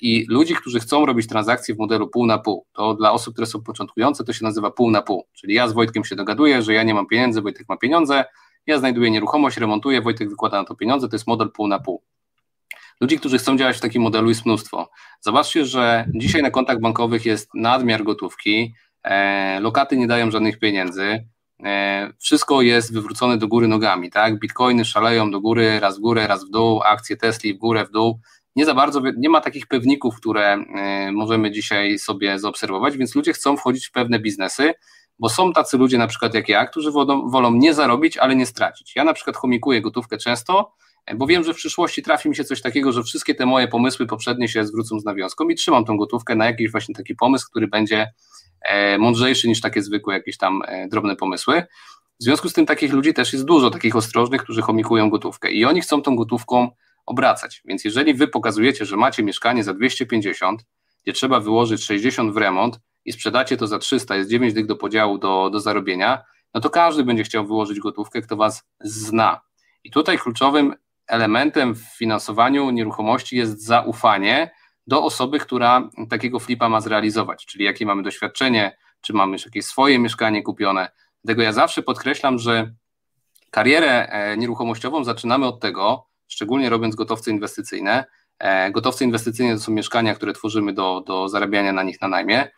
[0.02, 3.48] I ludzi, którzy chcą robić transakcje w modelu pół na pół, to dla osób, które
[3.48, 5.28] są początkujące, to się nazywa pół na pół.
[5.34, 8.26] Czyli ja z Wojtkiem się dogaduję, że ja nie mam pieniędzy, Wojtek ma pieniądze,
[8.68, 12.04] ja znajduję nieruchomość, remontuję, Wojtek wykłada na to pieniądze, to jest model pół na pół.
[13.02, 14.90] Ludzi, którzy chcą działać w takim modelu jest mnóstwo.
[15.22, 18.74] Zobaczcie, że dzisiaj na kontach bankowych jest nadmiar gotówki,
[19.04, 21.28] e, lokaty nie dają żadnych pieniędzy,
[21.64, 24.40] e, wszystko jest wywrócone do góry nogami, tak?
[24.40, 27.92] Bitcoiny szaleją do góry, raz w górę, raz w dół, akcje Tesli w górę, w
[27.92, 28.20] dół
[28.58, 33.34] nie za bardzo, nie ma takich pewników, które e, możemy dzisiaj sobie zaobserwować, więc ludzie
[33.34, 34.74] chcą wchodzić w pewne biznesy,
[35.20, 38.46] bo są tacy ludzie na przykład jak ja, którzy wolą, wolą nie zarobić, ale nie
[38.46, 38.96] stracić.
[38.96, 40.72] Ja na przykład chomikuję gotówkę często,
[41.06, 43.68] e, bo wiem, że w przyszłości trafi mi się coś takiego, że wszystkie te moje
[43.68, 47.48] pomysły poprzednie się zwrócą z nawiązką i trzymam tą gotówkę na jakiś właśnie taki pomysł,
[47.50, 48.12] który będzie
[48.62, 51.64] e, mądrzejszy niż takie zwykłe jakieś tam drobne pomysły.
[52.20, 55.66] W związku z tym takich ludzi też jest dużo, takich ostrożnych, którzy chomikują gotówkę i
[55.66, 56.70] oni chcą tą gotówką
[57.08, 57.62] obracać.
[57.66, 60.66] Więc jeżeli wy pokazujecie, że macie mieszkanie za 250,
[61.04, 64.76] gdzie trzeba wyłożyć 60 w remont i sprzedacie to za 300, jest 9 dych do
[64.76, 69.42] podziału do, do zarobienia, no to każdy będzie chciał wyłożyć gotówkę, kto was zna.
[69.84, 70.74] I tutaj kluczowym
[71.08, 74.52] elementem w finansowaniu nieruchomości jest zaufanie
[74.88, 79.66] do osoby, która takiego flipa ma zrealizować, czyli jakie mamy doświadczenie, czy mamy już jakieś
[79.66, 80.92] swoje mieszkanie kupione.
[81.24, 82.74] Dlatego ja zawsze podkreślam, że
[83.52, 88.06] karierę e, nieruchomościową zaczynamy od tego, szczególnie robiąc gotowce inwestycyjne.
[88.40, 92.52] E, gotowce inwestycyjne to są mieszkania, które tworzymy do, do zarabiania na nich na najmie.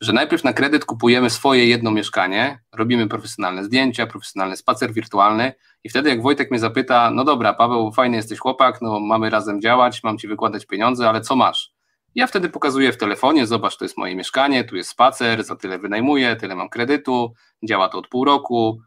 [0.00, 5.52] że najpierw na kredyt kupujemy swoje jedno mieszkanie, robimy profesjonalne zdjęcia, profesjonalny spacer wirtualny
[5.84, 9.60] i wtedy jak Wojtek mnie zapyta, no dobra, Paweł, fajny jesteś chłopak, no mamy razem
[9.60, 11.72] działać, mam ci wykładać pieniądze, ale co masz?
[12.14, 15.78] Ja wtedy pokazuję w telefonie, zobacz, to jest moje mieszkanie, tu jest spacer, za tyle
[15.78, 17.34] wynajmuję, tyle mam kredytu,
[17.68, 18.80] działa to od pół roku,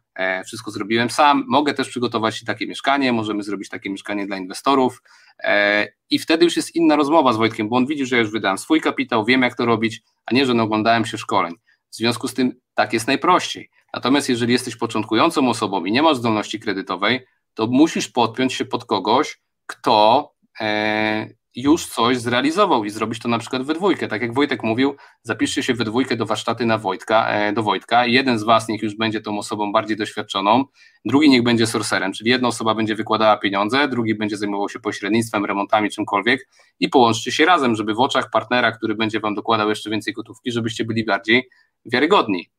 [0.45, 5.01] wszystko zrobiłem sam, mogę też przygotować takie mieszkanie, możemy zrobić takie mieszkanie dla inwestorów
[5.43, 8.31] e, i wtedy już jest inna rozmowa z Wojtkiem, bo on widzi, że ja już
[8.31, 11.53] wydałem swój kapitał, wiem jak to robić, a nie, że oglądałem się szkoleń.
[11.91, 13.69] W związku z tym tak jest najprościej.
[13.93, 18.85] Natomiast jeżeli jesteś początkującą osobą i nie masz zdolności kredytowej, to musisz podpiąć się pod
[18.85, 20.31] kogoś, kto
[20.61, 24.07] e, już coś zrealizował i zrobić to na przykład we dwójkę.
[24.07, 28.05] Tak jak Wojtek mówił, zapiszcie się we dwójkę do warsztaty na Wojtka, e, do Wojtka.
[28.05, 30.65] Jeden z Was niech już będzie tą osobą bardziej doświadczoną,
[31.05, 35.45] drugi niech będzie sorcerem, czyli jedna osoba będzie wykładała pieniądze, drugi będzie zajmował się pośrednictwem,
[35.45, 36.47] remontami, czymkolwiek
[36.79, 40.51] i połączcie się razem, żeby w oczach partnera, który będzie Wam dokładał jeszcze więcej gotówki,
[40.51, 41.49] żebyście byli bardziej
[41.85, 42.49] wiarygodni.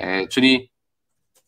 [0.00, 0.70] E, czyli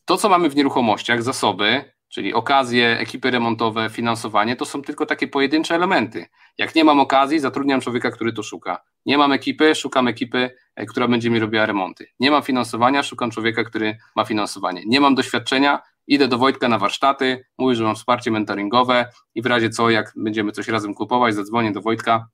[0.05, 5.27] to, co mamy w nieruchomościach, zasoby, czyli okazje, ekipy remontowe, finansowanie, to są tylko takie
[5.27, 6.25] pojedyncze elementy.
[6.57, 8.81] Jak nie mam okazji, zatrudniam człowieka, który to szuka.
[9.05, 12.07] Nie mam ekipy, szukam ekipy, e, która będzie mi robiła remonty.
[12.19, 14.83] Nie mam finansowania, szukam człowieka, który ma finansowanie.
[14.85, 19.45] Nie mam doświadczenia, idę do Wojtka na warsztaty, mówię, że mam wsparcie mentoringowe i w
[19.45, 22.27] razie co, jak będziemy coś razem kupować, zadzwonię do Wojtka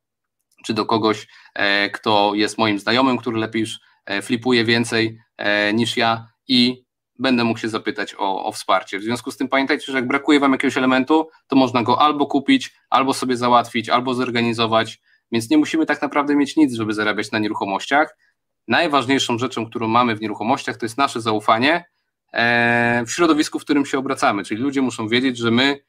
[0.66, 5.20] czy do kogoś, e, kto jest moim znajomym, który lepiej już e, flipuje więcej
[5.74, 6.83] niż ja i
[7.20, 9.00] będę mógł się zapytać o, o wsparcie.
[9.00, 12.26] W związku z tym pamiętajcie, że jak brakuje Wam jakiegoś elementu, to można go albo
[12.26, 17.32] kupić, albo sobie załatwić, albo zorganizować, więc nie musimy tak naprawdę mieć nic, żeby zarabiać
[17.32, 18.18] na nieruchomościach.
[18.68, 21.86] Najważniejszą rzeczą, którą mamy w nieruchomościach, to jest nasze zaufanie
[22.34, 25.80] e, w środowisku, w którym się obracamy, czyli ludzie muszą wiedzieć, że my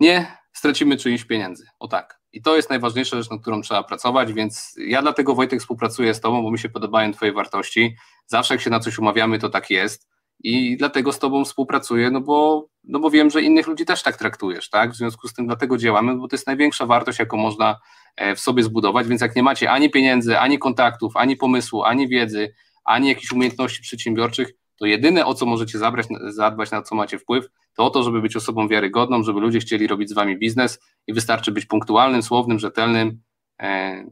[0.00, 1.66] nie stracimy czyichś pieniędzy.
[1.78, 2.21] O tak.
[2.32, 6.20] I to jest najważniejsza rzecz, nad którą trzeba pracować, więc ja dlatego Wojtek współpracuję z
[6.20, 7.96] Tobą, bo mi się podobają Twoje wartości.
[8.26, 10.08] Zawsze jak się na coś umawiamy, to tak jest.
[10.44, 14.16] I dlatego z Tobą współpracuję, no bo, no bo wiem, że innych ludzi też tak
[14.16, 14.92] traktujesz, tak?
[14.92, 17.80] W związku z tym dlatego działamy, bo to jest największa wartość, jaką można
[18.16, 22.08] e, w sobie zbudować, więc jak nie macie ani pieniędzy, ani kontaktów, ani pomysłu, ani
[22.08, 22.54] wiedzy,
[22.84, 24.52] ani jakichś umiejętności przedsiębiorczych,
[24.82, 28.22] to jedyne o co możecie zabrać, zadbać, na co macie wpływ, to o to, żeby
[28.22, 32.58] być osobą wiarygodną, żeby ludzie chcieli robić z wami biznes i wystarczy być punktualnym, słownym,
[32.58, 33.20] rzetelnym.
[33.60, 34.04] E,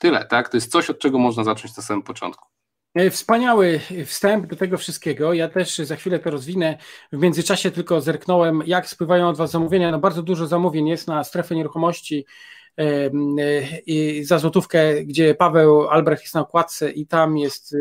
[0.00, 0.48] tyle, tak?
[0.48, 2.48] To jest coś, od czego można zacząć na samym początku.
[2.94, 5.32] E, wspaniały wstęp do tego wszystkiego.
[5.32, 6.78] Ja też za chwilę to rozwinę.
[7.12, 9.90] W międzyczasie tylko zerknąłem, jak spływają od Was zamówienia.
[9.90, 12.26] No bardzo dużo zamówień jest na strefę nieruchomości
[12.78, 13.10] e,
[13.86, 17.76] i za złotówkę, gdzie Paweł Albrecht jest na okładce i tam jest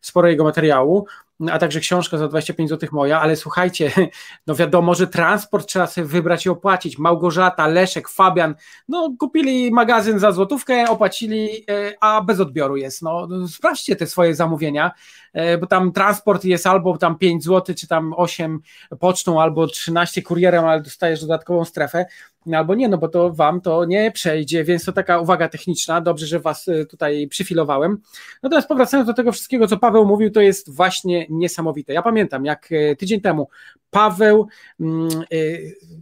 [0.00, 1.06] sporo jego materiału
[1.50, 3.90] a także książka za 25 zł moja, ale słuchajcie,
[4.46, 6.98] no wiadomo, że transport trzeba sobie wybrać i opłacić.
[6.98, 8.54] Małgorzata, Leszek, Fabian,
[8.88, 13.02] no kupili magazyn za złotówkę, opłacili, e, a bez odbioru jest.
[13.02, 14.90] No sprawdźcie te swoje zamówienia,
[15.32, 18.60] e, bo tam transport jest albo tam 5 zł, czy tam 8
[19.00, 23.60] pocztą, albo 13 kurierem, ale dostajesz dodatkową strefę, no albo nie, no bo to wam
[23.60, 27.98] to nie przejdzie, więc to taka uwaga techniczna, dobrze, że was e, tutaj przyfilowałem.
[28.42, 31.92] Natomiast powracając do tego wszystkiego, co Paweł mówił, to jest właśnie niesamowite.
[31.92, 33.48] Ja pamiętam, jak e, tydzień temu
[33.90, 34.48] Paweł
[34.80, 35.36] mm, e,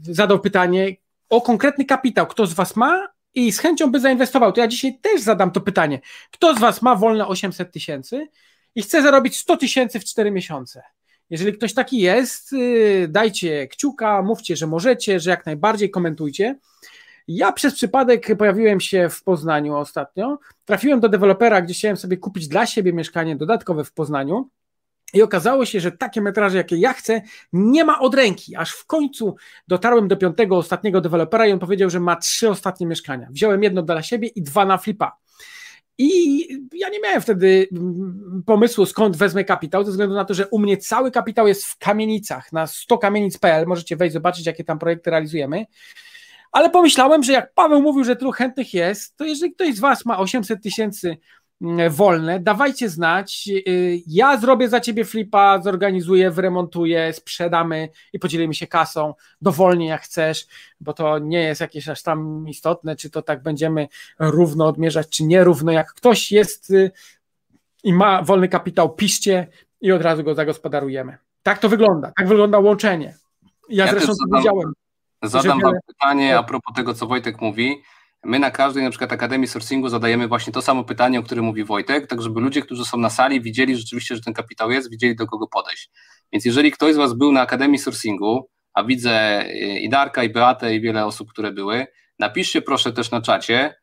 [0.02, 0.96] zadał pytanie
[1.28, 4.98] o konkretny kapitał, kto z was ma i z chęcią by zainwestował, to ja dzisiaj
[4.98, 6.00] też zadam to pytanie.
[6.30, 8.28] Kto z was ma wolne 800 tysięcy
[8.74, 10.82] i chce zarobić 100 tysięcy w 4 miesiące?
[11.30, 16.58] Jeżeli ktoś taki jest, y, dajcie kciuka, mówcie, że możecie, że jak najbardziej komentujcie.
[17.28, 20.38] Ja przez przypadek pojawiłem się w Poznaniu ostatnio.
[20.64, 24.48] Trafiłem do dewelopera, gdzie chciałem sobie kupić dla siebie mieszkanie dodatkowe w Poznaniu.
[25.14, 27.22] I okazało się, że takie metraże, jakie ja chcę,
[27.52, 28.56] nie ma od ręki.
[28.56, 29.36] Aż w końcu
[29.68, 33.28] dotarłem do piątego, ostatniego dewelopera i on powiedział, że ma trzy ostatnie mieszkania.
[33.30, 35.16] Wziąłem jedno dla siebie i dwa na flipa.
[35.98, 36.38] I
[36.72, 37.68] ja nie miałem wtedy
[38.46, 41.78] pomysłu, skąd wezmę kapitał, ze względu na to, że u mnie cały kapitał jest w
[41.78, 43.66] kamienicach, na 100kamienic.pl.
[43.66, 45.66] Możecie wejść, zobaczyć, jakie tam projekty realizujemy.
[46.52, 50.04] Ale pomyślałem, że jak Paweł mówił, że tylu chętnych jest, to jeżeli ktoś z Was
[50.04, 51.18] ma 800 tysięcy Mm,
[51.90, 53.48] wolne, dawajcie znać.
[53.68, 60.02] Y, ja zrobię za ciebie flipa, zorganizuję, wyremontuję, sprzedamy i podzielimy się kasą dowolnie jak
[60.02, 60.46] chcesz,
[60.80, 65.24] bo to nie jest jakieś aż tam istotne, czy to tak będziemy równo odmierzać, czy
[65.24, 65.72] nierówno.
[65.72, 66.90] Jak ktoś jest y,
[67.84, 69.46] i ma wolny kapitał, piszcie
[69.80, 71.18] i od razu go zagospodarujemy.
[71.42, 73.14] Tak to wygląda, tak wygląda łączenie.
[73.68, 74.72] Ja, ja zresztą to powiedziałem.
[75.22, 77.82] Zadam wam pytanie a propos tego, co Wojtek mówi.
[78.24, 81.64] My na każdej na przykład Akademii Sourcingu zadajemy właśnie to samo pytanie, o którym mówi
[81.64, 85.16] Wojtek, tak żeby ludzie, którzy są na sali, widzieli rzeczywiście, że ten kapitał jest, widzieli
[85.16, 85.90] do kogo podejść.
[86.32, 89.44] Więc jeżeli ktoś z Was był na Akademii Sourcingu, a widzę
[89.80, 91.86] i Darka, i Beatę, i wiele osób, które były,
[92.18, 93.74] napiszcie proszę też na czacie,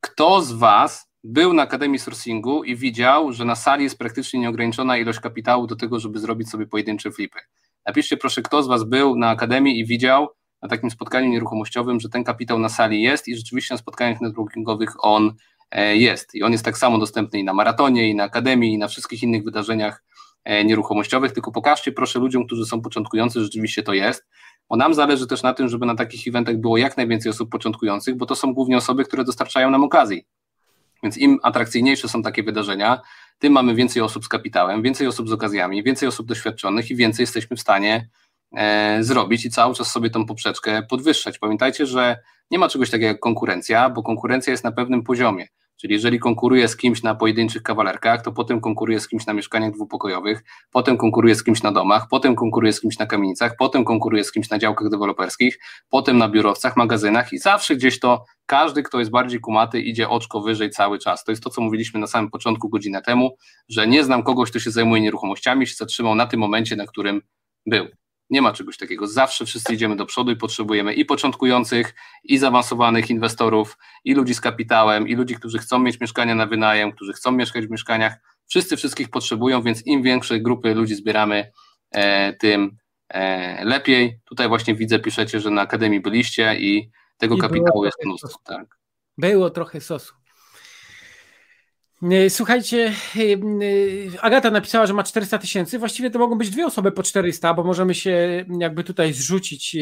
[0.00, 4.96] kto z Was był na Akademii Sourcingu i widział, że na sali jest praktycznie nieograniczona
[4.96, 7.38] ilość kapitału do tego, żeby zrobić sobie pojedyncze flipy.
[7.86, 10.28] Napiszcie proszę, kto z Was był na Akademii i widział
[10.64, 15.04] na takim spotkaniu nieruchomościowym, że ten kapitał na sali jest i rzeczywiście na spotkaniach networkingowych
[15.04, 15.34] on
[15.70, 16.34] e, jest.
[16.34, 19.22] I on jest tak samo dostępny i na maratonie, i na Akademii, i na wszystkich
[19.22, 20.02] innych wydarzeniach
[20.44, 24.26] e, nieruchomościowych, tylko pokażcie proszę ludziom, którzy są początkujący, że rzeczywiście to jest,
[24.68, 28.16] bo nam zależy też na tym, żeby na takich eventach było jak najwięcej osób początkujących,
[28.16, 30.26] bo to są głównie osoby, które dostarczają nam okazji.
[31.02, 33.00] Więc im atrakcyjniejsze są takie wydarzenia,
[33.38, 37.22] tym mamy więcej osób z kapitałem, więcej osób z okazjami, więcej osób doświadczonych i więcej
[37.22, 38.08] jesteśmy w stanie
[39.00, 41.38] zrobić i cały czas sobie tą poprzeczkę podwyższać.
[41.38, 42.18] Pamiętajcie, że
[42.50, 45.46] nie ma czegoś takiego jak konkurencja, bo konkurencja jest na pewnym poziomie.
[45.76, 49.72] Czyli jeżeli konkuruje z kimś na pojedynczych kawalerkach, to potem konkuruje z kimś na mieszkaniach
[49.72, 54.24] dwupokojowych, potem konkuruje z kimś na domach, potem konkuruje z kimś na kamienicach, potem konkuruje
[54.24, 55.58] z kimś na działkach deweloperskich,
[55.88, 60.40] potem na biurowcach, magazynach i zawsze gdzieś to każdy, kto jest bardziej kumaty, idzie oczko
[60.40, 61.24] wyżej cały czas.
[61.24, 63.36] To jest to, co mówiliśmy na samym początku godzinę temu,
[63.68, 67.20] że nie znam kogoś, kto się zajmuje nieruchomościami, się zatrzymał na tym momencie, na którym
[67.66, 67.86] był.
[68.30, 69.06] Nie ma czegoś takiego.
[69.06, 71.94] Zawsze wszyscy idziemy do przodu i potrzebujemy i początkujących,
[72.24, 76.92] i zaawansowanych inwestorów, i ludzi z kapitałem, i ludzi, którzy chcą mieć mieszkania na wynajem,
[76.92, 78.16] którzy chcą mieszkać w mieszkaniach.
[78.46, 81.52] Wszyscy wszystkich potrzebują, więc im większe grupy ludzi zbieramy,
[81.90, 82.76] e, tym
[83.08, 84.20] e, lepiej.
[84.24, 88.38] Tutaj właśnie widzę, piszecie, że na Akademii byliście i tego I kapitału jest mnóstwo.
[88.44, 88.78] Tak.
[89.18, 90.14] Było trochę sosu.
[92.10, 95.78] E, słuchajcie, e, e, Agata napisała, że ma 400 tysięcy.
[95.78, 99.76] Właściwie to mogą być dwie osoby po 400, bo możemy się jakby tutaj zrzucić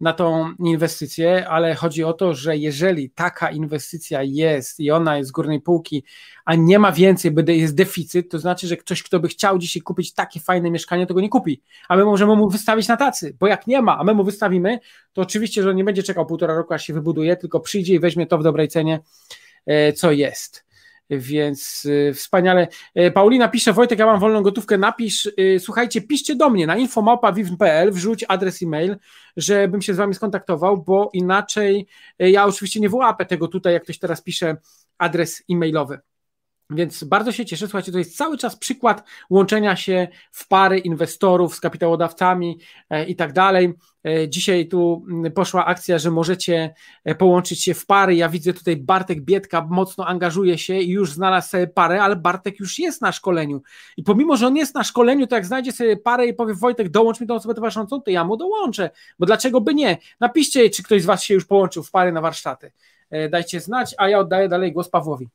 [0.00, 5.28] na tą inwestycję, ale chodzi o to, że jeżeli taka inwestycja jest i ona jest
[5.28, 6.04] z górnej półki,
[6.44, 9.82] a nie ma więcej, bo jest deficyt, to znaczy, że ktoś, kto by chciał dzisiaj
[9.82, 11.62] kupić takie fajne mieszkanie, to go nie kupi.
[11.88, 14.78] A my możemy mu wystawić na tacy, bo jak nie ma, a my mu wystawimy,
[15.12, 17.98] to oczywiście, że on nie będzie czekał półtora roku, aż się wybuduje, tylko przyjdzie i
[17.98, 19.00] weźmie to w dobrej cenie,
[19.94, 20.65] co jest
[21.10, 22.68] więc y, wspaniale.
[22.98, 26.76] Y, Paulina pisze, Wojtek, ja mam wolną gotówkę, napisz, y, słuchajcie, piszcie do mnie na
[26.76, 28.96] infomałpa.wiw.pl, wrzuć adres e-mail,
[29.36, 31.86] żebym się z wami skontaktował, bo inaczej
[32.18, 34.56] ja oczywiście nie wyłapę tego tutaj, jak ktoś teraz pisze
[34.98, 36.00] adres e-mailowy.
[36.70, 37.66] Więc bardzo się cieszę.
[37.66, 42.58] Słuchajcie, to jest cały czas przykład łączenia się w pary inwestorów z kapitałodawcami
[42.90, 43.74] e, i tak dalej.
[44.04, 46.74] E, dzisiaj tu poszła akcja, że możecie
[47.04, 48.14] e, połączyć się w pary.
[48.14, 52.60] Ja widzę tutaj Bartek Biedka mocno angażuje się i już znalazł sobie parę, ale Bartek
[52.60, 53.62] już jest na szkoleniu.
[53.96, 56.88] I pomimo, że on jest na szkoleniu, to jak znajdzie sobie parę i powie Wojtek,
[56.88, 58.90] dołącz mi tą osobę towarzyszącą, to ja mu dołączę.
[59.18, 59.98] Bo dlaczego by nie?
[60.20, 62.72] Napiszcie, czy ktoś z Was się już połączył w pary na warsztaty.
[63.30, 65.28] Dajcie znać, a ja oddaję dalej głos Pawłowi.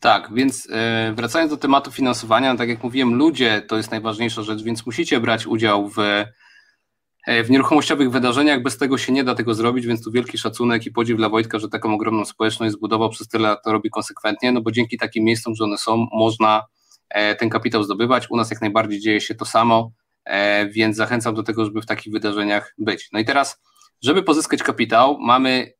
[0.00, 4.42] Tak, więc e, wracając do tematu finansowania, no tak jak mówiłem, ludzie to jest najważniejsza
[4.42, 8.62] rzecz, więc musicie brać udział w, e, w nieruchomościowych wydarzeniach.
[8.62, 11.58] Bez tego się nie da tego zrobić, więc tu wielki szacunek i podziw dla Wojtka,
[11.58, 15.24] że taką ogromną społeczność zbudował przez tyle lat, to robi konsekwentnie, no bo dzięki takim
[15.24, 16.62] miejscom, że one są, można
[17.08, 18.30] e, ten kapitał zdobywać.
[18.30, 19.90] U nas jak najbardziej dzieje się to samo,
[20.70, 23.08] więc zachęcam do tego, żeby w takich wydarzeniach być.
[23.12, 23.62] No i teraz,
[24.02, 25.72] żeby pozyskać kapitał, mamy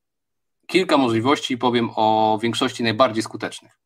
[0.67, 3.86] kilka możliwości i powiem o większości najbardziej skutecznych.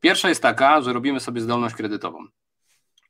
[0.00, 2.26] Pierwsza jest taka, że robimy sobie zdolność kredytową.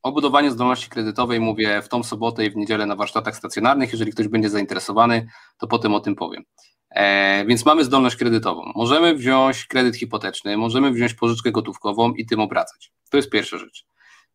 [0.02, 3.92] O budowaniu zdolności kredytowej mówię w tą sobotę i w niedzielę na warsztatach stacjonarnych.
[3.92, 5.26] Jeżeli ktoś będzie zainteresowany,
[5.58, 6.44] to potem o tym powiem.
[6.90, 8.72] E, więc mamy zdolność kredytową.
[8.74, 12.92] Możemy wziąć kredyt hipoteczny, możemy wziąć pożyczkę gotówkową i tym obracać.
[13.10, 13.86] To jest pierwsza rzecz.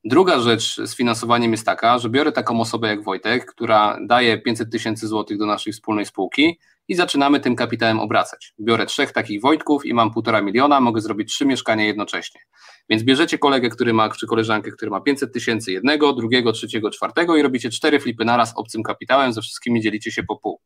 [0.07, 4.72] Druga rzecz z finansowaniem jest taka, że biorę taką osobę jak Wojtek, która daje 500
[4.72, 8.53] tysięcy złotych do naszej wspólnej spółki i zaczynamy tym kapitałem obracać.
[8.60, 12.41] Biorę trzech takich Wojtków i mam półtora miliona, mogę zrobić trzy mieszkania jednocześnie.
[12.90, 17.36] Więc bierzecie kolegę, który ma, czy koleżankę, który ma 500 tysięcy jednego, drugiego, trzeciego, czwartego
[17.38, 20.61] i robicie cztery flipy naraz obcym kapitałem, ze wszystkimi dzielicie się po pół.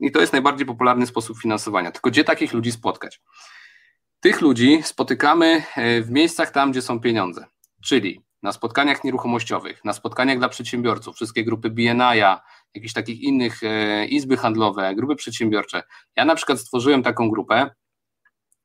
[0.00, 1.90] I to jest najbardziej popularny sposób finansowania.
[1.90, 3.20] Tylko gdzie takich ludzi spotkać?
[4.20, 7.46] Tych ludzi spotykamy e, w miejscach tam, gdzie są pieniądze,
[7.84, 12.20] czyli na spotkaniach nieruchomościowych, na spotkaniach dla przedsiębiorców, wszystkie grupy BNI,
[12.74, 15.82] jakichś takich innych e, izby handlowe, grupy przedsiębiorcze.
[16.16, 17.70] Ja na przykład stworzyłem taką grupę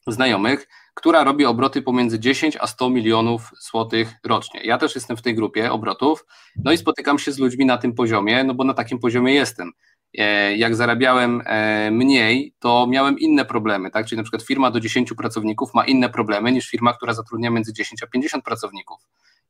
[0.07, 4.61] znajomych, która robi obroty pomiędzy 10 a 100 milionów złotych rocznie.
[4.63, 6.25] Ja też jestem w tej grupie obrotów,
[6.63, 9.71] no i spotykam się z ludźmi na tym poziomie, no bo na takim poziomie jestem.
[10.17, 14.05] E, jak zarabiałem e, mniej, to miałem inne problemy, tak?
[14.05, 17.73] Czyli na przykład firma do 10 pracowników ma inne problemy niż firma, która zatrudnia między
[17.73, 18.99] 10 a 50 pracowników.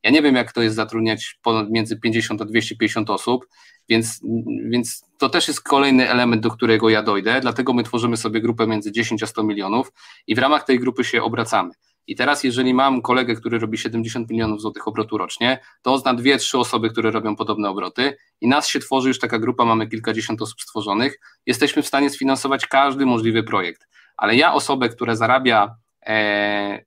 [0.03, 3.47] Ja nie wiem, jak to jest zatrudniać między 50 a 250 osób,
[3.89, 4.21] więc,
[4.69, 8.67] więc to też jest kolejny element, do którego ja dojdę, dlatego my tworzymy sobie grupę
[8.67, 9.91] między 10 a 100 milionów
[10.27, 11.71] i w ramach tej grupy się obracamy.
[12.09, 16.37] I teraz, jeżeli mam kolegę, który robi 70 milionów złotych obrotu rocznie, to zna dwie,
[16.37, 20.41] trzy osoby, które robią podobne obroty i nas się tworzy już taka grupa, mamy kilkadziesiąt
[20.41, 23.87] osób stworzonych, jesteśmy w stanie sfinansować każdy możliwy projekt.
[24.17, 25.75] Ale ja osobę, która zarabia
[26.05, 26.83] e,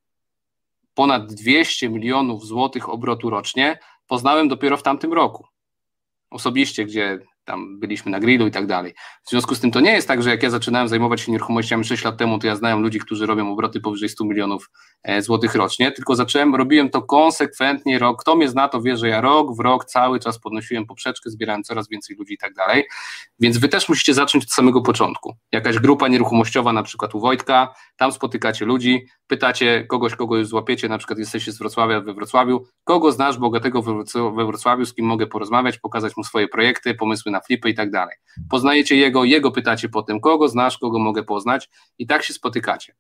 [0.94, 5.46] ponad 200 milionów złotych obrotu rocznie poznałem dopiero w tamtym roku.
[6.30, 8.94] Osobiście, gdzie tam byliśmy na grillu i tak dalej.
[9.26, 11.84] W związku z tym to nie jest tak, że jak ja zaczynałem zajmować się nieruchomościami
[11.84, 14.70] 6 lat temu, to ja znałem ludzi, którzy robią obroty powyżej 100 milionów
[15.02, 18.20] e, złotych rocznie, tylko zacząłem, robiłem to konsekwentnie rok.
[18.20, 21.62] Kto mnie zna, to wie, że ja rok w rok cały czas podnosiłem poprzeczkę, zbierałem
[21.62, 22.84] coraz więcej ludzi i tak dalej.
[23.40, 25.36] Więc wy też musicie zacząć od samego początku.
[25.52, 30.88] Jakaś grupa nieruchomościowa, na przykład u Wojtka, tam spotykacie ludzi, pytacie kogoś, kogo już złapiecie,
[30.88, 33.82] na przykład jesteście z Wrocławia we Wrocławiu, kogo znasz bogatego
[34.36, 37.90] we Wrocławiu, z kim mogę porozmawiać, pokazać mu swoje projekty, pomysły na flipy i tak
[37.90, 38.16] dalej.
[38.50, 42.94] Poznajecie jego, jego pytacie potem, kogo znasz, kogo mogę poznać i tak się spotykacie.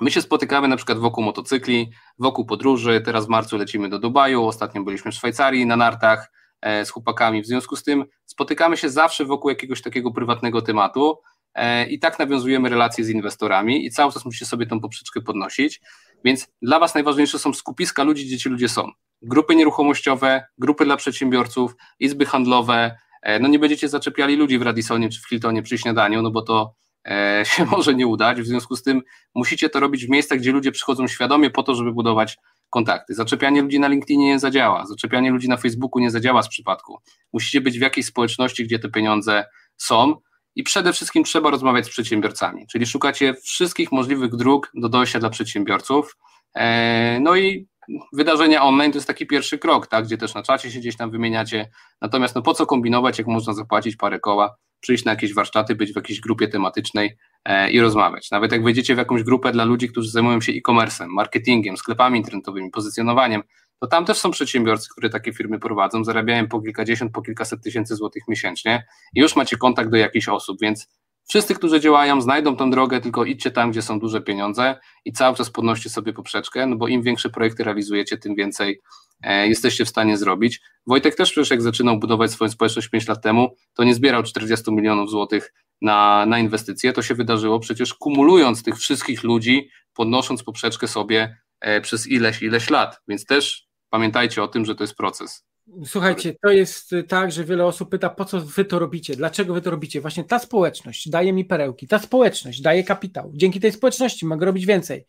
[0.00, 4.44] My się spotykamy na przykład wokół motocykli, wokół podróży, teraz w marcu lecimy do Dubaju,
[4.44, 8.90] ostatnio byliśmy w Szwajcarii na nartach e, z chłopakami, w związku z tym spotykamy się
[8.90, 11.18] zawsze wokół jakiegoś takiego prywatnego tematu
[11.54, 15.80] e, i tak nawiązujemy relacje z inwestorami i cały czas musicie sobie tą poprzeczkę podnosić,
[16.24, 18.90] więc dla Was najważniejsze są skupiska ludzi, gdzie ci ludzie są.
[19.22, 22.98] Grupy nieruchomościowe, grupy dla przedsiębiorców, izby handlowe,
[23.40, 26.74] no nie będziecie zaczepiali ludzi w Radisonie czy w Hiltonie przy śniadaniu, no bo to
[27.08, 29.02] e, się może nie udać, w związku z tym
[29.34, 32.36] musicie to robić w miejscach, gdzie ludzie przychodzą świadomie po to, żeby budować
[32.70, 33.14] kontakty.
[33.14, 36.98] Zaczepianie ludzi na LinkedInie nie zadziała, zaczepianie ludzi na Facebooku nie zadziała z przypadku.
[37.32, 39.44] Musicie być w jakiejś społeczności, gdzie te pieniądze
[39.76, 40.14] są
[40.54, 45.30] i przede wszystkim trzeba rozmawiać z przedsiębiorcami, czyli szukacie wszystkich możliwych dróg do dojścia dla
[45.30, 46.16] przedsiębiorców.
[46.54, 47.68] E, no i
[48.12, 51.10] wydarzenia online to jest taki pierwszy krok, tak, gdzie też na czacie się gdzieś tam
[51.10, 51.70] wymieniacie.
[52.00, 55.92] Natomiast no po co kombinować, jak można zapłacić parę koła, przyjść na jakieś warsztaty, być
[55.92, 58.30] w jakiejś grupie tematycznej e, i rozmawiać.
[58.30, 62.70] Nawet jak wejdziecie w jakąś grupę dla ludzi, którzy zajmują się e-commerce'em, marketingiem, sklepami internetowymi,
[62.70, 63.42] pozycjonowaniem,
[63.80, 67.96] to tam też są przedsiębiorcy, które takie firmy prowadzą, zarabiają po kilkadziesiąt, po kilkaset tysięcy
[67.96, 70.88] złotych miesięcznie i już macie kontakt do jakichś osób, więc
[71.28, 75.36] Wszyscy, którzy działają, znajdą tą drogę, tylko idźcie tam, gdzie są duże pieniądze i cały
[75.36, 78.80] czas podnoście sobie poprzeczkę, no bo im większe projekty realizujecie, tym więcej
[79.22, 80.60] e, jesteście w stanie zrobić.
[80.86, 84.72] Wojtek też przecież jak zaczynał budować swoją społeczność 5 lat temu, to nie zbierał 40
[84.72, 90.88] milionów złotych na, na inwestycje, to się wydarzyło przecież kumulując tych wszystkich ludzi, podnosząc poprzeczkę
[90.88, 95.46] sobie e, przez ileś, ileś lat, więc też pamiętajcie o tym, że to jest proces.
[95.84, 99.60] Słuchajcie, to jest tak, że wiele osób pyta, po co wy to robicie, dlaczego wy
[99.60, 100.00] to robicie.
[100.00, 103.30] Właśnie ta społeczność daje mi perełki, ta społeczność daje kapitał.
[103.34, 105.06] Dzięki tej społeczności mogę robić więcej.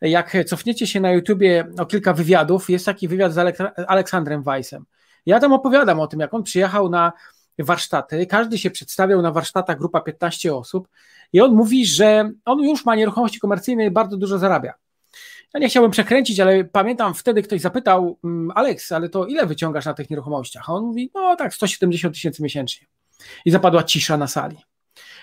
[0.00, 3.38] Jak cofniecie się na YouTubie o kilka wywiadów, jest taki wywiad z
[3.88, 4.84] Aleksandrem Weissem.
[5.26, 7.12] Ja tam opowiadam o tym, jak on przyjechał na
[7.58, 10.88] warsztaty, każdy się przedstawiał na warsztatach, grupa 15 osób
[11.32, 14.74] i on mówi, że on już ma nieruchomości komercyjne i bardzo dużo zarabia.
[15.54, 19.84] Ja nie chciałbym przekręcić, ale pamiętam wtedy ktoś zapytał, mm, Aleks, ale to ile wyciągasz
[19.84, 20.70] na tych nieruchomościach?
[20.70, 22.86] A on mówi, no tak, 170 tysięcy miesięcznie.
[23.44, 24.56] I zapadła cisza na sali.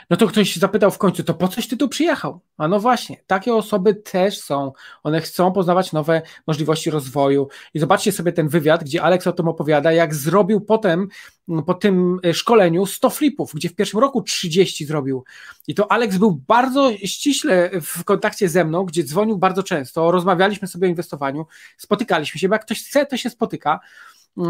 [0.09, 2.39] No to ktoś zapytał w końcu, to po coś ty tu przyjechał?
[2.57, 4.71] A no właśnie, takie osoby też są.
[5.03, 7.47] One chcą poznawać nowe możliwości rozwoju.
[7.73, 11.07] I zobaczcie sobie ten wywiad, gdzie Alex o tym opowiada, jak zrobił potem
[11.49, 15.23] mm, po tym e, szkoleniu 100 flipów, gdzie w pierwszym roku 30 zrobił.
[15.67, 20.67] I to Alex był bardzo ściśle w kontakcie ze mną, gdzie dzwonił bardzo często, rozmawialiśmy
[20.67, 21.45] sobie o inwestowaniu,
[21.77, 23.79] spotykaliśmy się, bo jak ktoś chce, to się spotyka.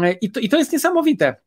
[0.02, 1.45] E, I to, i to jest niesamowite.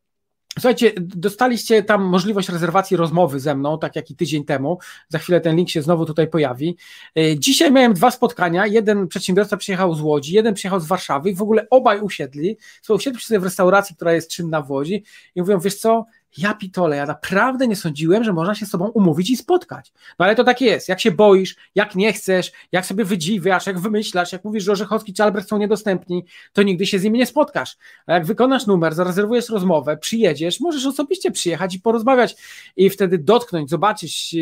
[0.54, 4.78] Słuchajcie, dostaliście tam możliwość rezerwacji rozmowy ze mną, tak jak i tydzień temu.
[5.08, 6.76] Za chwilę ten link się znowu tutaj pojawi.
[7.16, 8.66] E, dzisiaj miałem dwa spotkania.
[8.66, 12.56] Jeden przedsiębiorca przyjechał z Łodzi, jeden przyjechał z Warszawy i w ogóle obaj usiedli.
[12.82, 15.04] Słuchaj, usiedli sobie w restauracji, która jest czynna w Łodzi
[15.34, 16.04] i mówią, wiesz co,
[16.38, 19.92] ja pitole, ja naprawdę nie sądziłem, że można się z tobą umówić i spotkać.
[20.18, 23.78] No ale to tak jest, jak się boisz, jak nie chcesz, jak sobie wydziwiasz, jak
[23.78, 27.26] wymyślasz, jak mówisz, że Orzechowski czy Albrecht są niedostępni, to nigdy się z nimi nie
[27.26, 27.76] spotkasz.
[28.06, 32.36] A jak wykonasz numer, zarezerwujesz rozmowę, przyjedziesz, możesz osobiście przyjechać i porozmawiać
[32.76, 34.36] i wtedy dotknąć, zobaczyć,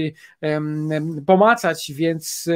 [1.26, 2.48] pomacać, więc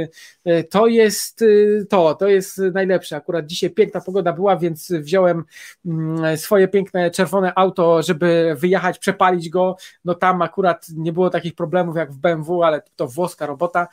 [0.45, 3.17] e, to jest e, to, to jest najlepsze.
[3.17, 5.45] Akurat dzisiaj piękna pogoda była, więc wziąłem
[5.87, 11.31] mm, swoje piękne czerwone auto, żeby wyjechać, przepaść przepalić go, no tam akurat nie było
[11.31, 13.89] takich problemów jak w BMW, ale to włoska robota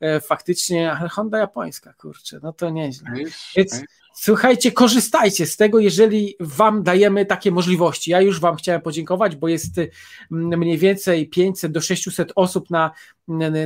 [0.00, 3.10] e, faktycznie, ale Honda japońska, kurczę, no to nieźle.
[3.56, 3.82] Więc
[4.14, 8.10] słuchajcie, korzystajcie z tego, jeżeli Wam dajemy takie możliwości.
[8.10, 9.78] Ja już Wam chciałem podziękować, bo jest
[10.32, 12.90] mm, mniej więcej 500 do 600 osób na,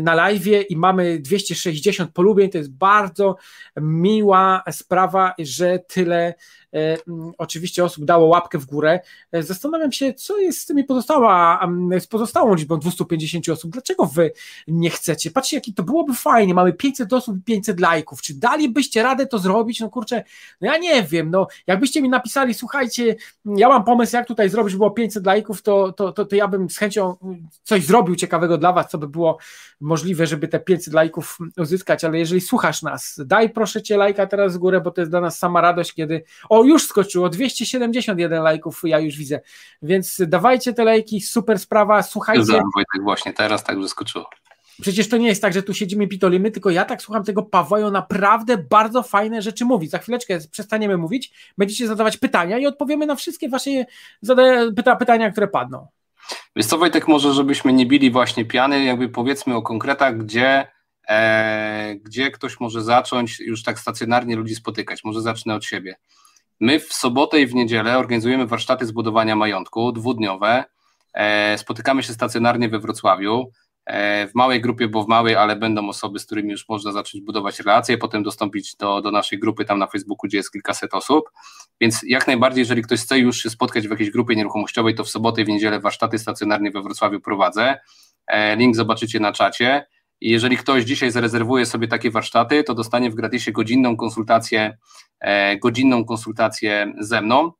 [0.03, 2.51] na live i mamy 260 polubień.
[2.51, 3.37] To jest bardzo
[3.77, 6.35] miła sprawa, że tyle
[6.75, 6.99] E,
[7.39, 9.01] oczywiście osób dało łapkę w górę.
[9.33, 11.69] E, zastanawiam się, co jest z tymi pozostała,
[12.01, 13.71] z pozostałą liczbą 250 osób.
[13.71, 14.33] Dlaczego wy
[14.69, 15.31] nie chcecie?
[15.31, 16.55] Patrzcie, jaki to byłoby fajnie.
[16.55, 18.23] Mamy 500 osób i 500 lajków.
[18.23, 19.81] Czy dalibyście radę to zrobić?
[19.81, 20.25] No kurczę,
[20.61, 24.77] No ja nie wiem, no jakbyście mi napisali, słuchajcie, ja mam pomysł, jak tutaj zrobić,
[24.77, 27.17] było 500 lajków, to, to, to, to ja bym z chęcią
[27.63, 29.39] coś zrobił ciekawego dla was, co by było
[29.81, 34.57] możliwe, żeby te 500 lajków uzyskać, ale jeżeli słuchasz nas, daj proszę cię lajka teraz
[34.57, 38.81] w górę, bo to jest dla nas sama radość, kiedy, o już skoczyło, 271 lajków,
[38.85, 39.41] ja już widzę,
[39.83, 42.53] więc dawajcie te lajki, super sprawa, słuchajcie.
[42.75, 44.31] Wojtek właśnie teraz tak wyskoczyło.
[44.81, 47.81] Przecież to nie jest tak, że tu siedzimy pitolimy, tylko ja tak słucham tego Pawła
[47.81, 49.89] i on naprawdę bardzo fajne rzeczy mówi.
[49.89, 53.71] Za chwileczkę przestaniemy mówić, będziecie zadawać pytania i odpowiemy na wszystkie wasze
[54.77, 55.87] pyta pytania, które padną.
[56.57, 60.69] Wiesz co Wojtek, może żebyśmy nie bili właśnie piany, jakby powiedzmy o konkretach, gdzie,
[61.09, 65.05] e, gdzie ktoś może zacząć już tak stacjonarnie ludzi spotykać.
[65.05, 65.97] Może zacznę od siebie.
[66.61, 70.65] My w sobotę i w niedzielę organizujemy warsztaty zbudowania majątku dwudniowe.
[71.15, 73.51] E, spotykamy się stacjonarnie we Wrocławiu.
[73.89, 77.25] E, w małej grupie, bo w małej, ale będą osoby, z którymi już można zacząć
[77.25, 81.31] budować relacje, potem dostąpić do, do naszej grupy tam na Facebooku, gdzie jest kilkaset osób.
[81.81, 85.09] Więc jak najbardziej, jeżeli ktoś chce już się spotkać w jakiejś grupie nieruchomościowej, to w
[85.09, 87.79] sobotę i w niedzielę warsztaty stacjonarnie we Wrocławiu prowadzę.
[88.27, 89.87] E, link zobaczycie na czacie.
[90.21, 94.77] I jeżeli ktoś dzisiaj zarezerwuje sobie takie warsztaty, to dostanie w gratisie godzinną konsultację,
[95.21, 97.53] e, godzinną konsultację ze mną.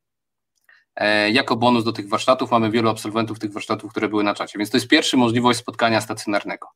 [0.95, 4.59] E, jako bonus do tych warsztatów mamy wielu absolwentów tych warsztatów, które były na czacie.
[4.59, 6.67] Więc to jest pierwsza możliwość spotkania stacjonarnego.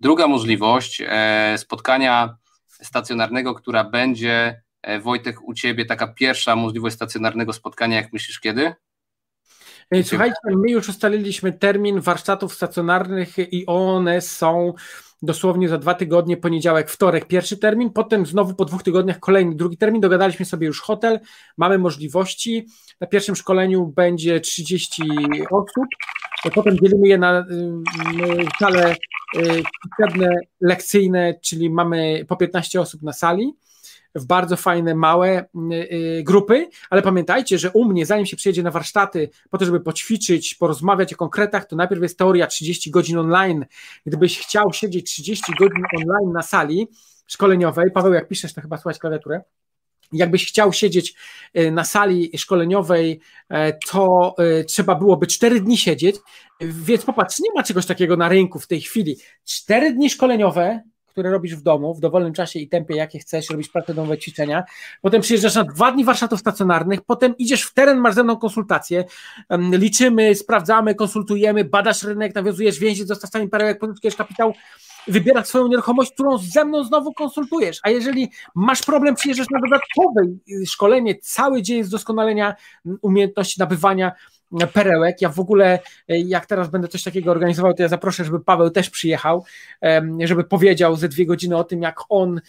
[0.00, 2.36] Druga możliwość e, spotkania
[2.66, 8.74] stacjonarnego, która będzie, e, Wojtek, u Ciebie taka pierwsza możliwość stacjonarnego spotkania, jak myślisz kiedy?
[10.02, 14.74] Słuchajcie, my już ustaliliśmy termin warsztatów stacjonarnych i one są
[15.22, 19.76] dosłownie za dwa tygodnie, poniedziałek, wtorek, pierwszy termin, potem znowu po dwóch tygodniach kolejny, drugi
[19.76, 21.20] termin, dogadaliśmy sobie już hotel,
[21.56, 22.66] mamy możliwości,
[23.00, 25.02] na pierwszym szkoleniu będzie 30
[25.50, 25.86] osób,
[26.54, 27.44] potem dzielimy je na y,
[28.60, 28.94] sale
[29.82, 33.52] potrzebne lekcyjne, czyli mamy po 15 osób na sali,
[34.18, 35.74] w bardzo fajne, małe y,
[36.18, 39.80] y, grupy, ale pamiętajcie, że u mnie, zanim się przyjedzie na warsztaty, po to, żeby
[39.80, 43.66] poćwiczyć, porozmawiać o konkretach, to najpierw jest teoria 30 godzin online.
[44.06, 46.88] Gdybyś chciał siedzieć 30 godzin online na sali
[47.26, 49.40] szkoleniowej, Paweł, jak piszesz, to chyba słuchać klawiaturę,
[50.12, 51.14] Jakbyś chciał siedzieć
[51.58, 53.20] y, na sali szkoleniowej,
[53.90, 54.34] to
[54.66, 56.16] trzeba byłoby 4 dni siedzieć.
[56.60, 59.16] Więc popatrz, nie ma czegoś takiego na rynku w tej chwili.
[59.44, 60.82] 4 dni szkoleniowe,
[61.18, 64.64] które robisz w domu, w dowolnym czasie i tempie, jakie chcesz, robisz pracę domowe, ćwiczenia,
[65.00, 69.04] potem przyjeżdżasz na dwa dni warsztatów stacjonarnych, potem idziesz w teren, masz ze mną konsultację,
[69.72, 74.54] liczymy, sprawdzamy, konsultujemy, badasz rynek, nawiązujesz więzi z dostawcami perełek, pozyskujesz kapitał,
[75.08, 80.36] wybierasz swoją nieruchomość, którą ze mną znowu konsultujesz, a jeżeli masz problem, przyjeżdżasz na dodatkowe
[80.66, 82.54] szkolenie, cały dzień z doskonalenia
[83.02, 84.12] umiejętności nabywania
[84.72, 85.22] perełek.
[85.22, 88.70] Ja w ogóle, e, jak teraz będę coś takiego organizował, to ja zaproszę, żeby Paweł
[88.70, 89.44] też przyjechał,
[90.24, 92.40] żeby powiedział ze dwie godziny o tym, jak on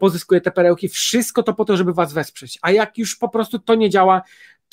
[0.00, 0.88] pozyskuje te perełki.
[0.88, 2.58] Wszystko to po to, żeby was wesprzeć.
[2.62, 4.22] A jak już po prostu to nie działa,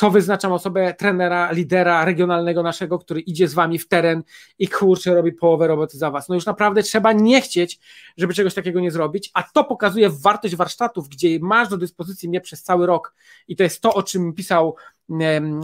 [0.01, 4.23] to wyznaczam osobę trenera, lidera regionalnego naszego, który idzie z wami w teren
[4.59, 6.29] i kurczę robi połowę roboty za was.
[6.29, 7.79] No już naprawdę trzeba nie chcieć,
[8.17, 12.41] żeby czegoś takiego nie zrobić, a to pokazuje wartość warsztatów, gdzie masz do dyspozycji mnie
[12.41, 13.13] przez cały rok
[13.47, 14.75] i to jest to, o czym pisał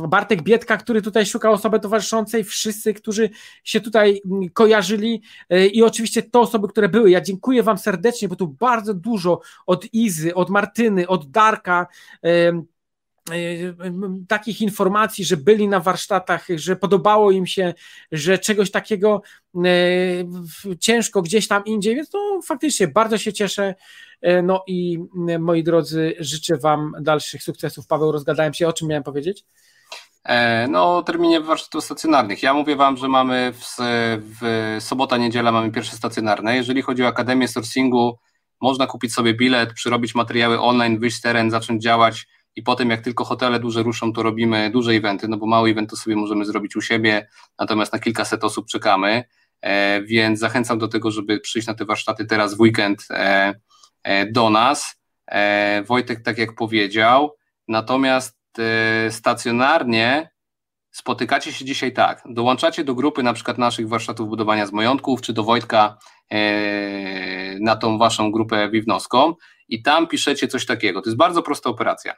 [0.07, 3.29] Bartek Biedka, który tutaj szukał osoby towarzyszącej, wszyscy, którzy
[3.63, 7.11] się tutaj mm, kojarzyli e, i oczywiście te osoby, które były.
[7.11, 11.87] Ja dziękuję Wam serdecznie, bo tu bardzo dużo od Izy, od Martyny, od Darka
[13.31, 13.73] E,
[14.27, 17.73] takich informacji, że byli na warsztatach, że podobało im się,
[18.11, 19.21] że czegoś takiego
[19.55, 19.69] e,
[20.79, 23.75] ciężko gdzieś tam indziej, więc to faktycznie bardzo się cieszę.
[24.21, 24.99] E, no i
[25.39, 27.87] moi drodzy, życzę Wam dalszych sukcesów.
[27.87, 29.45] Paweł, rozgadałem się, o czym miałem powiedzieć?
[30.69, 32.43] No, o terminie warsztatów stacjonarnych.
[32.43, 33.75] Ja mówię Wam, że mamy w,
[34.41, 36.55] w sobota, niedziela mamy pierwsze stacjonarne.
[36.55, 38.19] Jeżeli chodzi o Akademię Sourcingu,
[38.61, 43.25] można kupić sobie bilet, przyrobić materiały online, wyjść teren, zacząć działać i potem jak tylko
[43.25, 46.75] hotele duże ruszą, to robimy duże eventy, no bo mały event to sobie możemy zrobić
[46.75, 47.27] u siebie,
[47.59, 49.23] natomiast na kilkaset osób czekamy,
[49.61, 53.55] e, więc zachęcam do tego, żeby przyjść na te warsztaty teraz w weekend e, e,
[54.31, 55.01] do nas.
[55.85, 57.35] Wojtek tak jak powiedział,
[57.67, 58.37] natomiast
[59.09, 60.29] stacjonarnie
[60.91, 65.33] spotykacie się dzisiaj tak, dołączacie do grupy na przykład naszych warsztatów budowania z majątków, czy
[65.33, 65.97] do Wojtka
[67.59, 69.33] na tą waszą grupę wiwnowską
[69.69, 71.01] i tam piszecie coś takiego.
[71.01, 72.13] To jest bardzo prosta operacja.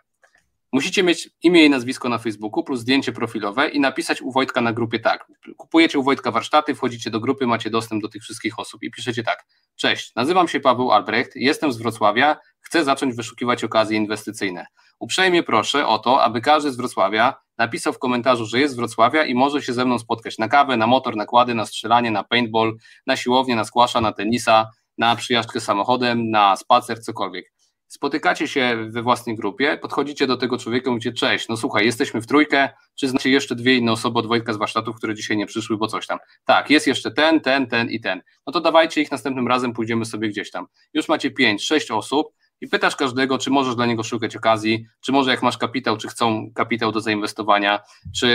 [0.71, 4.73] Musicie mieć imię i nazwisko na Facebooku plus zdjęcie profilowe i napisać u Wojtka na
[4.73, 5.27] grupie tak.
[5.57, 9.23] Kupujecie u Wojtka warsztaty, wchodzicie do grupy, macie dostęp do tych wszystkich osób i piszecie
[9.23, 9.45] tak.
[9.81, 14.65] Cześć, nazywam się Paweł Albrecht, jestem z Wrocławia, chcę zacząć wyszukiwać okazje inwestycyjne.
[14.99, 19.25] Uprzejmie proszę o to, aby każdy z Wrocławia napisał w komentarzu, że jest z Wrocławia
[19.25, 22.77] i może się ze mną spotkać na kawę, na motor, nakłady, na strzelanie, na paintball,
[23.07, 27.51] na siłownię, na squasha, na tenisa, na przyjażdżkę samochodem, na spacer, cokolwiek.
[27.89, 32.21] Spotykacie się we własnej grupie, podchodzicie do tego człowieka i mówicie, cześć, no słuchaj, jesteśmy
[32.21, 35.45] w trójkę, czy znacie jeszcze dwie inne osoby od Wojtka z warsztatów, które dzisiaj nie
[35.45, 36.19] przyszły, bo coś tam.
[36.45, 38.21] Tak, jest jeszcze ten, ten, ten i ten.
[38.47, 40.65] No to dawajcie ich następnym razem, pójdziemy sobie gdzieś tam.
[40.93, 42.27] Już macie pięć, sześć osób
[42.61, 46.07] i pytasz każdego, czy możesz dla niego szukać okazji, czy może jak masz kapitał, czy
[46.07, 47.79] chcą kapitał do zainwestowania,
[48.15, 48.27] czy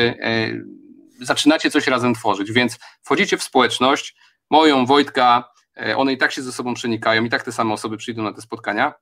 [1.21, 4.17] yy, zaczynacie coś razem tworzyć, więc wchodzicie w społeczność,
[4.51, 7.97] moją, Wojtka, e, one i tak się ze sobą przenikają, i tak te same osoby
[7.97, 8.95] przyjdą na te spotkania,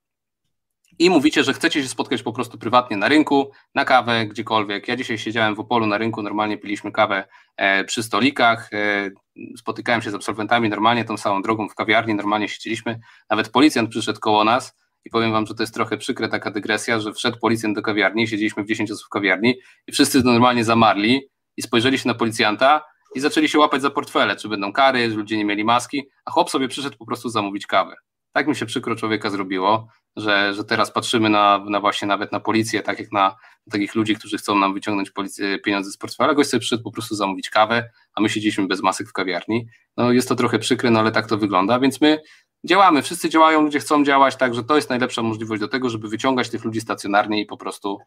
[0.98, 4.88] i mówicie, że chcecie się spotkać po prostu prywatnie na rynku, na kawę, gdziekolwiek.
[4.88, 7.24] Ja dzisiaj siedziałem w Opolu na rynku, normalnie piliśmy kawę
[7.56, 9.10] e, przy stolikach, e,
[9.56, 13.00] spotykałem się z absolwentami normalnie tą samą drogą w kawiarni, normalnie siedzieliśmy,
[13.30, 17.00] nawet policjant przyszedł koło nas i powiem wam, że to jest trochę przykre taka dygresja,
[17.00, 19.54] że wszedł policjant do kawiarni, siedzieliśmy w 10 osób w kawiarni
[19.86, 21.20] i wszyscy normalnie zamarli
[21.56, 22.82] i spojrzeli się na policjanta
[23.14, 26.30] i zaczęli się łapać za portfele, czy będą kary, że ludzie nie mieli maski, a
[26.30, 27.94] chłop sobie przyszedł po prostu zamówić kawę.
[28.32, 32.40] Tak mi się przykro człowieka zrobiło, że, że teraz patrzymy na, na właśnie nawet na
[32.40, 33.36] policję, tak jak na
[33.70, 37.14] takich ludzi, którzy chcą nam wyciągnąć policję, pieniądze z portfela, gość sobie przyszedł po prostu
[37.14, 39.66] zamówić kawę, a my siedzieliśmy bez masek w kawiarni.
[39.96, 42.20] No jest to trochę przykre, no ale tak to wygląda, więc my
[42.64, 46.50] działamy, wszyscy działają, ludzie chcą działać, także to jest najlepsza możliwość do tego, żeby wyciągać
[46.50, 47.98] tych ludzi stacjonarnie i po prostu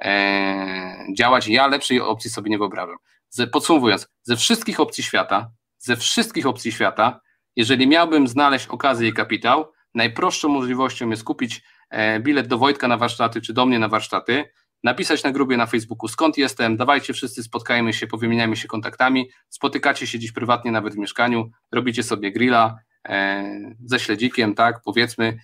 [0.00, 1.48] e, działać.
[1.48, 2.96] Ja lepszej opcji sobie nie wyobrażam.
[3.28, 7.20] Ze, podsumowując, ze wszystkich opcji świata, ze wszystkich opcji świata,
[7.56, 12.96] jeżeli miałbym znaleźć okazję i kapitał, najprostszą możliwością jest kupić e, bilet do Wojtka na
[12.96, 14.44] warsztaty, czy do mnie na warsztaty,
[14.84, 20.06] napisać na grupie na Facebooku skąd jestem, dawajcie wszyscy, spotkajmy się, powymieniajmy się kontaktami, spotykacie
[20.06, 23.44] się dziś prywatnie nawet w mieszkaniu, robicie sobie grilla e,
[23.84, 25.38] ze śledzikiem, tak, powiedzmy,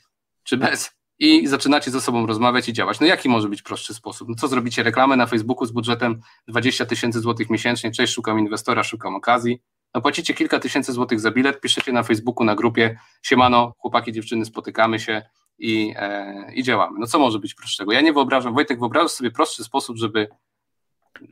[0.44, 3.00] czy bez i zaczynacie ze sobą rozmawiać i działać.
[3.00, 4.28] No jaki może być prostszy sposób?
[4.28, 4.82] No co zrobicie?
[4.82, 9.62] Reklamę na Facebooku z budżetem 20 tysięcy złotych miesięcznie, cześć, szukam inwestora, szukam okazji,
[9.94, 14.44] no płacicie kilka tysięcy złotych za bilet, piszecie na Facebooku, na grupie, siemano, chłopaki, dziewczyny,
[14.44, 15.22] spotykamy się
[15.58, 16.98] i, e, i działamy.
[17.00, 17.92] No co może być prostszego?
[17.92, 20.28] Ja nie wyobrażam, Wojtek, wyobrażasz sobie prostszy sposób, żeby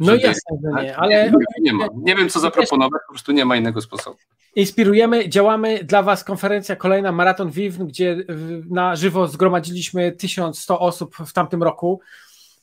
[0.00, 1.30] no jasne, że nie, ale...
[1.30, 1.86] Nie, nie, ma.
[1.96, 4.16] nie wiem, co zaproponować, po prostu nie ma innego sposobu.
[4.56, 8.16] Inspirujemy, działamy dla Was konferencja kolejna Maraton Vivn, gdzie
[8.70, 12.00] na żywo zgromadziliśmy 1100 osób w tamtym roku.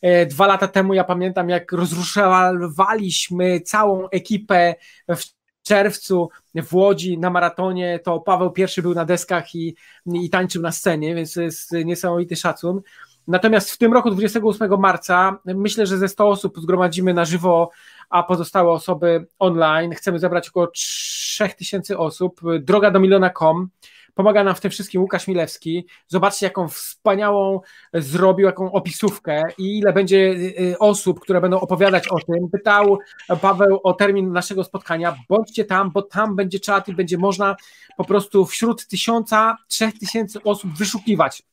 [0.02, 4.76] E, dwa lata temu ja pamiętam, jak rozruszaliśmy całą ekipę
[5.18, 5.36] w
[5.66, 9.76] czerwcu w Łodzi na maratonie, to Paweł pierwszy był na deskach i,
[10.14, 12.82] i tańczył na scenie, więc to jest niesamowity szacun.
[13.28, 17.70] Natomiast w tym roku, 28 marca, myślę, że ze 100 osób zgromadzimy na żywo,
[18.10, 19.92] a pozostałe osoby online.
[19.96, 22.42] Chcemy zebrać około 3000 osób.
[22.60, 23.70] Droga do miliona.com.
[24.16, 25.88] Pomaga nam w tym wszystkim Łukasz Milewski.
[26.08, 27.60] Zobaczcie, jaką wspaniałą
[27.94, 32.50] zrobił, jaką opisówkę i ile będzie y, y, osób, które będą opowiadać o tym.
[32.52, 33.00] Pytał
[33.42, 35.16] Paweł o termin naszego spotkania.
[35.30, 37.56] Bądźcie tam, bo tam będzie czat i będzie można
[37.98, 41.44] po prostu wśród tysiąca, trzech tysięcy osób wyszukiwać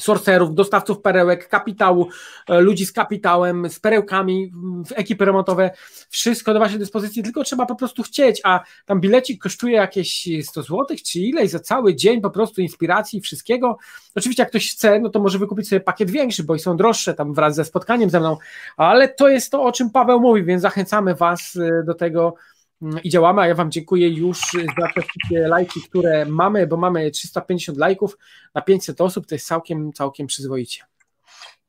[0.00, 2.08] sorcerów, dostawców perełek, kapitału,
[2.48, 4.52] e, ludzi z kapitałem, z perełkami,
[4.94, 5.70] ekipy remontowe,
[6.08, 10.62] wszystko do Waszej dyspozycji, tylko trzeba po prostu chcieć, a tam bilecik kosztuje jakieś 100
[10.62, 13.78] zł czy ileś za cały dzień po prostu inspiracji, wszystkiego.
[14.14, 17.14] Oczywiście jak ktoś chce, no to może wykupić sobie pakiet większy, bo i są droższe
[17.14, 18.36] tam wraz ze spotkaniem ze mną,
[18.76, 22.34] ale to jest to, o czym Paweł mówi, więc zachęcamy Was e, do tego,
[23.04, 27.10] i działamy, a ja Wam dziękuję już za te wszystkie lajki, które mamy, bo mamy
[27.10, 28.18] 350 lajków
[28.54, 30.84] na 500 osób, to jest całkiem, całkiem przyzwoicie.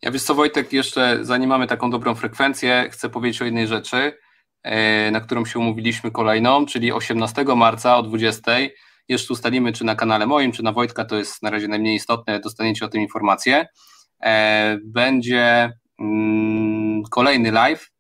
[0.02, 4.14] Ja wiesz co Wojtek, jeszcze zanim mamy taką dobrą frekwencję, chcę powiedzieć o jednej rzeczy,
[4.64, 8.52] e, na którą się umówiliśmy kolejną, czyli 18 marca o 20.
[9.08, 12.40] Jeszcze ustalimy, czy na kanale moim, czy na Wojtka, to jest na razie najmniej istotne,
[12.40, 13.66] dostaniecie o tym informację.
[14.24, 17.92] E, będzie mm, kolejny live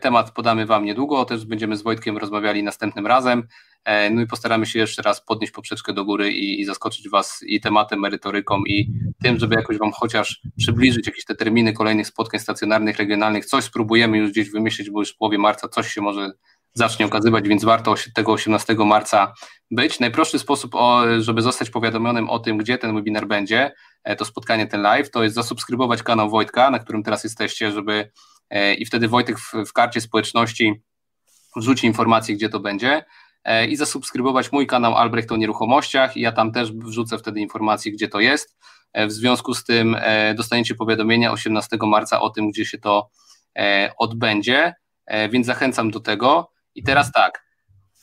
[0.00, 3.48] temat podamy Wam niedługo, też będziemy z Wojtkiem rozmawiali następnym razem.
[3.84, 7.40] E, no i postaramy się jeszcze raz podnieść poprzeczkę do góry i, i zaskoczyć Was
[7.46, 8.92] i tematem, merytoryką i
[9.22, 13.46] tym, żeby jakoś Wam chociaż przybliżyć jakieś te terminy kolejnych spotkań stacjonarnych, regionalnych.
[13.46, 16.32] Coś spróbujemy już gdzieś wymyślić, bo już w połowie marca coś się może
[16.74, 19.32] zacznie okazywać, więc warto tego 18 marca
[19.70, 20.00] być.
[20.00, 20.74] Najprostszy sposób,
[21.18, 23.72] żeby zostać powiadomionym o tym, gdzie ten webinar będzie,
[24.04, 28.10] e, to spotkanie, ten live, to jest zasubskrybować kanał Wojtka, na którym teraz jesteście, żeby
[28.39, 28.39] E,
[28.78, 30.82] i wtedy Wojtek w, w karcie społeczności
[31.56, 33.04] wrzuci informację, gdzie to będzie
[33.44, 37.92] e, i zasubskrybować mój kanał Albrecht o nieruchomościach i ja tam też wrzucę wtedy informację,
[37.92, 38.56] gdzie to jest.
[38.92, 39.96] E, w związku z tym
[40.34, 43.10] dostaniecie powiadomienia 18 marca o tym, gdzie się to
[43.98, 44.74] odbędzie,
[45.30, 46.52] więc zachęcam do tego.
[46.74, 47.44] I teraz tak,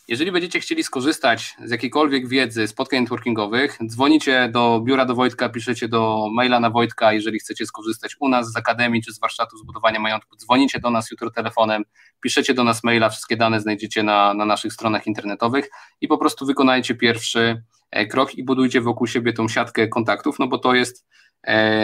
[0.07, 5.87] jeżeli będziecie chcieli skorzystać z jakiejkolwiek wiedzy, spotkań networkingowych, dzwonicie do biura do Wojtka, piszecie
[5.87, 9.99] do maila na Wojtka, jeżeli chcecie skorzystać u nas z Akademii czy z warsztatu zbudowania
[9.99, 11.83] majątku, dzwonicie do nas jutro telefonem,
[12.21, 15.69] piszecie do nas maila, wszystkie dane znajdziecie na, na naszych stronach internetowych
[16.01, 20.47] i po prostu wykonajcie pierwszy e, krok i budujcie wokół siebie tą siatkę kontaktów, no
[20.47, 21.05] bo to jest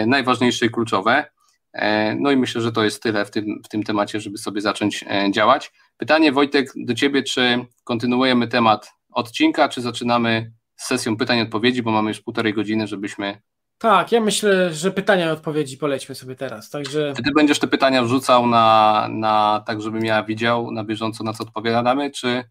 [0.06, 1.24] najważniejsze i kluczowe.
[2.16, 5.04] No i myślę, że to jest tyle w tym, w tym temacie, żeby sobie zacząć
[5.30, 5.72] działać.
[5.96, 11.82] Pytanie Wojtek do Ciebie, czy kontynuujemy temat odcinka, czy zaczynamy z sesją pytań i odpowiedzi,
[11.82, 13.40] bo mamy już półtorej godziny, żebyśmy
[13.78, 16.70] tak, ja myślę, że pytania i odpowiedzi polećmy sobie teraz.
[16.70, 17.12] Także...
[17.16, 21.32] Czy ty będziesz te pytania wrzucał na, na tak, żebym ja widział na bieżąco, na
[21.32, 22.44] co odpowiadamy, czy.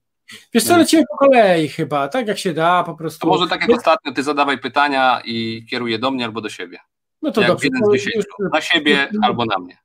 [0.53, 3.19] Wiesz co, lecimy po kolei chyba, tak jak się da, po prostu.
[3.19, 6.77] To może tak jak ostatnio, ty zadawaj pytania i kieruję do mnie albo do siebie.
[7.21, 7.67] No to jak dobrze.
[7.67, 9.77] Jeden z dziesięciu, na siebie albo na mnie.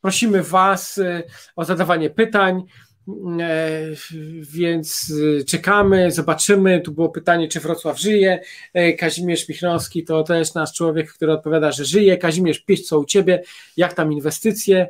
[0.00, 1.22] Prosimy Was y,
[1.56, 2.62] o zadawanie pytań.
[3.40, 3.80] E,
[4.40, 6.80] więc y, czekamy, zobaczymy.
[6.80, 8.40] Tu było pytanie, czy Wrocław żyje.
[8.74, 12.18] E, Kazimierz Michnowski to też nasz człowiek, który odpowiada, że żyje.
[12.18, 13.42] Kazimierz, pisz co u Ciebie,
[13.76, 14.88] jak tam inwestycje.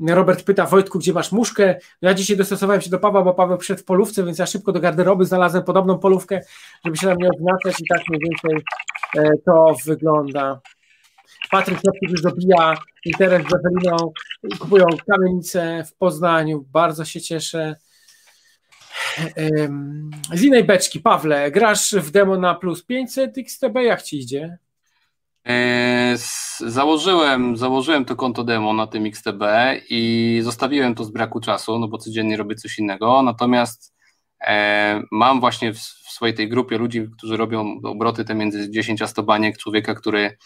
[0.00, 1.78] Robert pyta, Wojtku, gdzie masz muszkę?
[2.02, 4.72] No ja dzisiaj dostosowałem się do Pawła, bo Paweł przyszedł w polówce, więc ja szybko
[4.72, 6.40] do garderoby znalazłem podobną polówkę,
[6.84, 8.64] żeby się na mnie odznaczać i tak mniej więcej
[9.18, 10.60] e, to wygląda.
[11.52, 12.74] Patryk Kropki już dobija
[13.04, 13.42] interes
[14.54, 17.76] z kupują kamienicę w Poznaniu, bardzo się cieszę.
[20.32, 24.58] Z innej beczki, Pawle, grasz w demo na plus 500 XTB, jak ci idzie?
[25.48, 26.14] E,
[26.60, 29.42] założyłem, założyłem to konto demo na tym XTB
[29.90, 33.94] i zostawiłem to z braku czasu, no bo codziennie robię coś innego, natomiast
[34.46, 39.02] e, mam właśnie w, w swojej tej grupie ludzi, którzy robią obroty te między 10
[39.02, 40.36] a 100 baniek, człowieka, który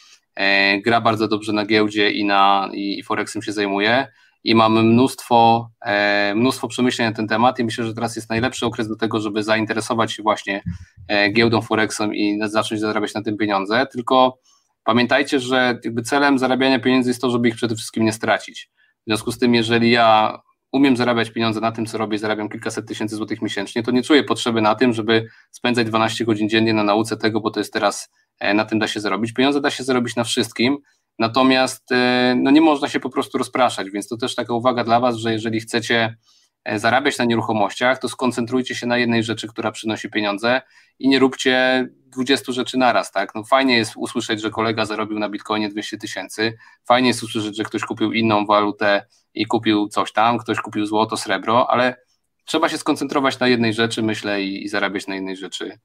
[0.85, 4.07] gra bardzo dobrze na giełdzie i, na, i, i Forexem się zajmuje
[4.47, 8.67] i mamy mnóstwo, e, mnóstwo przemyśleń na ten temat i myślę, że teraz jest najlepszy
[8.67, 10.63] okres do tego, żeby zainteresować się właśnie
[11.09, 14.39] e, giełdą Forexem i zacząć zarabiać na tym pieniądze, tylko
[14.85, 18.71] pamiętajcie, że jakby celem zarabiania pieniędzy jest to, żeby ich przede wszystkim nie stracić.
[19.07, 20.39] W związku z tym, jeżeli ja
[20.73, 24.25] umiem zarabiać pieniądze na tym, co robię, zarabiam kilkaset tysięcy złotych miesięcznie, to nie czuję
[24.25, 28.11] potrzeby na tym, żeby spędzać 12 godzin dziennie na nauce tego, bo to jest teraz
[28.11, 29.33] E, na tym da się zarobić.
[29.33, 30.79] Pieniądze da się zarobić na wszystkim,
[31.19, 35.01] natomiast e, no nie można się po prostu rozpraszać, więc to też taka uwaga dla
[35.01, 36.17] Was, że jeżeli chcecie
[36.65, 40.63] e, zarabiać na nieruchomościach, to skoncentrujcie się na jednej rzeczy, która przynosi pieniądze
[40.99, 43.35] i nie róbcie 20 rzeczy naraz, tak?
[43.35, 47.65] No fajnie jest usłyszeć, że kolega zarobił na Bitcoinie 200 tysięcy, fajnie jest usłyszeć, że
[47.65, 51.97] ktoś kupił inną walutę i kupił coś tam, ktoś kupił złoto, srebro, ale
[52.45, 55.79] trzeba się skoncentrować na jednej rzeczy, myślę, i, i zarabiać na jednej rzeczy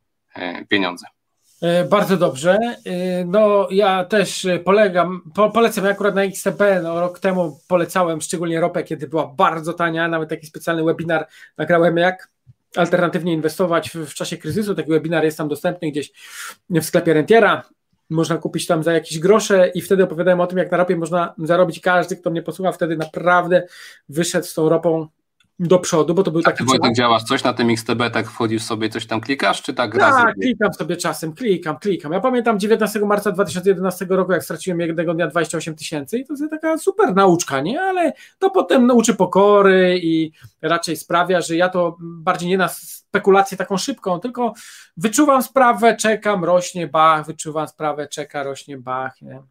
[0.70, 1.06] pieniądze.
[1.62, 2.60] E, bardzo dobrze.
[2.86, 8.60] E, no ja też polegam, po, polecam akurat na XTP, no rok temu polecałem szczególnie
[8.60, 11.28] ropę, kiedy była bardzo tania, nawet taki specjalny webinar
[11.58, 12.32] nagrałem jak
[12.76, 16.12] alternatywnie inwestować w, w czasie kryzysu, taki webinar jest tam dostępny gdzieś
[16.70, 17.64] w sklepie Rentiera,
[18.10, 21.34] można kupić tam za jakieś grosze i wtedy opowiadałem o tym, jak na ropie można
[21.38, 21.80] zarobić.
[21.80, 23.64] Każdy, kto mnie posłucha, wtedy naprawdę
[24.10, 25.08] wyszedł z tą ropą
[25.62, 26.58] do przodu, bo to był taki.
[26.58, 29.98] Ty Wojtek działasz coś na tym XTB, tak wchodzisz sobie, coś tam klikasz, czy tak?
[29.98, 32.12] Tak, klikam sobie czasem, klikam, klikam.
[32.12, 36.44] Ja pamiętam 19 marca 2011 roku, jak straciłem jednego dnia 28 tysięcy i to jest
[36.50, 37.82] taka super nauczka, nie?
[37.82, 40.32] Ale to potem nauczy pokory i
[40.62, 44.54] raczej sprawia, że ja to bardziej nie na spekulację taką szybką, tylko
[44.98, 49.42] wyczuwam sprawę, czekam, rośnie bach, wyczuwam sprawę, czeka, rośnie bach, nie?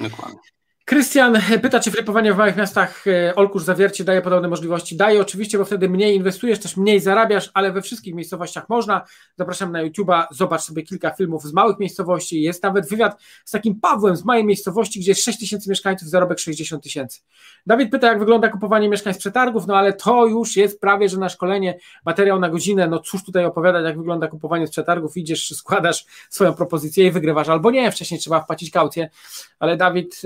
[0.00, 0.59] Dokładnie.
[0.90, 4.96] Krystian pyta, czy flipowanie w małych miastach e, Olkusz Zawiercie daje podobne możliwości?
[4.96, 9.04] Daje oczywiście, bo wtedy mniej inwestujesz, też mniej zarabiasz, ale we wszystkich miejscowościach można.
[9.38, 12.42] Zapraszam na YouTube'a, zobacz sobie kilka filmów z małych miejscowości.
[12.42, 16.38] Jest nawet wywiad z takim Pawłem z małej miejscowości, gdzie jest 6 tysięcy mieszkańców, zarobek
[16.38, 17.20] 60 tysięcy.
[17.66, 21.18] Dawid pyta, jak wygląda kupowanie mieszkań z przetargów, no ale to już jest prawie, że
[21.18, 25.48] na szkolenie, materiał na godzinę, no cóż tutaj opowiadać, jak wygląda kupowanie z przetargów, idziesz,
[25.56, 29.10] składasz swoją propozycję i wygrywasz, albo nie, wcześniej trzeba wpłacić kaucję,
[29.58, 30.22] ale Dawid,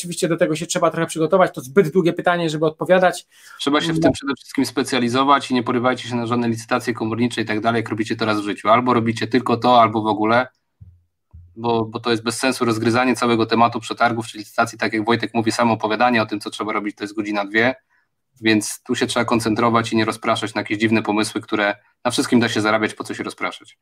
[0.00, 3.26] oczywiście do tego się trzeba trochę przygotować, to zbyt długie pytanie, żeby odpowiadać.
[3.60, 7.40] Trzeba się w tym przede wszystkim specjalizować i nie porywajcie się na żadne licytacje komornicze
[7.40, 8.68] i tak dalej, jak robicie teraz w życiu.
[8.68, 10.46] Albo robicie tylko to, albo w ogóle,
[11.56, 15.34] bo, bo to jest bez sensu rozgryzanie całego tematu przetargów czy licytacji, tak jak Wojtek
[15.34, 17.74] mówi, samo opowiadanie o tym, co trzeba robić, to jest godzina, dwie,
[18.40, 22.40] więc tu się trzeba koncentrować i nie rozpraszać na jakieś dziwne pomysły, które na wszystkim
[22.40, 23.78] da się zarabiać, po co się rozpraszać.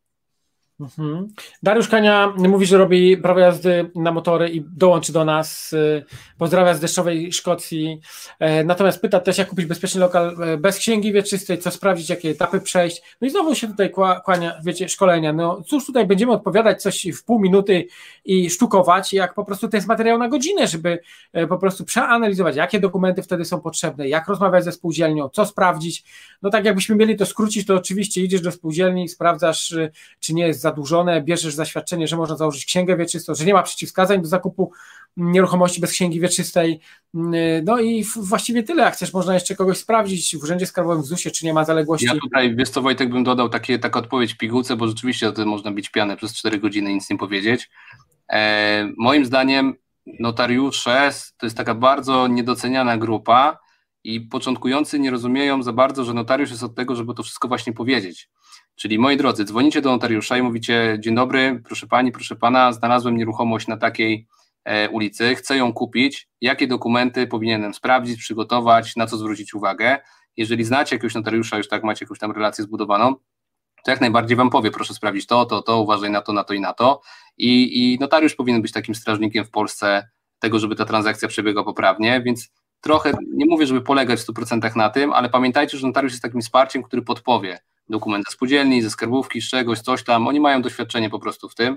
[0.81, 1.29] Mhm.
[1.63, 5.73] Dariusz Kania mówi, że robi prawo jazdy na motory i dołączy do nas.
[5.73, 6.05] Y,
[6.39, 8.01] pozdrawia z deszczowej Szkocji.
[8.39, 12.31] E, natomiast pyta też, jak kupić bezpieczny lokal e, bez księgi wieczystej, co sprawdzić, jakie
[12.31, 13.03] etapy przejść.
[13.21, 13.91] No i znowu się tutaj
[14.25, 15.33] kłania, wiecie, szkolenia.
[15.33, 17.87] No cóż, tutaj będziemy odpowiadać coś w pół minuty
[18.25, 20.99] i sztukować, jak po prostu to jest materiał na godzinę, żeby
[21.33, 26.05] e, po prostu przeanalizować, jakie dokumenty wtedy są potrzebne, jak rozmawiać ze spółdzielnią, co sprawdzić.
[26.43, 29.75] No tak jakbyśmy mieli to skrócić, to oczywiście idziesz do spółdzielni, sprawdzasz,
[30.21, 34.23] czy nie jest zadłużone, bierzesz zaświadczenie, że można założyć księgę wieczystą, że nie ma przeciwwskazań
[34.23, 34.73] do zakupu
[35.17, 36.81] nieruchomości bez księgi wieczystej.
[37.65, 38.83] No i właściwie tyle.
[38.83, 42.07] Jak chcesz, można jeszcze kogoś sprawdzić w Urzędzie Skarbowym w ZUS-ie, czy nie ma zaległości.
[42.07, 45.49] Ja tutaj, wiesz co Wojtek, bym dodał takie, taką odpowiedź pigułce, bo rzeczywiście o tym
[45.49, 47.71] można bić pianę przez 4 godziny nic nie powiedzieć.
[48.33, 49.75] E, moim zdaniem
[50.21, 53.59] notariusze to jest taka bardzo niedoceniana grupa
[54.05, 57.73] i początkujący nie rozumieją za bardzo, że notariusz jest od tego, żeby to wszystko właśnie
[57.73, 58.29] powiedzieć.
[58.79, 63.17] Czyli moi drodzy, dzwonicie do notariusza i mówicie: Dzień dobry, proszę pani, proszę pana, znalazłem
[63.17, 64.27] nieruchomość na takiej
[64.65, 66.29] e, ulicy, chcę ją kupić.
[66.41, 69.99] Jakie dokumenty powinienem sprawdzić, przygotować, na co zwrócić uwagę?
[70.37, 73.15] Jeżeli znacie jakiegoś notariusza, już tak macie jakąś tam relację zbudowaną,
[73.85, 76.55] to jak najbardziej wam powie, proszę sprawdzić to, to, to, uważaj na to, na to
[76.55, 77.01] i na to.
[77.37, 82.23] I, i notariusz powinien być takim strażnikiem w Polsce tego, żeby ta transakcja przebiegła poprawnie,
[82.23, 82.49] więc
[82.81, 86.41] trochę, nie mówię, żeby polegać w 100% na tym, ale pamiętajcie, że notariusz jest takim
[86.41, 87.59] wsparciem, który podpowie
[87.91, 91.55] dokument ze spółdzielni, ze skarbówki, z czegoś, coś tam, oni mają doświadczenie po prostu w
[91.55, 91.77] tym,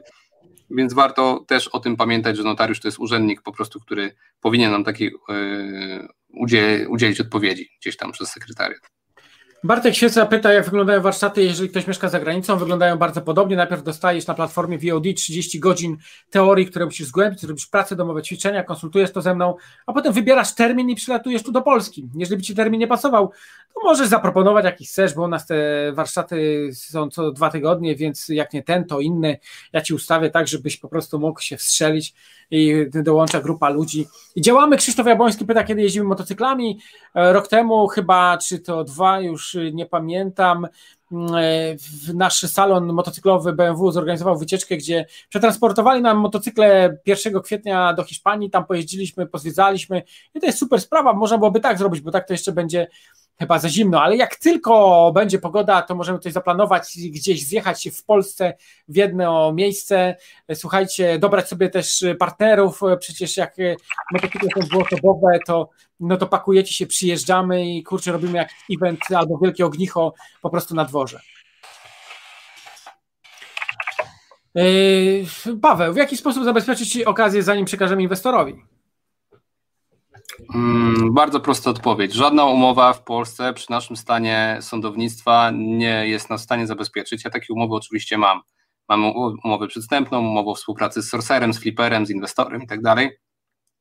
[0.69, 4.71] więc warto też o tym pamiętać, że notariusz to jest urzędnik po prostu, który powinien
[4.71, 9.00] nam takiej yy, udzielić odpowiedzi gdzieś tam przez sekretariat.
[9.63, 12.57] Bartek Świeca pyta, jak wyglądają warsztaty, jeżeli ktoś mieszka za granicą.
[12.57, 13.55] Wyglądają bardzo podobnie.
[13.55, 15.97] Najpierw dostajesz na platformie VOD 30 godzin
[16.29, 19.55] teorii, które musisz zgłębić, robisz pracę domowe, ćwiczenia, konsultujesz to ze mną,
[19.85, 22.09] a potem wybierasz termin i przylatujesz tu do Polski.
[22.15, 23.31] Jeżeli by ci termin nie pasował,
[23.73, 25.55] to możesz zaproponować jakiś chcesz, bo u nas te
[25.93, 29.39] warsztaty są co dwa tygodnie, więc jak nie ten, to inny.
[29.73, 32.13] Ja ci ustawię tak, żebyś po prostu mógł się wstrzelić
[32.51, 34.07] i dołącza grupa ludzi.
[34.35, 34.77] I działamy.
[34.77, 36.79] Krzysztof Jabłoński pyta, kiedy jeździmy motocyklami.
[37.15, 40.67] E, rok temu chyba, czy to dwa, już nie pamiętam,
[41.11, 48.03] mm, e, nasz salon motocyklowy BMW zorganizował wycieczkę, gdzie przetransportowali nam motocykle 1 kwietnia do
[48.03, 50.03] Hiszpanii, tam pojeździliśmy, pozwiedzaliśmy
[50.33, 52.87] i to jest super sprawa, można byłoby tak zrobić, bo tak to jeszcze będzie
[53.41, 58.05] chyba za zimno, ale jak tylko będzie pogoda, to możemy coś zaplanować, gdzieś zjechać w
[58.05, 58.53] Polsce
[58.87, 60.15] w jedno miejsce.
[60.53, 63.55] Słuchajcie, dobrać sobie też partnerów, przecież jak
[64.11, 65.69] motocykle są dwuosobowe, to
[65.99, 70.75] no to pakujecie się, przyjeżdżamy i kurczę, robimy jak event albo wielkie ognicho po prostu
[70.75, 71.19] na dworze.
[74.55, 75.25] Yy,
[75.61, 78.55] Paweł, w jaki sposób zabezpieczyć okazję, zanim przekażemy inwestorowi?
[80.55, 82.13] Mm, bardzo prosta odpowiedź.
[82.13, 87.23] Żadna umowa w Polsce przy naszym stanie sądownictwa nie jest nas w stanie zabezpieczyć.
[87.23, 88.41] Ja takie umowy oczywiście mam.
[88.89, 89.05] Mam
[89.43, 92.79] umowę przedstępną, umowę o współpracy z sorcerem, z fliperem, z inwestorem i tak.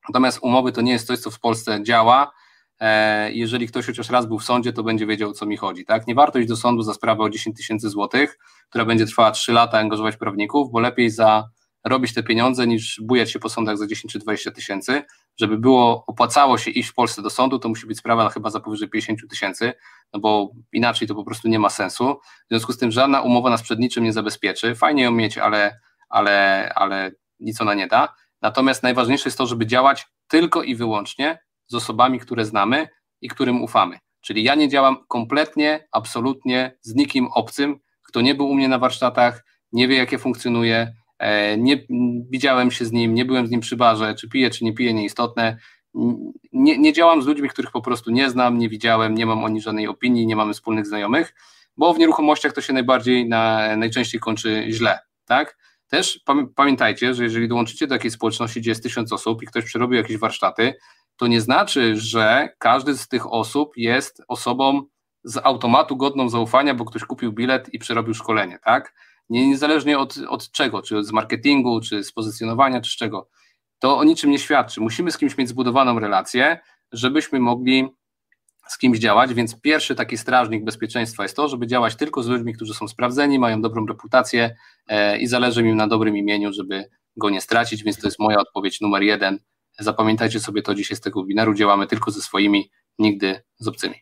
[0.08, 2.32] Natomiast umowy to nie jest coś, co w Polsce działa.
[2.80, 5.84] E, jeżeli ktoś chociaż raz był w sądzie, to będzie wiedział, o co mi chodzi.
[5.84, 6.06] Tak?
[6.06, 9.52] Nie warto iść do sądu za sprawę o 10 tysięcy złotych, która będzie trwała 3
[9.52, 11.48] lata, angażować prawników, bo lepiej za
[11.84, 15.02] robić te pieniądze niż bujać się po sądach za 10 czy 20 tysięcy.
[15.40, 18.60] Żeby było, opłacało się iść w Polsce do sądu, to musi być sprawa chyba za
[18.60, 19.72] powyżej 50 tysięcy,
[20.12, 22.20] no bo inaczej to po prostu nie ma sensu.
[22.46, 24.74] W związku z tym żadna umowa nas przed niczym nie zabezpieczy.
[24.74, 28.14] Fajnie ją mieć, ale, ale, ale nic ona nie da.
[28.42, 32.88] Natomiast najważniejsze jest to, żeby działać tylko i wyłącznie z osobami, które znamy
[33.20, 33.98] i którym ufamy.
[34.20, 38.78] Czyli ja nie działam kompletnie, absolutnie z nikim obcym, kto nie był u mnie na
[38.78, 40.99] warsztatach, nie wie, jak ja funkcjonuję, E,
[41.58, 41.86] nie
[42.30, 44.94] widziałem się z nim, nie byłem z nim przy barze, czy piję, czy nie piję,
[44.94, 45.56] nieistotne.
[46.52, 49.48] Nie, nie działam z ludźmi, których po prostu nie znam, nie widziałem, nie mam o
[49.48, 51.34] nich żadnej opinii, nie mamy wspólnych znajomych,
[51.76, 55.56] bo w nieruchomościach to się najbardziej, na, najczęściej kończy źle, tak?
[55.88, 56.20] Też
[56.54, 60.16] pamiętajcie, że jeżeli dołączycie do jakiejś społeczności, gdzie jest tysiąc osób i ktoś przerobił jakieś
[60.16, 60.74] warsztaty,
[61.16, 64.82] to nie znaczy, że każdy z tych osób jest osobą
[65.24, 68.94] z automatu godną zaufania, bo ktoś kupił bilet i przerobił szkolenie, tak?
[69.30, 73.28] Nie, niezależnie od, od czego, czy z marketingu, czy z pozycjonowania, czy z czego,
[73.78, 74.80] to o niczym nie świadczy.
[74.80, 76.58] Musimy z kimś mieć zbudowaną relację,
[76.92, 77.88] żebyśmy mogli
[78.68, 82.54] z kimś działać, więc pierwszy taki strażnik bezpieczeństwa jest to, żeby działać tylko z ludźmi,
[82.54, 87.30] którzy są sprawdzeni, mają dobrą reputację e, i zależy im na dobrym imieniu, żeby go
[87.30, 89.38] nie stracić, więc to jest moja odpowiedź numer jeden.
[89.78, 93.94] Zapamiętajcie sobie to dzisiaj z tego webinaru, działamy tylko ze swoimi, nigdy z obcymi.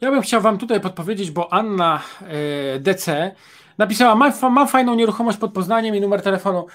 [0.00, 3.34] Ja bym chciał Wam tutaj podpowiedzieć, bo Anna e, DC
[3.80, 6.66] Napisała, mam, mam fajną nieruchomość pod Poznaniem i numer telefonu.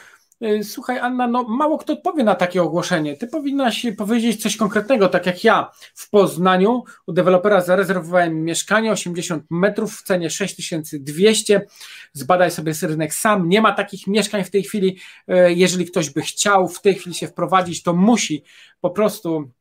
[0.44, 3.18] Y, słuchaj, Anna, no mało kto odpowie na takie ogłoszenie.
[3.18, 9.44] Ty powinnaś powiedzieć coś konkretnego, tak jak ja w Poznaniu u dewelopera zarezerwowałem mieszkanie 80
[9.50, 11.68] metrów w cenie 6200.
[12.14, 13.50] Zbadaj sobie rynek sam.
[13.50, 15.00] Nie ma takich mieszkań w tej chwili.
[15.30, 18.44] Y, jeżeli ktoś by chciał w tej chwili się wprowadzić, to musi
[18.82, 19.52] po prostu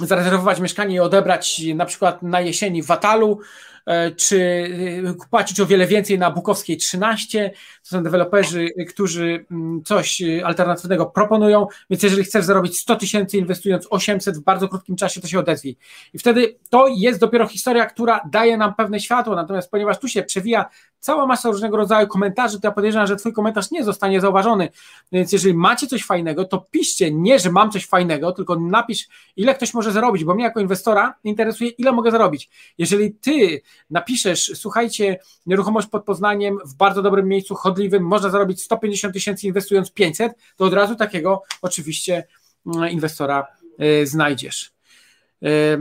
[0.00, 3.40] zarezerwować mieszkanie i odebrać na przykład na jesieni w Atalu,
[4.16, 4.40] czy
[5.22, 7.50] e, płacić o wiele więcej na Bukowskiej 13.
[7.82, 13.86] To są deweloperzy, którzy mm, coś alternatywnego proponują, więc jeżeli chcesz zarobić 100 tysięcy inwestując
[13.90, 15.76] 800 w bardzo krótkim czasie, to się odezwij.
[16.14, 20.22] I wtedy to jest dopiero historia, która daje nam pewne światło, natomiast ponieważ tu się
[20.22, 20.68] przewija
[21.00, 24.68] cała masa różnego rodzaju komentarzy, to ja podejrzewam, że twój komentarz nie zostanie zauważony,
[25.12, 29.54] więc jeżeli macie coś fajnego, to piszcie nie, że mam coś fajnego, tylko napisz, ile
[29.54, 32.50] ktoś może zarobić, bo mnie jako inwestora interesuje, ile mogę zarobić.
[32.78, 39.14] Jeżeli ty napiszesz, słuchajcie, nieruchomość pod Poznaniem w bardzo dobrym miejscu, chodliwym, można zarobić 150
[39.14, 42.26] tysięcy inwestując 500, to od razu takiego oczywiście
[42.66, 43.46] mm, inwestora
[43.82, 44.72] y, znajdziesz.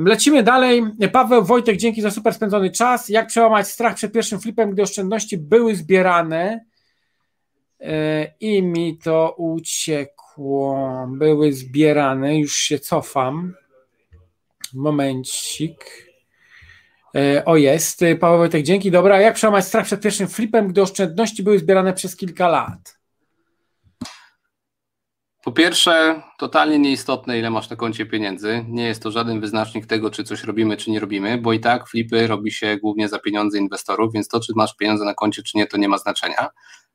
[0.06, 0.84] Lecimy dalej.
[1.14, 3.10] Paweł Wojtek, dzięki za super spędzony czas.
[3.10, 6.66] Jak przełamać strach przed pierwszym flipem, gdy oszczędności były zbierane
[8.40, 11.08] i mi to uciekło?
[11.12, 13.54] Były zbierane, już się cofam.
[14.74, 16.09] Momencik.
[17.46, 18.92] O jest, Paweł Wojtek, dzięki.
[18.92, 23.00] Dobra, jak przełamać strach przed pierwszym flipem, gdy oszczędności były zbierane przez kilka lat?
[25.44, 28.66] Po pierwsze, totalnie nieistotne, ile masz na koncie pieniędzy.
[28.68, 31.88] Nie jest to żaden wyznacznik tego, czy coś robimy, czy nie robimy, bo i tak
[31.88, 35.58] flipy robi się głównie za pieniądze inwestorów, więc to, czy masz pieniądze na koncie, czy
[35.58, 36.50] nie, to nie ma znaczenia.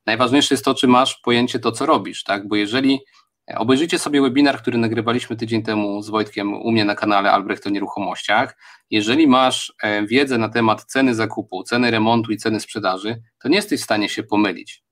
[0.06, 2.48] Najważniejsze jest to, czy masz pojęcie to, co robisz, tak?
[2.48, 3.00] Bo jeżeli
[3.46, 7.70] obejrzycie sobie webinar, który nagrywaliśmy tydzień temu z Wojtkiem u mnie na kanale Albrecht o
[7.70, 8.56] nieruchomościach,
[8.90, 13.56] jeżeli masz e, wiedzę na temat ceny zakupu, ceny remontu i ceny sprzedaży, to nie
[13.56, 14.82] jesteś w stanie się pomylić.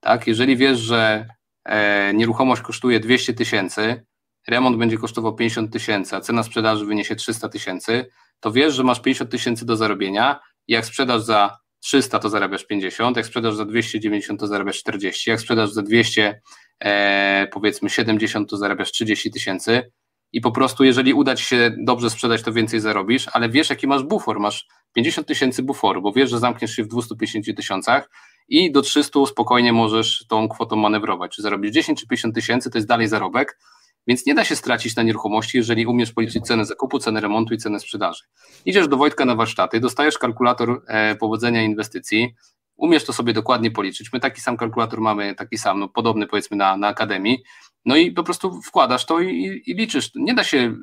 [0.00, 0.26] Tak?
[0.26, 1.28] Jeżeli wiesz, że
[1.64, 4.06] e, nieruchomość kosztuje 200 tysięcy,
[4.48, 8.06] remont będzie kosztował 50 tysięcy, a cena sprzedaży wyniesie 300 tysięcy,
[8.40, 13.16] to wiesz, że masz 50 tysięcy do zarobienia jak sprzedasz za 300 to zarabiasz 50,
[13.16, 16.40] jak sprzedasz za 290 to zarabiasz 40, jak sprzedasz za 200
[16.80, 19.90] e, powiedzmy 70 to zarabiasz 30 tysięcy
[20.32, 23.86] i po prostu jeżeli uda Ci się dobrze sprzedać to więcej zarobisz, ale wiesz jaki
[23.86, 28.10] masz bufor, masz 50 tysięcy buforu, bo wiesz, że zamkniesz się w 250 tysiącach
[28.48, 31.36] i do 300 spokojnie możesz tą kwotą manewrować.
[31.36, 33.58] Czy zarobisz 10 czy 50 tysięcy, to jest dalej zarobek,
[34.06, 37.58] więc nie da się stracić na nieruchomości, jeżeli umiesz policzyć cenę zakupu, cenę remontu i
[37.58, 38.24] cenę sprzedaży.
[38.64, 42.34] Idziesz do Wojtka na warsztaty, dostajesz kalkulator e, powodzenia inwestycji,
[42.76, 44.12] umiesz to sobie dokładnie policzyć.
[44.12, 47.42] My taki sam kalkulator mamy, taki sam, no, podobny powiedzmy na, na Akademii,
[47.84, 50.10] no i po prostu wkładasz to i, i liczysz.
[50.14, 50.76] Nie da się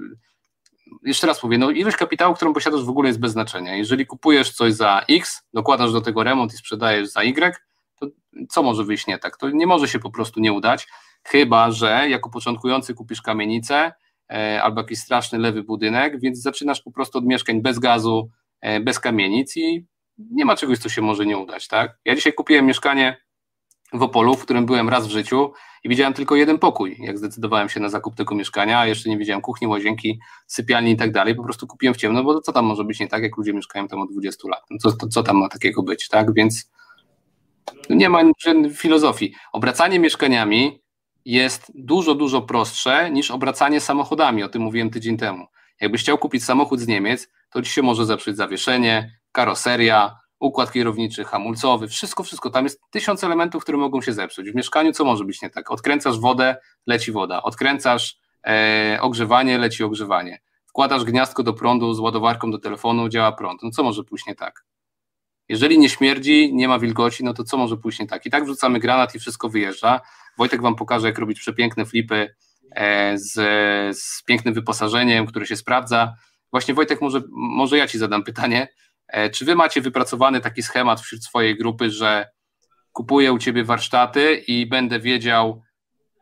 [1.04, 3.76] jeszcze raz mówię, no ilość kapitału, którą posiadasz w ogóle jest bez znaczenia.
[3.76, 7.56] Jeżeli kupujesz coś za X, dokładasz do tego remont i sprzedajesz za Y,
[8.00, 8.08] to
[8.50, 9.38] co może wyjść nie tak?
[9.38, 10.88] To nie może się po prostu nie udać,
[11.32, 13.92] chyba że jako początkujący kupisz kamienicę
[14.32, 18.30] e, albo jakiś straszny lewy budynek, więc zaczynasz po prostu od mieszkań bez gazu,
[18.62, 19.86] e, bez kamienic i
[20.18, 21.98] nie ma czegoś, co się może nie udać, tak?
[22.06, 23.18] Ja dzisiaj kupiłem mieszkanie
[23.94, 25.54] w Opolu, w którym byłem raz w życiu
[25.84, 29.18] i widziałem tylko jeden pokój, jak zdecydowałem się na zakup tego mieszkania, a jeszcze nie
[29.18, 32.66] widziałem kuchni, łazienki, sypialni i tak dalej, po prostu kupiłem w ciemno, bo co tam
[32.66, 35.24] może być nie tak, jak ludzie mieszkają tam od 20 lat, no co, to, co
[35.24, 36.72] tam ma takiego być, tak, więc
[37.90, 38.22] nie ma
[38.76, 39.34] filozofii.
[39.52, 40.82] Obracanie mieszkaniami
[41.26, 45.46] jest dużo, dużo prostsze niż obracanie samochodami, o tym mówiłem tydzień temu.
[45.82, 51.24] Jakbyś chciał kupić samochód z Niemiec, to ci się może zepsuć zawieszenie, karoseria, układ kierowniczy,
[51.24, 52.50] hamulcowy, wszystko, wszystko.
[52.50, 54.52] Tam jest tysiąc elementów, które mogą się zepsuć.
[54.52, 55.72] W mieszkaniu co może być nie tak?
[55.72, 57.44] Odkręcasz wodę, leci woda.
[57.44, 58.18] Odkręcasz
[58.48, 60.42] e, ogrzewanie, leci ogrzewanie.
[60.66, 63.64] Wkładasz gniazdko do prądu z ładowarką do telefonu, działa prąd.
[63.64, 64.66] No co może pójść nie tak?
[65.50, 68.26] Jeżeli nie śmierdzi, nie ma wilgoci, no to co może pójść nie tak?
[68.26, 70.02] I tak wrzucamy granat i wszystko wyjeżdża.
[70.38, 72.36] Wojtek Wam pokaże, jak robić przepiękne flipy
[72.72, 73.34] e, z,
[73.98, 76.14] z pięknym wyposażeniem, które się sprawdza.
[76.52, 78.68] Właśnie Wojtek, może, może ja Ci zadam pytanie,
[79.10, 82.30] E, czy wy macie wypracowany taki schemat wśród swojej grupy, że
[82.92, 85.62] kupuję u ciebie warsztaty i będę wiedział,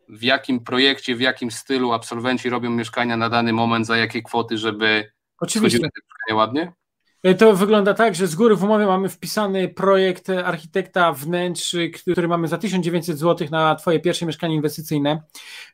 [0.09, 4.57] w jakim projekcie, w jakim stylu absolwenci robią mieszkania na dany moment, za jakie kwoty,
[4.57, 5.89] żeby Oczywiście.
[6.33, 6.73] ładnie?
[7.23, 11.75] E, to wygląda tak, że z góry w umowie mamy wpisany projekt architekta wnętrz,
[12.11, 15.21] który mamy za 1900 zł na Twoje pierwsze mieszkanie inwestycyjne,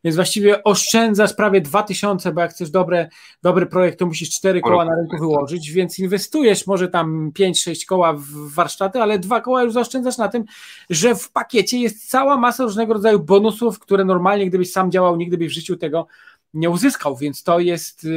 [0.03, 3.09] więc właściwie oszczędzasz prawie 2000, bo jak chcesz dobre,
[3.41, 8.13] dobry projekt, to musisz 4 koła na rynku wyłożyć, więc inwestujesz może tam 5-6 koła
[8.13, 10.43] w warsztaty, ale dwa koła już zaoszczędzasz na tym,
[10.89, 15.37] że w pakiecie jest cała masa różnego rodzaju bonusów, które normalnie gdybyś sam działał, nigdy
[15.37, 16.07] byś w życiu tego
[16.53, 18.07] nie uzyskał, więc to jest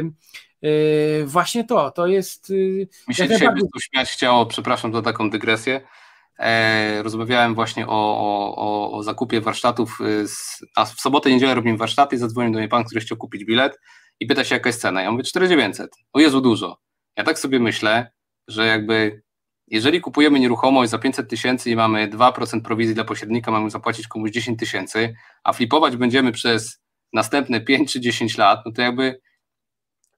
[1.26, 2.50] właśnie to, to jest.
[2.50, 3.66] Yy, Mi się dzisiaj bardzo...
[3.80, 5.80] śmiać chciało, przepraszam za taką dygresję.
[6.38, 8.18] E, rozmawiałem właśnie o,
[8.56, 12.58] o, o, zakupie warsztatów, y, z, a w sobotę, niedzielę robimy warsztaty i zadzwonił do
[12.58, 13.80] mnie pan, który chciał kupić bilet
[14.20, 15.02] i pyta się jaka jest cena.
[15.02, 15.90] Ja mówię 4900.
[16.12, 16.78] O Jezu, dużo.
[17.16, 18.10] Ja tak sobie myślę,
[18.48, 19.22] że jakby
[19.66, 24.30] jeżeli kupujemy nieruchomość za 500 tysięcy i mamy 2% prowizji dla pośrednika, mamy zapłacić komuś
[24.30, 25.14] 10 tysięcy,
[25.44, 26.80] a flipować będziemy przez
[27.12, 29.20] następne 5 czy 10 lat, no to jakby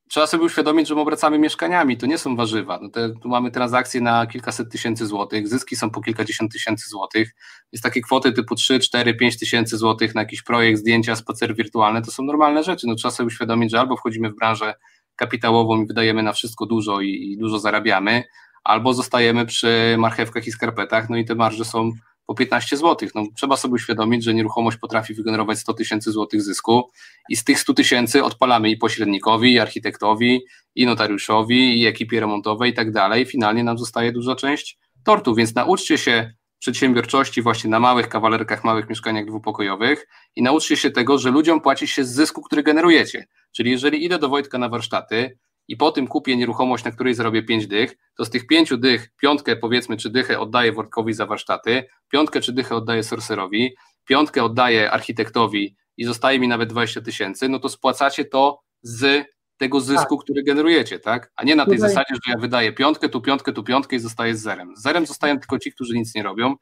[0.08, 2.78] trzeba sobie uświadomić, że my obracamy mieszkaniami, to nie są warzywa.
[2.82, 7.34] No te, tu mamy transakcje na kilkaset tysięcy złotych, zyski są po kilkadziesiąt tysięcy złotych.
[7.72, 12.02] Jest takie kwoty typu 3, 4, 5 tysięcy złotych na jakiś projekt, zdjęcia, spacer wirtualny,
[12.02, 12.86] to są normalne rzeczy.
[12.86, 14.74] No trzeba sobie uświadomić, że albo wchodzimy w branżę
[15.16, 18.24] kapitałową i wydajemy na wszystko dużo i, i dużo zarabiamy,
[18.64, 21.92] albo zostajemy przy marchewkach i skarpetach, no i te marże są
[22.28, 23.08] po 15 zł.
[23.14, 26.90] No, trzeba sobie uświadomić, że nieruchomość potrafi wygenerować 100 tysięcy złotych zysku
[27.28, 30.40] i z tych 100 tysięcy odpalamy i pośrednikowi, i architektowi,
[30.74, 33.26] i notariuszowi, i ekipie remontowej i tak dalej.
[33.26, 38.88] Finalnie nam zostaje duża część tortu, więc nauczcie się przedsiębiorczości właśnie na małych kawalerkach, małych
[38.88, 40.06] mieszkaniach dwupokojowych
[40.36, 43.26] i nauczcie się tego, że ludziom płaci się z zysku, który generujecie.
[43.52, 45.38] Czyli jeżeli idę do Wojtka na warsztaty
[45.68, 49.08] i po tym kupię nieruchomość, na której zarobię 5 dych, to z tych 5 dych
[49.16, 54.90] piątkę powiedzmy czy dychę oddaję Wojtkowi za warsztaty, piątkę czy dychę oddaję sorcerowi, piątkę oddaję
[54.90, 59.26] architektowi i zostaje mi nawet 20 tysięcy, no to spłacacie to z
[59.56, 60.24] tego zysku, tak.
[60.24, 61.32] który generujecie, tak?
[61.36, 61.90] A nie na tej Tutaj...
[61.90, 64.76] zasadzie, że ja wydaję piątkę, tu piątkę, tu piątkę i zostaję z zerem.
[64.76, 66.54] Z zerem zostają tylko ci, którzy nic nie robią.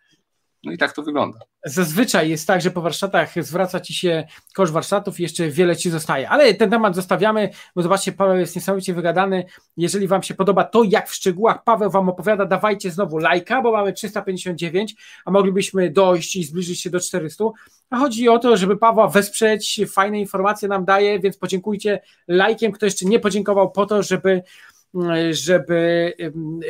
[0.66, 1.38] No i tak to wygląda.
[1.64, 5.90] Zazwyczaj jest tak, że po warsztatach zwraca ci się koszt warsztatów i jeszcze wiele ci
[5.90, 6.28] zostaje.
[6.28, 9.44] Ale ten temat zostawiamy, bo zobaczcie, Paweł jest niesamowicie wygadany.
[9.76, 13.72] Jeżeli Wam się podoba to, jak w szczegółach Paweł Wam opowiada, dawajcie znowu lajka, bo
[13.72, 14.94] mamy 359,
[15.24, 17.44] a moglibyśmy dojść i zbliżyć się do 400.
[17.90, 22.86] A chodzi o to, żeby Pawła wesprzeć, fajne informacje nam daje, więc podziękujcie lajkiem, kto
[22.86, 24.42] jeszcze nie podziękował po to, żeby
[25.30, 26.12] żeby,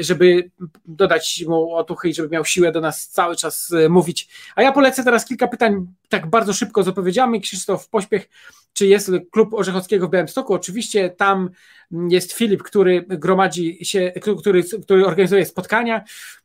[0.01, 0.51] żeby
[0.85, 4.29] dodać mu otuchy i żeby miał siłę do nas cały czas e, mówić.
[4.57, 7.41] A ja polecę teraz kilka pytań tak bardzo szybko z odpowiedziami.
[7.41, 8.29] Krzysztof Pośpiech,
[8.73, 10.55] czy jest klub Orzechowskiego w Białymstoku?
[10.55, 11.51] Oczywiście tam
[12.09, 14.13] jest Filip, który gromadzi się,
[14.43, 16.05] który, który organizuje spotkania,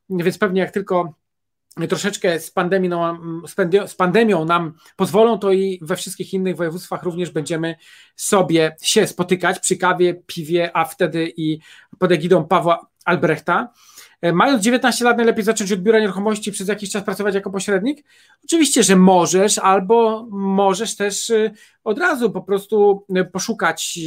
[0.09, 1.20] więc pewnie jak tylko
[1.89, 3.19] troszeczkę z pandemią,
[3.87, 7.75] z pandemią nam pozwolą, to i we wszystkich innych województwach również będziemy
[8.15, 11.59] sobie się spotykać przy kawie, piwie, a wtedy i
[11.99, 13.73] pod egidą Pawła Albrechta.
[14.21, 18.03] E, mając 19 lat, najlepiej zacząć od biura nieruchomości przez jakiś czas pracować jako pośrednik?
[18.43, 21.51] Oczywiście, że możesz, albo możesz też e,
[21.83, 23.99] od razu po prostu e, poszukać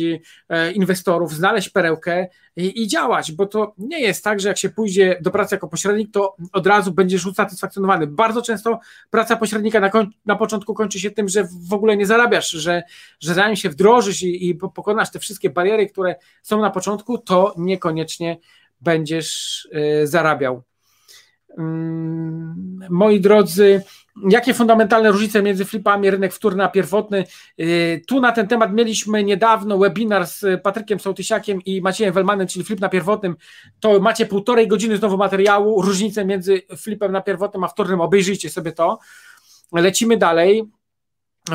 [0.74, 5.19] inwestorów, znaleźć perełkę i, i, działać, bo to nie jest tak, że jak się pójdzie
[5.20, 8.07] do pracy jako pośrednik, to od razu będziesz usatysfakcjonowany.
[8.07, 8.81] Bardzo często
[9.11, 9.91] praca pośrednika na,
[10.27, 12.82] na początku kończy się tym, że w ogóle nie zarabiasz, że,
[13.20, 17.55] że zanim się wdrożysz i, i pokonasz te wszystkie bariery, które są na początku, to
[17.59, 18.39] niekoniecznie
[18.85, 19.65] będziesz
[20.02, 20.62] y, zarabiał.
[21.59, 23.82] Mm, moi drodzy,
[24.31, 27.24] jakie fundamentalne różnice między flipami rynek wtórny a pierwotny?
[27.61, 32.65] Y, tu na ten temat mieliśmy niedawno webinar z Patrykiem Sołtysiakiem i Maciejem Welmanem, czyli
[32.65, 33.36] flip na pierwotnym.
[33.81, 38.73] To macie półtorej godziny znowu materiału, różnice między flipem na pierwotnym a wtórnym, obejrzyjcie sobie
[38.73, 38.98] to.
[39.73, 40.65] Lecimy dalej.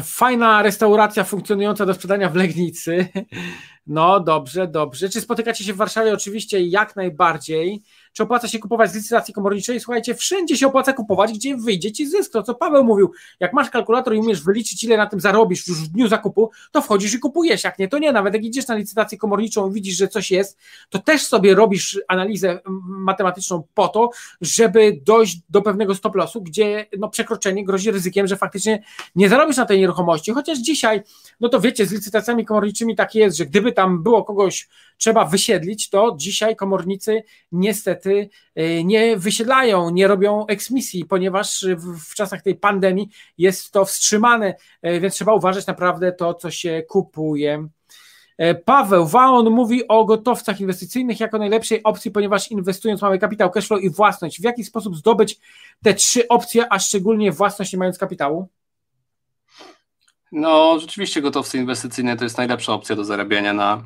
[0.04, 3.08] Fajna restauracja funkcjonująca do sprzedania w Legnicy.
[3.90, 5.10] No dobrze, dobrze.
[5.10, 6.14] Czy spotykacie się w Warszawie?
[6.14, 7.84] Oczywiście jak najbardziej.
[8.14, 9.80] Czy opłaca się kupować z licytacji komorniczej?
[9.80, 12.32] Słuchajcie, wszędzie się opłaca kupować, gdzie wyjdzie ci zysk.
[12.32, 15.78] To co Paweł mówił, jak masz kalkulator i umiesz wyliczyć, ile na tym zarobisz już
[15.78, 17.64] w dniu zakupu, to wchodzisz i kupujesz.
[17.64, 18.12] Jak nie, to nie.
[18.12, 20.58] Nawet jak idziesz na licytację komorniczą i widzisz, że coś jest,
[20.90, 24.10] to też sobie robisz analizę matematyczną po to,
[24.42, 28.84] żeby dojść do pewnego stop lossu, gdzie no, przekroczenie grozi ryzykiem, że faktycznie
[29.16, 30.32] nie zarobisz na tej nieruchomości.
[30.32, 31.02] Chociaż dzisiaj,
[31.40, 34.68] no to wiecie, z licytacjami komorniczymi tak jest, że gdyby tam było kogoś
[35.00, 41.66] trzeba wysiedlić, to dzisiaj komornicy niestety e, nie wysiedlają, nie robią eksmisji, ponieważ
[42.10, 46.84] w czasach tej pandemii jest to wstrzymane, e, więc trzeba uważać naprawdę to, co się
[46.90, 47.68] kupuje.
[48.38, 53.82] E, Paweł Waon mówi o gotowcach inwestycyjnych jako najlepszej opcji, ponieważ inwestując mamy kapitał, cashflow
[53.82, 54.42] i własność.
[54.42, 55.40] W jaki sposób zdobyć
[55.84, 58.48] te trzy opcje, a szczególnie własność nie mając kapitału?
[60.32, 63.84] No, rzeczywiście gotowce inwestycyjne to jest najlepsza opcja do zarabiania na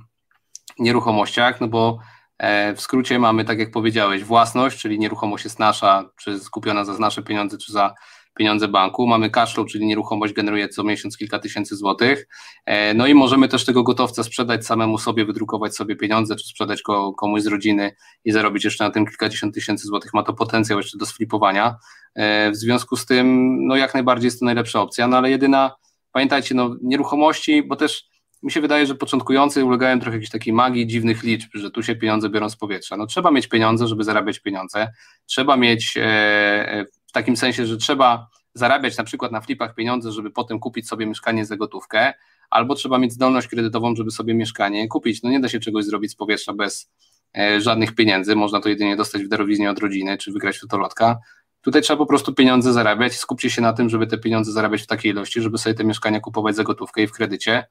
[0.80, 2.00] nieruchomościach, no bo
[2.38, 6.98] e, w skrócie mamy, tak jak powiedziałeś, własność, czyli nieruchomość jest nasza, czy skupiona za
[6.98, 7.94] nasze pieniądze, czy za
[8.36, 9.08] pieniądze banku.
[9.08, 12.28] Mamy cashflow, czyli nieruchomość generuje co miesiąc kilka tysięcy złotych.
[12.66, 16.82] E, no i możemy też tego gotowca sprzedać samemu sobie, wydrukować sobie pieniądze, czy sprzedać
[16.82, 17.96] go komuś z rodziny
[18.26, 20.14] i zarobić jeszcze na tym kilkadziesiąt tysięcy złotych.
[20.14, 21.76] Ma to potencjał jeszcze do sflipowania.
[22.16, 25.76] E, w związku z tym, no jak najbardziej jest to najlepsza opcja, no ale jedyna,
[26.12, 28.13] pamiętajcie, no nieruchomości, bo też
[28.44, 31.96] mi się wydaje, że początkujący ulegają trochę jakiejś takiej magii dziwnych liczb, że tu się
[31.96, 32.98] pieniądze biorą z powietrza.
[32.98, 34.92] No trzeba mieć pieniądze, żeby zarabiać pieniądze.
[35.26, 40.32] Trzeba mieć e, w takim sensie, że trzeba zarabiać na przykład na flipach pieniądze, żeby
[40.32, 42.14] potem kupić sobie mieszkanie za gotówkę,
[42.50, 45.24] albo trzeba mieć zdolność kredytową, żeby sobie mieszkanie kupić.
[45.24, 46.92] No nie da się czegoś zrobić z powietrza bez
[47.38, 51.20] e, żadnych pieniędzy, można to jedynie dostać w darowiznie od rodziny, czy wygrać w totolotka.
[51.62, 54.88] Tutaj trzeba po prostu pieniądze zarabiać, skupcie się na tym, żeby te pieniądze zarabiać w
[54.88, 57.66] takiej ilości, żeby sobie te mieszkania kupować za gotówkę i w kredycie,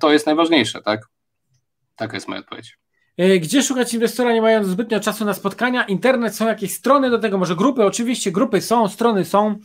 [0.00, 1.00] to jest najważniejsze, tak?
[1.96, 2.78] Taka jest moja odpowiedź.
[3.18, 5.84] E, gdzie szukać inwestora, nie mając zbytnio czasu na spotkania?
[5.84, 7.84] Internet, są jakieś strony do tego, może grupy?
[7.84, 9.58] Oczywiście grupy są, strony są,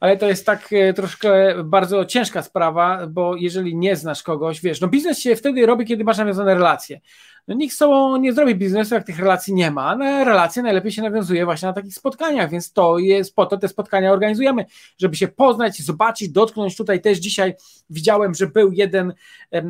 [0.00, 4.80] ale to jest tak e, troszkę bardzo ciężka sprawa, bo jeżeli nie znasz kogoś, wiesz,
[4.80, 7.00] no biznes się wtedy robi, kiedy masz nawiązane relacje.
[7.48, 9.96] No nikt z sobą nie zrobi biznesu, jak tych relacji nie ma.
[9.96, 13.68] No, relacje najlepiej się nawiązuje właśnie na takich spotkaniach, więc to jest po to te
[13.68, 14.64] spotkania organizujemy,
[14.98, 16.76] żeby się poznać, zobaczyć, dotknąć.
[16.76, 17.54] Tutaj też dzisiaj
[17.90, 19.14] widziałem, że był jeden
[19.52, 19.62] e,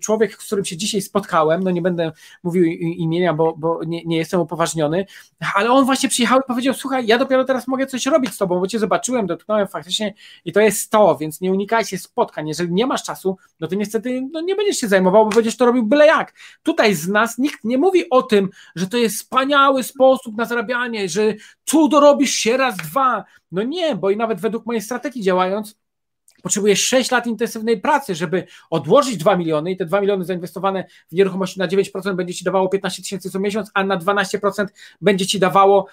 [0.00, 2.12] człowiek, z którym się dzisiaj spotkałem, no nie będę
[2.42, 5.06] mówił imienia, bo, bo nie, nie jestem upoważniony,
[5.54, 8.60] ale on właśnie przyjechał i powiedział, słuchaj, ja dopiero teraz mogę coś robić z tobą,
[8.60, 10.14] bo cię zobaczyłem, dotknąłem faktycznie
[10.44, 12.48] i to jest to, więc nie unikajcie spotkań.
[12.48, 15.66] Jeżeli nie masz czasu, no to niestety no nie będziesz się zajmował, bo będziesz to
[15.66, 16.31] robił byle jak.
[16.62, 21.08] Tutaj z nas nikt nie mówi o tym, że to jest wspaniały sposób na zarabianie,
[21.08, 21.34] że
[21.64, 23.24] cudo robisz się raz, dwa.
[23.52, 25.76] No nie, bo i nawet według mojej strategii działając,
[26.42, 31.14] potrzebujesz 6 lat intensywnej pracy, żeby odłożyć 2 miliony i te 2 miliony zainwestowane w
[31.14, 34.66] nieruchomości na 9% będzie ci dawało 15 tysięcy co miesiąc, a na 12%
[35.00, 35.86] będzie ci dawało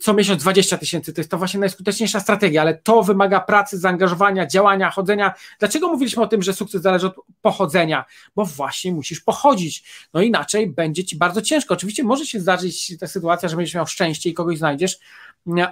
[0.00, 1.12] co miesiąc 20 tysięcy.
[1.12, 5.34] To jest to właśnie najskuteczniejsza strategia, ale to wymaga pracy, zaangażowania, działania, chodzenia.
[5.58, 8.04] Dlaczego mówiliśmy o tym, że sukces zależy od pochodzenia?
[8.36, 9.84] Bo właśnie musisz pochodzić.
[10.14, 11.74] No inaczej będzie ci bardzo ciężko.
[11.74, 14.98] Oczywiście może się zdarzyć ta sytuacja, że będziesz miał szczęście i kogoś znajdziesz,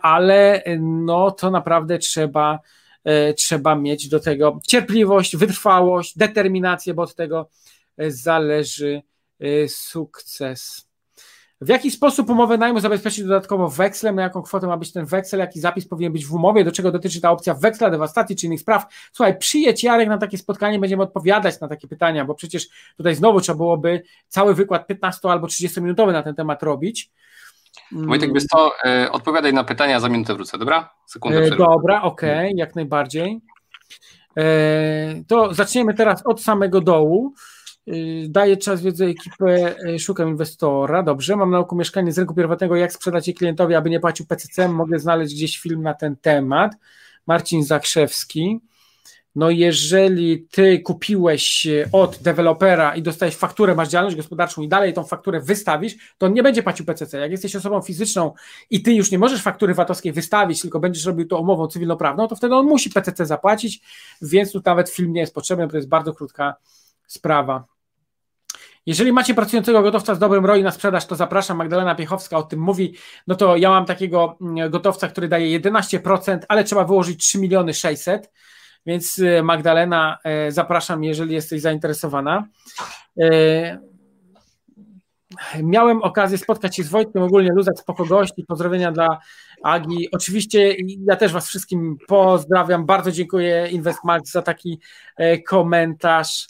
[0.03, 2.59] ale no to naprawdę trzeba,
[3.05, 7.49] e, trzeba mieć do tego cierpliwość, wytrwałość, determinację, bo od tego
[7.97, 9.03] e, zależy
[9.41, 10.86] e, sukces.
[11.61, 15.41] W jaki sposób umowę najmu zabezpieczyć dodatkowo wekslem, na jaką kwotę ma być ten weksel,
[15.41, 18.61] jaki zapis powinien być w umowie, do czego dotyczy ta opcja weksla, dewastacji czy innych
[18.61, 18.87] spraw.
[19.13, 23.41] Słuchaj, przyjedź Jarek na takie spotkanie, będziemy odpowiadać na takie pytania, bo przecież tutaj znowu
[23.41, 27.11] trzeba byłoby cały wykład 15 albo 30 minutowy na ten temat robić.
[27.93, 30.91] Wojtek, wiesz to e, odpowiadaj na pytania, za minutę wrócę, dobra?
[31.07, 33.41] Sekundę e, Dobra, okej, okay, jak najbardziej.
[34.39, 34.45] E,
[35.29, 37.35] to zaczniemy teraz od samego dołu.
[37.89, 42.35] Y, daję czas, wiedzę, ekipę, y, szukam inwestora, dobrze, mam na oku mieszkanie z rynku
[42.35, 46.17] pierwotnego, jak sprzedać je klientowi, aby nie płacił PCC, mogę znaleźć gdzieś film na ten
[46.17, 46.73] temat.
[47.27, 48.61] Marcin Zakrzewski.
[49.35, 54.93] No jeżeli ty kupiłeś y, od dewelopera i dostałeś fakturę, masz działalność gospodarczą i dalej
[54.93, 57.19] tą fakturę wystawisz, to on nie będzie płacił PCC.
[57.19, 58.33] Jak jesteś osobą fizyczną
[58.71, 62.37] i ty już nie możesz faktury VAT-owskiej wystawić, tylko będziesz robił to umową cywilnoprawną, to
[62.37, 63.81] wtedy on musi PCC zapłacić,
[64.23, 66.55] więc tu nawet film nie jest potrzebny, to jest bardzo krótka
[67.07, 67.76] sprawa.
[68.87, 71.57] Jeżeli macie pracującego gotowca z dobrym ROI na sprzedaż, to zapraszam.
[71.57, 72.95] Magdalena Piechowska o tym mówi.
[73.27, 77.75] No to ja mam takiego mm, gotowca, który daje 11%, ale trzeba wyłożyć 3 miliony
[77.75, 78.33] 600.
[78.87, 82.49] Więc y, Magdalena, e, zapraszam, jeżeli jesteś zainteresowana.
[83.21, 83.79] E,
[85.63, 89.19] miałem okazję spotkać się z Wojtkiem, ogólnie luzać spoko gości, pozdrowienia dla
[89.63, 90.09] Agi.
[90.13, 90.77] Oczywiście
[91.09, 94.81] ja też Was wszystkim pozdrawiam, bardzo dziękuję InvestMax za taki
[95.17, 96.49] e, komentarz.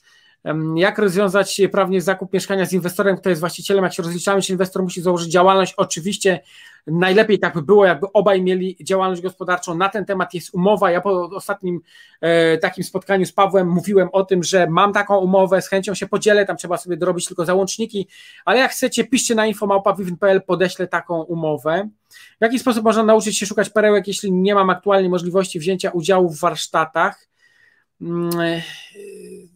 [0.74, 3.84] Jak rozwiązać prawnie zakup mieszkania z inwestorem, kto jest właścicielem?
[3.84, 5.74] Jak się rozliczamy, czy inwestor musi założyć działalność?
[5.76, 6.40] Oczywiście
[6.86, 9.76] najlepiej tak by było, jakby obaj mieli działalność gospodarczą.
[9.76, 10.90] Na ten temat jest umowa.
[10.90, 11.80] Ja po ostatnim
[12.20, 16.06] e, takim spotkaniu z Pawłem mówiłem o tym, że mam taką umowę, z chęcią się
[16.06, 18.08] podzielę, tam trzeba sobie dorobić tylko załączniki,
[18.44, 21.88] ale jak chcecie, piszcie na infomałpa.pl, podeślę taką umowę.
[22.10, 26.30] W jaki sposób można nauczyć się szukać perełek, jeśli nie mam aktualnie możliwości wzięcia udziału
[26.30, 27.28] w warsztatach?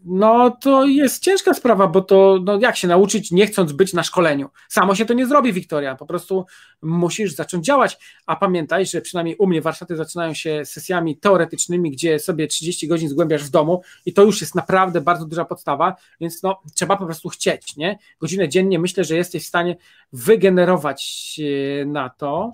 [0.04, 4.02] No to jest ciężka sprawa, bo to no jak się nauczyć, nie chcąc być na
[4.02, 4.50] szkoleniu?
[4.68, 6.46] Samo się to nie zrobi, Wiktoria, po prostu
[6.82, 12.18] musisz zacząć działać, a pamiętaj, że przynajmniej u mnie warsztaty zaczynają się sesjami teoretycznymi, gdzie
[12.18, 16.42] sobie 30 godzin zgłębiasz w domu i to już jest naprawdę bardzo duża podstawa, więc
[16.42, 17.98] no trzeba po prostu chcieć, nie?
[18.20, 19.76] Godzinę dziennie myślę, że jesteś w stanie
[20.12, 21.40] wygenerować
[21.86, 22.50] na to.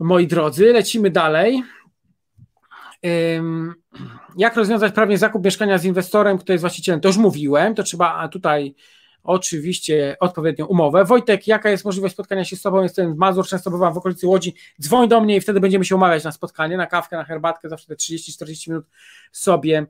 [0.00, 1.62] Moi drodzy, lecimy dalej.
[4.36, 7.00] Jak rozwiązać prawnie zakup mieszkania z inwestorem, kto jest właścicielem?
[7.00, 8.74] To już mówiłem, to trzeba tutaj
[9.22, 11.04] oczywiście odpowiednią umowę.
[11.04, 12.82] Wojtek, jaka jest możliwość spotkania się z Tobą?
[12.82, 14.54] Jestem w Mazur, często bywam w okolicy Łodzi.
[14.80, 17.86] Dzwoń do mnie i wtedy będziemy się umawiać na spotkanie, na kawkę, na herbatkę, zawsze
[17.86, 18.86] te 30-40 minut
[19.32, 19.86] sobie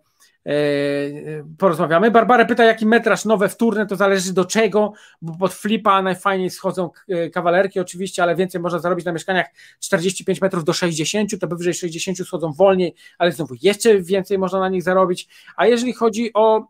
[1.59, 2.11] porozmawiamy.
[2.11, 4.93] Barbara pyta, jaki metraż nowe wtórne, to zależy do czego,
[5.23, 9.47] bo pod flipa najfajniej schodzą e, kawalerki oczywiście, ale więcej można zarobić na mieszkaniach
[9.81, 14.69] 45 metrów do 60, to powyżej 60 schodzą wolniej, ale znowu jeszcze więcej można na
[14.69, 16.69] nich zarobić, a jeżeli chodzi o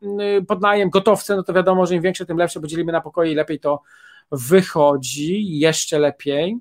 [0.49, 3.35] podnajem gotowce, no to wiadomo, że im większe, tym lepsze, bo dzielimy na pokoje i
[3.35, 3.83] lepiej to
[4.33, 6.57] wychodzi, jeszcze lepiej.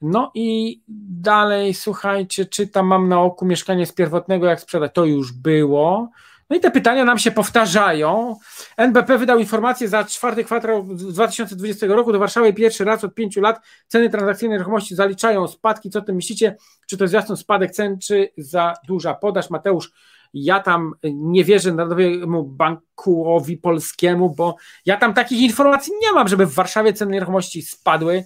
[0.00, 0.80] No i
[1.20, 6.10] dalej, słuchajcie, czytam, mam na oku mieszkanie z pierwotnego, jak sprzedać, to już było.
[6.50, 8.36] No i te pytania nam się powtarzają.
[8.76, 13.60] NBP wydał informację za czwarty kwartał 2020 roku do Warszawy pierwszy raz od pięciu lat
[13.86, 15.90] ceny transakcyjnej nieruchomości zaliczają spadki.
[15.90, 16.56] Co o tym myślicie?
[16.86, 19.50] Czy to zwiastun spadek cen, czy za duża podaż?
[19.50, 19.92] Mateusz,
[20.34, 24.56] ja tam nie wierzę Narodowemu Bankowi Polskiemu, bo
[24.86, 28.24] ja tam takich informacji nie mam, żeby w Warszawie ceny nieruchomości spadły.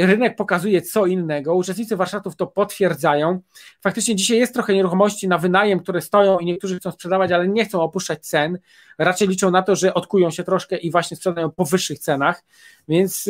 [0.00, 3.40] Rynek pokazuje co innego, uczestnicy warsztatów to potwierdzają.
[3.82, 7.64] Faktycznie dzisiaj jest trochę nieruchomości na wynajem, które stoją i niektórzy chcą sprzedawać, ale nie
[7.64, 8.58] chcą opuszczać cen,
[8.98, 12.44] raczej liczą na to, że odkują się troszkę i właśnie sprzedają po wyższych cenach,
[12.88, 13.28] więc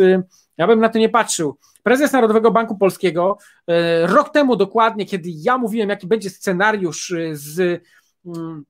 [0.56, 1.58] ja bym na to nie patrzył.
[1.82, 3.38] Prezes Narodowego Banku Polskiego
[4.02, 7.82] rok temu dokładnie, kiedy ja mówiłem, jaki będzie scenariusz z
[8.26, 8.64] mm,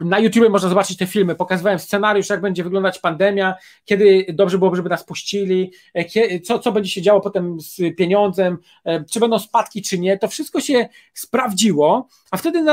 [0.00, 1.34] na YouTube można zobaczyć te filmy.
[1.34, 3.54] Pokazywałem scenariusz, jak będzie wyglądać pandemia,
[3.84, 8.58] kiedy dobrze byłoby, żeby nas puścili, e, co, co będzie się działo potem z pieniądzem,
[8.84, 10.18] e, czy będą spadki, czy nie.
[10.18, 12.64] To wszystko się sprawdziło, a wtedy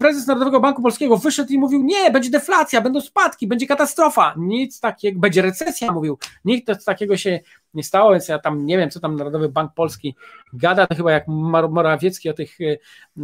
[0.00, 4.34] prezes Narodowego Banku Polskiego wyszedł i mówił: Nie, będzie deflacja, będą spadki, będzie katastrofa.
[4.36, 6.18] Nic takiego, będzie recesja, mówił.
[6.44, 7.40] Nikt takiego się
[7.74, 10.16] nie stało, więc ja tam nie wiem, co tam Narodowy Bank Polski
[10.52, 11.28] gada, to chyba jak
[11.70, 12.58] Morawiecki o tych,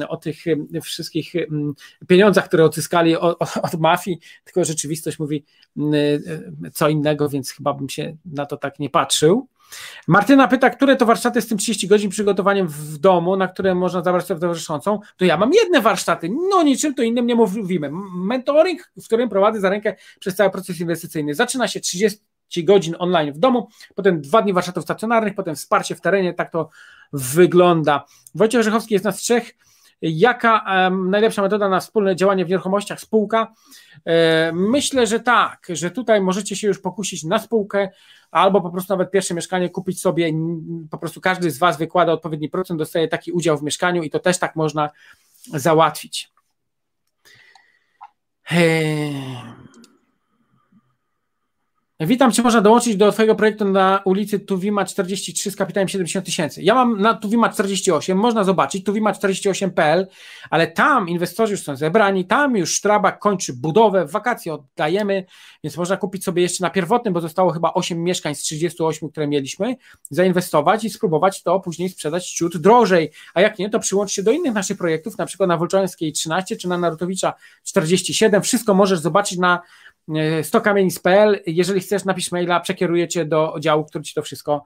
[0.01, 1.33] e, o tych e, wszystkich
[2.07, 5.45] pieniądzach, które odzyskali od, od mafii, tylko rzeczywistość mówi
[5.79, 9.49] e, co innego, więc chyba bym się na to tak nie patrzył.
[10.09, 14.03] Martyna pyta, które to warsztaty z tym 30 godzin przygotowaniem w domu, na które można
[14.03, 15.01] zabrać osobę towarzyszącą.
[15.17, 17.91] To ja mam jedne warsztaty, no niczym to innym nie mówimy.
[18.17, 21.35] Mentoring, w którym prowadzę za rękę przez cały proces inwestycyjny.
[21.35, 22.21] Zaczyna się 30
[22.63, 26.71] godzin online w domu, potem dwa dni warsztatów stacjonarnych, potem wsparcie w terenie, tak to
[27.13, 28.05] wygląda.
[28.35, 29.55] Wojciech Rzechowski jest nas trzech.
[30.03, 33.01] Jaka um, najlepsza metoda na wspólne działanie w nieruchomościach?
[33.01, 33.53] Spółka?
[34.05, 37.89] E, myślę, że tak, że tutaj możecie się już pokusić na spółkę,
[38.31, 40.33] albo po prostu nawet pierwsze mieszkanie kupić sobie,
[40.91, 44.19] po prostu każdy z Was wykłada odpowiedni procent, dostaje taki udział w mieszkaniu i to
[44.19, 44.91] też tak można
[45.47, 46.33] załatwić.
[52.01, 56.63] Witam, czy można dołączyć do Twojego projektu na ulicy Tuwima 43 z kapitałem 70 tysięcy?
[56.63, 60.07] Ja mam na Tuwima 48, można zobaczyć, tuwima48.pl,
[60.51, 65.25] ale tam inwestorzy już są zebrani, tam już Strabak kończy budowę, wakacje oddajemy,
[65.65, 69.27] więc można kupić sobie jeszcze na pierwotnym, bo zostało chyba 8 mieszkań z 38, które
[69.27, 69.77] mieliśmy,
[70.11, 74.31] zainwestować i spróbować to później sprzedać ciut drożej, a jak nie, to przyłącz się do
[74.31, 77.35] innych naszych projektów, na przykład na Wolczońskiej 13 czy na Narutowicza
[77.65, 79.61] 47, wszystko możesz zobaczyć na
[80.43, 81.41] stokamienic.pl.
[81.47, 84.65] Jeżeli chcesz, napisz maila, przekieruję cię do działu, który ci to wszystko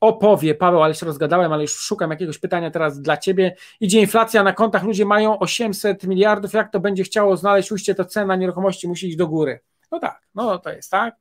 [0.00, 0.54] opowie.
[0.54, 3.56] Paweł, ale się rozgadałem, ale już szukam jakiegoś pytania teraz dla ciebie.
[3.80, 8.04] Idzie inflacja na kontach, ludzie mają 800 miliardów, jak to będzie chciało znaleźć ujście, to
[8.04, 9.60] cena nieruchomości musi iść do góry.
[9.90, 11.14] No tak, no to jest tak.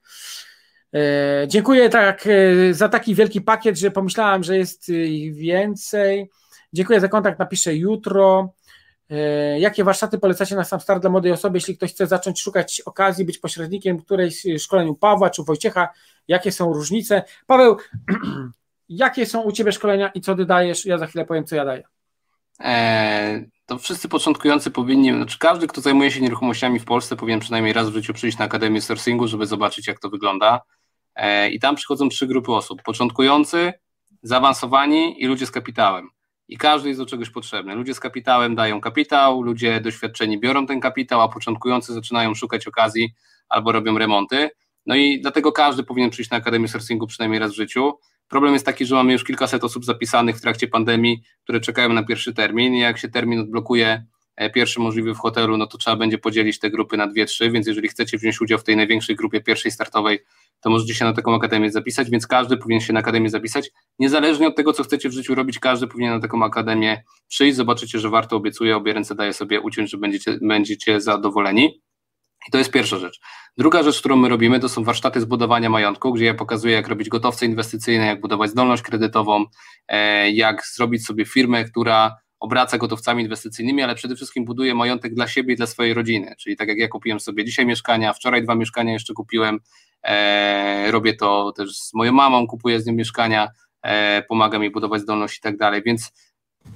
[0.93, 6.29] E, dziękuję tak e, za taki wielki pakiet, że pomyślałem, że jest ich więcej.
[6.73, 8.53] Dziękuję za kontakt, napiszę jutro.
[9.09, 12.81] E, jakie warsztaty polecacie na sam start dla młodej osoby, jeśli ktoś chce zacząć szukać
[12.81, 15.89] okazji, być pośrednikiem którejś szkoleniu Pawła czy Wojciecha?
[16.27, 17.23] Jakie są różnice?
[17.45, 17.77] Paweł,
[18.89, 20.85] jakie są u Ciebie szkolenia i co Ty dajesz?
[20.85, 21.84] Ja za chwilę powiem, co ja daję.
[22.59, 27.73] Eee, to wszyscy początkujący powinni, znaczy każdy, kto zajmuje się nieruchomościami w Polsce, powinien przynajmniej
[27.73, 30.61] raz w życiu przyjść na Akademię Sourcingu, żeby zobaczyć, jak to wygląda.
[31.15, 33.73] Eee, I tam przychodzą trzy grupy osób: początkujący,
[34.21, 36.09] zaawansowani i ludzie z kapitałem
[36.48, 37.76] i każdy jest do czegoś potrzebny.
[37.76, 43.14] Ludzie z kapitałem dają kapitał, ludzie doświadczeni biorą ten kapitał, a początkujący zaczynają szukać okazji
[43.49, 44.49] albo robią remonty.
[44.86, 47.94] No i dlatego każdy powinien przyjść na Akademię Sourcingu przynajmniej raz w życiu.
[48.28, 52.03] Problem jest taki, że mamy już kilkaset osób zapisanych w trakcie pandemii, które czekają na
[52.03, 54.06] pierwszy termin i jak się termin odblokuje
[54.53, 57.68] pierwszy możliwy w hotelu, no to trzeba będzie podzielić te grupy na dwie, trzy, więc
[57.68, 60.19] jeżeli chcecie wziąć udział w tej największej grupie pierwszej startowej,
[60.61, 63.69] to możecie się na taką akademię zapisać, więc każdy powinien się na akademię zapisać.
[63.99, 67.57] Niezależnie od tego, co chcecie w życiu robić, każdy powinien na taką akademię przyjść.
[67.57, 71.81] Zobaczycie, że warto, obiecuję, obie ręce daję sobie uciąć, że będziecie, będziecie zadowoleni.
[72.47, 73.19] I to jest pierwsza rzecz.
[73.57, 77.09] Druga rzecz, którą my robimy, to są warsztaty zbudowania majątku, gdzie ja pokazuję, jak robić
[77.09, 79.45] gotowce inwestycyjne, jak budować zdolność kredytową,
[79.88, 85.27] e, jak zrobić sobie firmę, która obraca gotowcami inwestycyjnymi, ale przede wszystkim buduje majątek dla
[85.27, 86.35] siebie i dla swojej rodziny.
[86.38, 89.59] Czyli tak jak ja kupiłem sobie dzisiaj mieszkania, wczoraj dwa mieszkania jeszcze kupiłem,
[90.03, 93.47] e, robię to też z moją mamą, kupuję z nią mieszkania,
[93.81, 96.11] e, pomaga mi budować zdolność i tak dalej, więc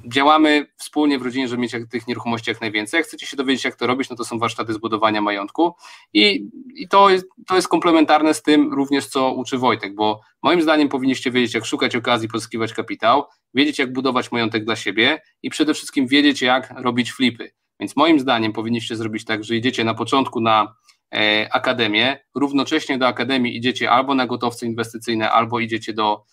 [0.06, 2.98] działamy wspólnie w rodzinie, żeby mieć tych nieruchomości jak najwięcej.
[2.98, 5.76] Jak chcecie się dowiedzieć, jak to robić, no to są warsztaty zbudowania majątku
[6.14, 10.62] i, i to, jest, to jest komplementarne z tym również, co uczy Wojtek, bo moim
[10.62, 13.24] zdaniem powinniście wiedzieć, jak szukać okazji, pozyskiwać kapitał,
[13.54, 17.52] wiedzieć, jak budować majątek dla siebie i przede wszystkim wiedzieć, jak robić flipy.
[17.80, 20.76] Więc moim zdaniem powinniście zrobić tak, że idziecie na początku na
[21.16, 26.24] e, akademię, równocześnie do akademii idziecie albo na gotowce inwestycyjne, albo idziecie do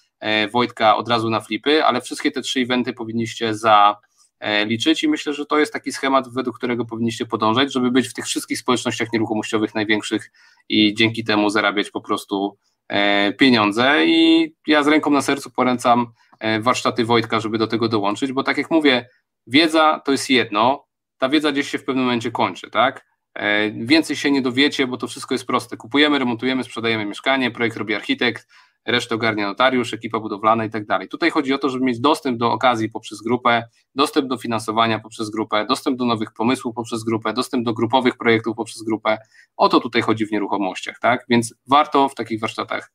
[0.52, 5.46] Wojtka od razu na flipy, ale wszystkie te trzy eventy powinniście zaliczyć i myślę, że
[5.46, 9.74] to jest taki schemat, według którego powinniście podążać, żeby być w tych wszystkich społecznościach nieruchomościowych
[9.74, 10.32] największych
[10.68, 12.58] i dzięki temu zarabiać po prostu
[12.88, 16.06] e, pieniądze i ja z ręką na sercu polecam
[16.40, 19.08] e, warsztaty Wojtka, żeby do tego dołączyć, bo tak jak mówię,
[19.46, 20.86] wiedza to jest jedno,
[21.18, 23.08] ta wiedza gdzieś się w pewnym momencie kończy, tak?
[23.72, 25.76] Więcej się nie dowiecie, bo to wszystko jest proste.
[25.76, 28.48] Kupujemy, remontujemy, sprzedajemy mieszkanie, projekt robi architekt,
[28.86, 31.08] resztę ogarnia notariusz, ekipa budowlana i tak dalej.
[31.08, 35.30] Tutaj chodzi o to, żeby mieć dostęp do okazji poprzez grupę, dostęp do finansowania poprzez
[35.30, 39.18] grupę, dostęp do nowych pomysłów poprzez grupę, dostęp do grupowych projektów poprzez grupę.
[39.56, 41.24] O to tutaj chodzi w nieruchomościach, tak?
[41.28, 42.92] Więc warto w takich warsztatach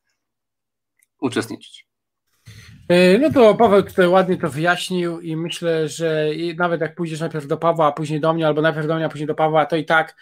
[1.20, 1.86] uczestniczyć.
[2.88, 7.46] E, no to Paweł tutaj ładnie to wyjaśnił i myślę, że nawet jak pójdziesz najpierw
[7.46, 9.76] do Pawła, a później do mnie, albo najpierw do mnie, a później do Pawła, to
[9.76, 10.16] i tak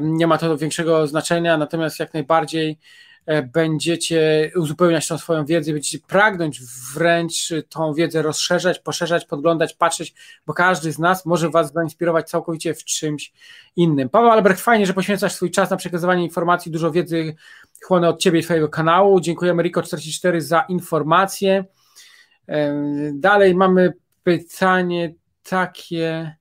[0.00, 2.78] nie ma to większego znaczenia, natomiast jak najbardziej
[3.52, 6.60] będziecie uzupełniać tą swoją wiedzę, będziecie pragnąć
[6.94, 10.14] wręcz tą wiedzę rozszerzać, poszerzać, podglądać, patrzeć,
[10.46, 13.32] bo każdy z nas może Was zainspirować całkowicie w czymś
[13.76, 14.08] innym.
[14.08, 17.34] Paweł Albrecht, fajnie, że poświęcasz swój czas na przekazywanie informacji, dużo wiedzy
[17.82, 19.20] chłonę od Ciebie i Twojego kanału.
[19.20, 21.64] Dziękujemy Riko44 za informacje.
[23.14, 23.92] Dalej mamy
[24.22, 26.36] pytanie takie.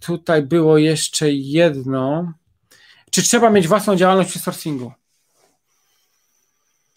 [0.00, 2.32] Tutaj było jeszcze jedno.
[3.14, 4.92] Czy trzeba mieć własną działalność przy sourcingu?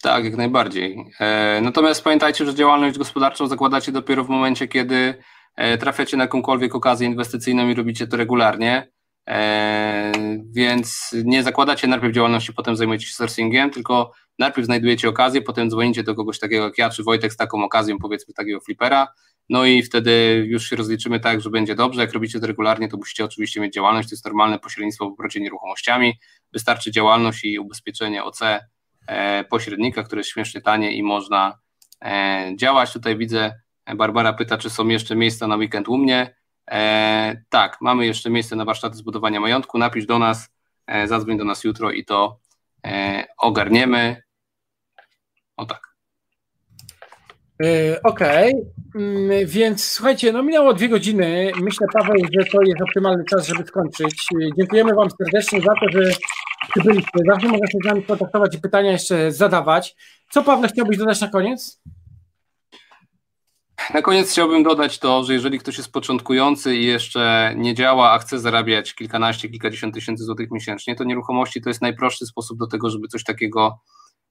[0.02, 1.04] Tak, jak najbardziej.
[1.20, 5.14] E, natomiast pamiętajcie, że działalność gospodarczą zakładacie dopiero w momencie, kiedy
[5.56, 8.90] e, trafiacie na jakąkolwiek okazję inwestycyjną i robicie to regularnie.
[9.28, 10.12] E,
[10.50, 16.02] więc nie zakładacie najpierw działalności, potem zajmujecie się sourcingiem, tylko najpierw znajdujecie okazję, potem dzwonicie
[16.02, 19.08] do kogoś takiego jak ja, czy Wojtek z taką okazją, powiedzmy takiego flipera,
[19.48, 22.00] no i wtedy już się rozliczymy tak, że będzie dobrze.
[22.00, 25.40] Jak robicie to regularnie, to musicie oczywiście mieć działalność, to jest normalne pośrednictwo w obrocie
[25.40, 26.14] nieruchomościami.
[26.52, 28.40] Wystarczy działalność i ubezpieczenie OC
[29.06, 31.58] e, pośrednika, które jest śmiesznie tanie i można
[32.04, 32.92] e, działać.
[32.92, 33.60] Tutaj widzę,
[33.96, 36.34] Barbara pyta, czy są jeszcze miejsca na weekend u mnie.
[36.70, 39.78] E, tak, mamy jeszcze miejsce na warsztaty zbudowania majątku.
[39.78, 40.48] Napisz do nas,
[40.86, 42.40] e, zadzwoń do nas jutro i to
[42.86, 44.22] e, ogarniemy.
[45.56, 45.87] O tak.
[47.64, 49.04] E, okej, okay.
[49.04, 51.52] Mm, więc słuchajcie, no minęło dwie godziny.
[51.60, 54.26] Myślę, Paweł, że to jest optymalny czas, żeby skończyć.
[54.58, 56.12] Dziękujemy Wam serdecznie za to, że
[56.84, 57.10] byliście.
[57.26, 59.96] Zawsze można się z nami kontaktować i pytania jeszcze zadawać.
[60.30, 61.80] Co, Paweł, chciałbyś dodać na koniec?
[63.94, 68.18] Na koniec chciałbym dodać to, że jeżeli ktoś jest początkujący i jeszcze nie działa, a
[68.18, 72.90] chce zarabiać kilkanaście, kilkadziesiąt tysięcy złotych miesięcznie, to nieruchomości to jest najprostszy sposób do tego,
[72.90, 73.80] żeby coś takiego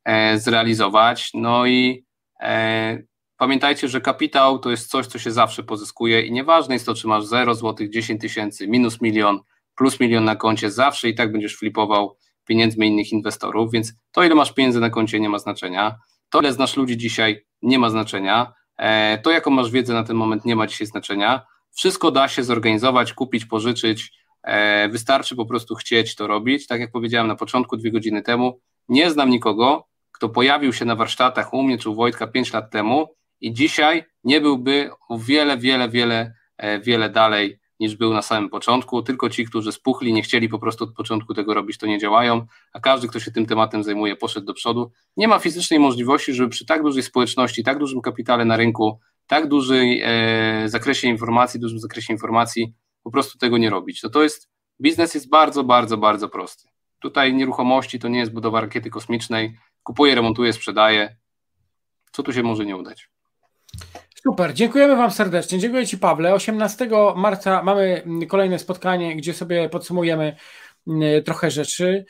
[0.06, 1.30] e, zrealizować.
[1.34, 2.06] No i
[2.42, 2.98] e,
[3.38, 7.08] pamiętajcie, że kapitał to jest coś, co się zawsze pozyskuje i nieważne jest to, czy
[7.08, 9.40] masz 0 złotych, 10 tysięcy, minus milion,
[9.76, 14.36] plus milion na koncie, zawsze i tak będziesz flipował pieniędzmi innych inwestorów, więc to, ile
[14.36, 15.96] masz pieniędzy na koncie, nie ma znaczenia.
[16.30, 20.16] To, ile znasz ludzi dzisiaj, nie ma znaczenia E, to, jaką masz wiedzę na ten
[20.16, 21.46] moment, nie ma dzisiaj znaczenia.
[21.76, 24.12] Wszystko da się zorganizować, kupić, pożyczyć.
[24.44, 26.68] E, wystarczy po prostu chcieć to robić.
[26.68, 28.60] Tak jak powiedziałem na początku, dwie godziny temu,
[28.90, 32.72] nie znam nikogo, kto pojawił się na warsztatach u mnie czy u Wojtka pięć lat
[32.72, 33.08] temu
[33.42, 38.50] i dzisiaj nie byłby o wiele, wiele, wiele, e, wiele dalej niż był na samym
[38.50, 39.02] początku.
[39.02, 42.46] Tylko ci, którzy spuchli, nie chcieli po prostu od początku tego robić, to nie działają,
[42.74, 44.92] a każdy, kto się tym tematem zajmuje, poszedł do przodu.
[45.18, 49.48] Nie ma fizycznej możliwości, żeby przy tak dużej społeczności, tak dużym kapitale na rynku, tak
[49.48, 52.74] dużej e, zakresie informacji, dużym zakresie informacji,
[53.04, 54.02] po prostu tego nie robić.
[54.02, 54.50] To, to jest,
[54.82, 56.68] biznes jest bardzo, bardzo, bardzo prosty.
[57.00, 59.58] Tutaj nieruchomości to nie jest budowa rakiety kosmicznej.
[59.84, 61.18] Kupuję, remontuję, sprzedaję.
[62.12, 63.10] Co tu się może nie udać?
[64.24, 65.60] Super, dziękujemy Wam serdecznie.
[65.60, 66.34] Dziękuję Ci, Pawle.
[66.34, 70.36] 18 marca mamy kolejne spotkanie, gdzie sobie podsumujemy
[70.88, 72.06] mm, trochę rzeczy.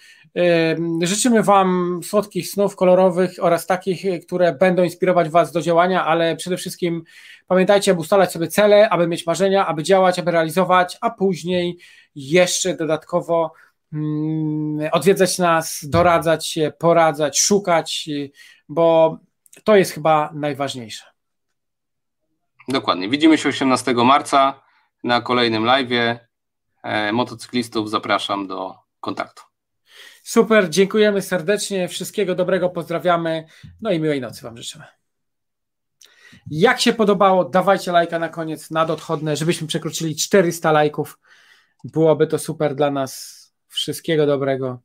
[1.01, 6.57] Życzymy Wam słodkich snów kolorowych oraz takich, które będą inspirować Was do działania, ale przede
[6.57, 7.03] wszystkim
[7.47, 11.77] pamiętajcie, aby ustalać sobie cele, aby mieć marzenia, aby działać, aby realizować, a później
[12.15, 13.53] jeszcze dodatkowo
[13.93, 18.09] mm, odwiedzać nas, doradzać się, poradzać, szukać,
[18.69, 19.17] bo
[19.63, 21.16] to jest chyba najważniejsze.
[22.67, 23.09] Dokładnie.
[23.09, 24.63] Widzimy się 18 marca
[25.03, 26.19] na kolejnym live.
[26.83, 29.43] E, motocyklistów zapraszam do kontaktu.
[30.23, 31.87] Super, dziękujemy serdecznie.
[31.87, 33.45] Wszystkiego dobrego, pozdrawiamy.
[33.81, 34.85] No i miłej nocy Wam życzymy.
[36.51, 41.19] Jak się podobało, dawajcie lajka na koniec nadodchodne, żebyśmy przekroczyli 400 lajków.
[41.83, 43.37] Byłoby to super dla nas.
[43.67, 44.79] Wszystkiego dobrego.